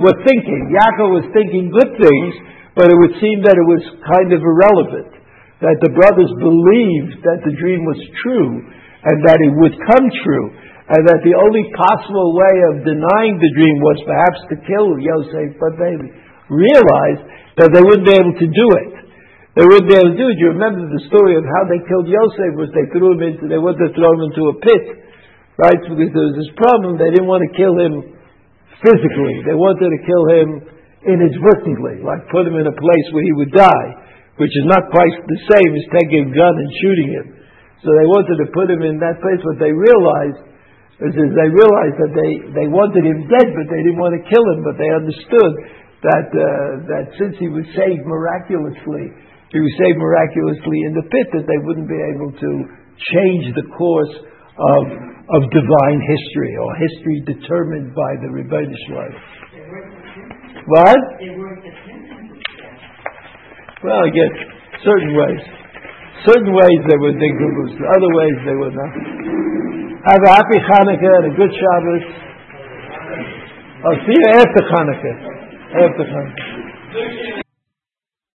were 0.00 0.16
thinking. 0.24 0.72
Yaakov 0.72 1.22
was 1.22 1.26
thinking 1.32 1.72
good 1.72 1.92
things, 1.96 2.32
but 2.76 2.88
it 2.88 2.96
would 2.96 3.16
seem 3.18 3.42
that 3.42 3.56
it 3.58 3.66
was 3.66 3.82
kind 4.04 4.30
of 4.32 4.40
irrelevant 4.40 5.18
that 5.58 5.78
the 5.82 5.90
brothers 5.90 6.30
believed 6.38 7.18
that 7.26 7.42
the 7.42 7.54
dream 7.58 7.82
was 7.82 7.98
true 8.22 8.62
and 9.02 9.18
that 9.26 9.38
it 9.42 9.52
would 9.54 9.74
come 9.90 10.06
true, 10.26 10.46
and 10.90 11.02
that 11.06 11.22
the 11.22 11.34
only 11.38 11.62
possible 11.70 12.34
way 12.34 12.56
of 12.74 12.82
denying 12.82 13.38
the 13.38 13.52
dream 13.54 13.78
was 13.78 13.98
perhaps 14.02 14.40
to 14.50 14.56
kill 14.66 14.98
Yosef, 14.98 15.54
but 15.62 15.78
they 15.78 15.94
realized 16.50 17.24
that 17.62 17.70
they 17.70 17.82
wouldn't 17.82 18.06
be 18.06 18.16
able 18.18 18.34
to 18.34 18.48
do 18.50 18.66
it. 18.82 18.97
They 19.58 19.66
wouldn't 19.66 19.90
be 19.90 19.98
able 19.98 20.14
to 20.14 20.18
do 20.22 20.30
it. 20.30 20.38
You 20.38 20.54
remember 20.54 20.86
the 20.86 21.02
story 21.10 21.34
of 21.34 21.42
how 21.42 21.66
they 21.66 21.82
killed 21.82 22.06
Yosef 22.06 22.54
was 22.54 22.70
they 22.70 22.86
threw 22.94 23.18
him 23.18 23.22
into, 23.26 23.50
they 23.50 23.58
wanted 23.58 23.90
to 23.90 23.92
throw 23.98 24.14
him 24.14 24.30
into 24.30 24.54
a 24.54 24.56
pit, 24.62 24.84
right? 25.58 25.82
Because 25.82 26.14
there 26.14 26.26
was 26.30 26.38
this 26.38 26.52
problem, 26.54 26.94
they 26.94 27.10
didn't 27.10 27.26
want 27.26 27.42
to 27.42 27.52
kill 27.58 27.74
him 27.74 28.14
physically. 28.78 29.42
They 29.42 29.58
wanted 29.58 29.90
to 29.90 30.00
kill 30.06 30.24
him 30.30 30.48
inadvertently, 31.02 32.06
like 32.06 32.30
put 32.30 32.46
him 32.46 32.54
in 32.54 32.70
a 32.70 32.76
place 32.78 33.06
where 33.10 33.26
he 33.26 33.34
would 33.34 33.50
die 33.50 34.08
which 34.38 34.54
is 34.54 34.66
not 34.70 34.86
quite 34.94 35.14
the 35.26 35.40
same 35.50 35.70
as 35.74 35.84
taking 35.98 36.30
a 36.30 36.32
gun 36.32 36.54
and 36.54 36.70
shooting 36.80 37.10
him. 37.10 37.26
So 37.82 37.90
they 37.94 38.06
wanted 38.06 38.38
to 38.38 38.46
put 38.54 38.70
him 38.70 38.82
in 38.86 38.98
that 39.02 39.18
place. 39.18 39.38
What 39.42 39.58
they 39.58 39.74
realized 39.74 40.40
is 41.02 41.14
they 41.14 41.50
realized 41.50 41.98
that 41.98 42.12
they, 42.14 42.32
they 42.54 42.68
wanted 42.70 43.06
him 43.06 43.26
dead, 43.26 43.48
but 43.54 43.66
they 43.70 43.82
didn't 43.82 43.98
want 43.98 44.14
to 44.18 44.22
kill 44.26 44.46
him. 44.54 44.62
But 44.66 44.78
they 44.78 44.90
understood 44.94 45.52
that 46.06 46.26
uh, 46.30 46.42
that 46.90 47.04
since 47.18 47.34
he 47.38 47.50
was 47.50 47.66
saved 47.74 48.06
miraculously, 48.06 49.10
he 49.52 49.60
was 49.60 49.72
saved 49.80 49.98
miraculously 49.98 50.78
in 50.88 50.92
the 50.92 51.06
pit, 51.08 51.26
that 51.32 51.46
they 51.48 51.60
wouldn't 51.64 51.88
be 51.88 52.00
able 52.14 52.32
to 52.32 52.50
change 53.14 53.54
the 53.54 53.66
course 53.76 54.14
of 54.58 54.82
of 55.28 55.44
divine 55.52 56.00
history 56.00 56.56
or 56.56 56.68
history 56.80 57.20
determined 57.28 57.92
by 57.92 58.16
the 58.24 58.32
Rebbeinu 58.32 58.72
Shalom. 58.88 59.12
What? 60.64 61.00
Well, 63.84 64.02
again, 64.08 64.32
certain 64.84 65.12
ways. 65.12 65.42
Certain 66.26 66.50
ways 66.50 66.78
they 66.88 66.98
were 66.98 67.12
dinkaboos, 67.12 67.72
other 67.76 68.10
ways 68.16 68.36
they 68.44 68.56
were 68.56 68.72
not. 68.72 68.92
Have 70.08 70.22
a 70.24 70.30
happy 70.32 70.58
Hanukkah 70.64 71.14
and 71.22 71.32
a 71.32 71.36
good 71.36 71.52
Shabbos. 71.52 72.04
I'll 73.84 74.00
see 74.02 74.16
you 74.16 74.28
after 74.34 74.62
Hanukkah. 74.66 75.16
After 75.76 76.04
Hanukkah. 76.08 77.47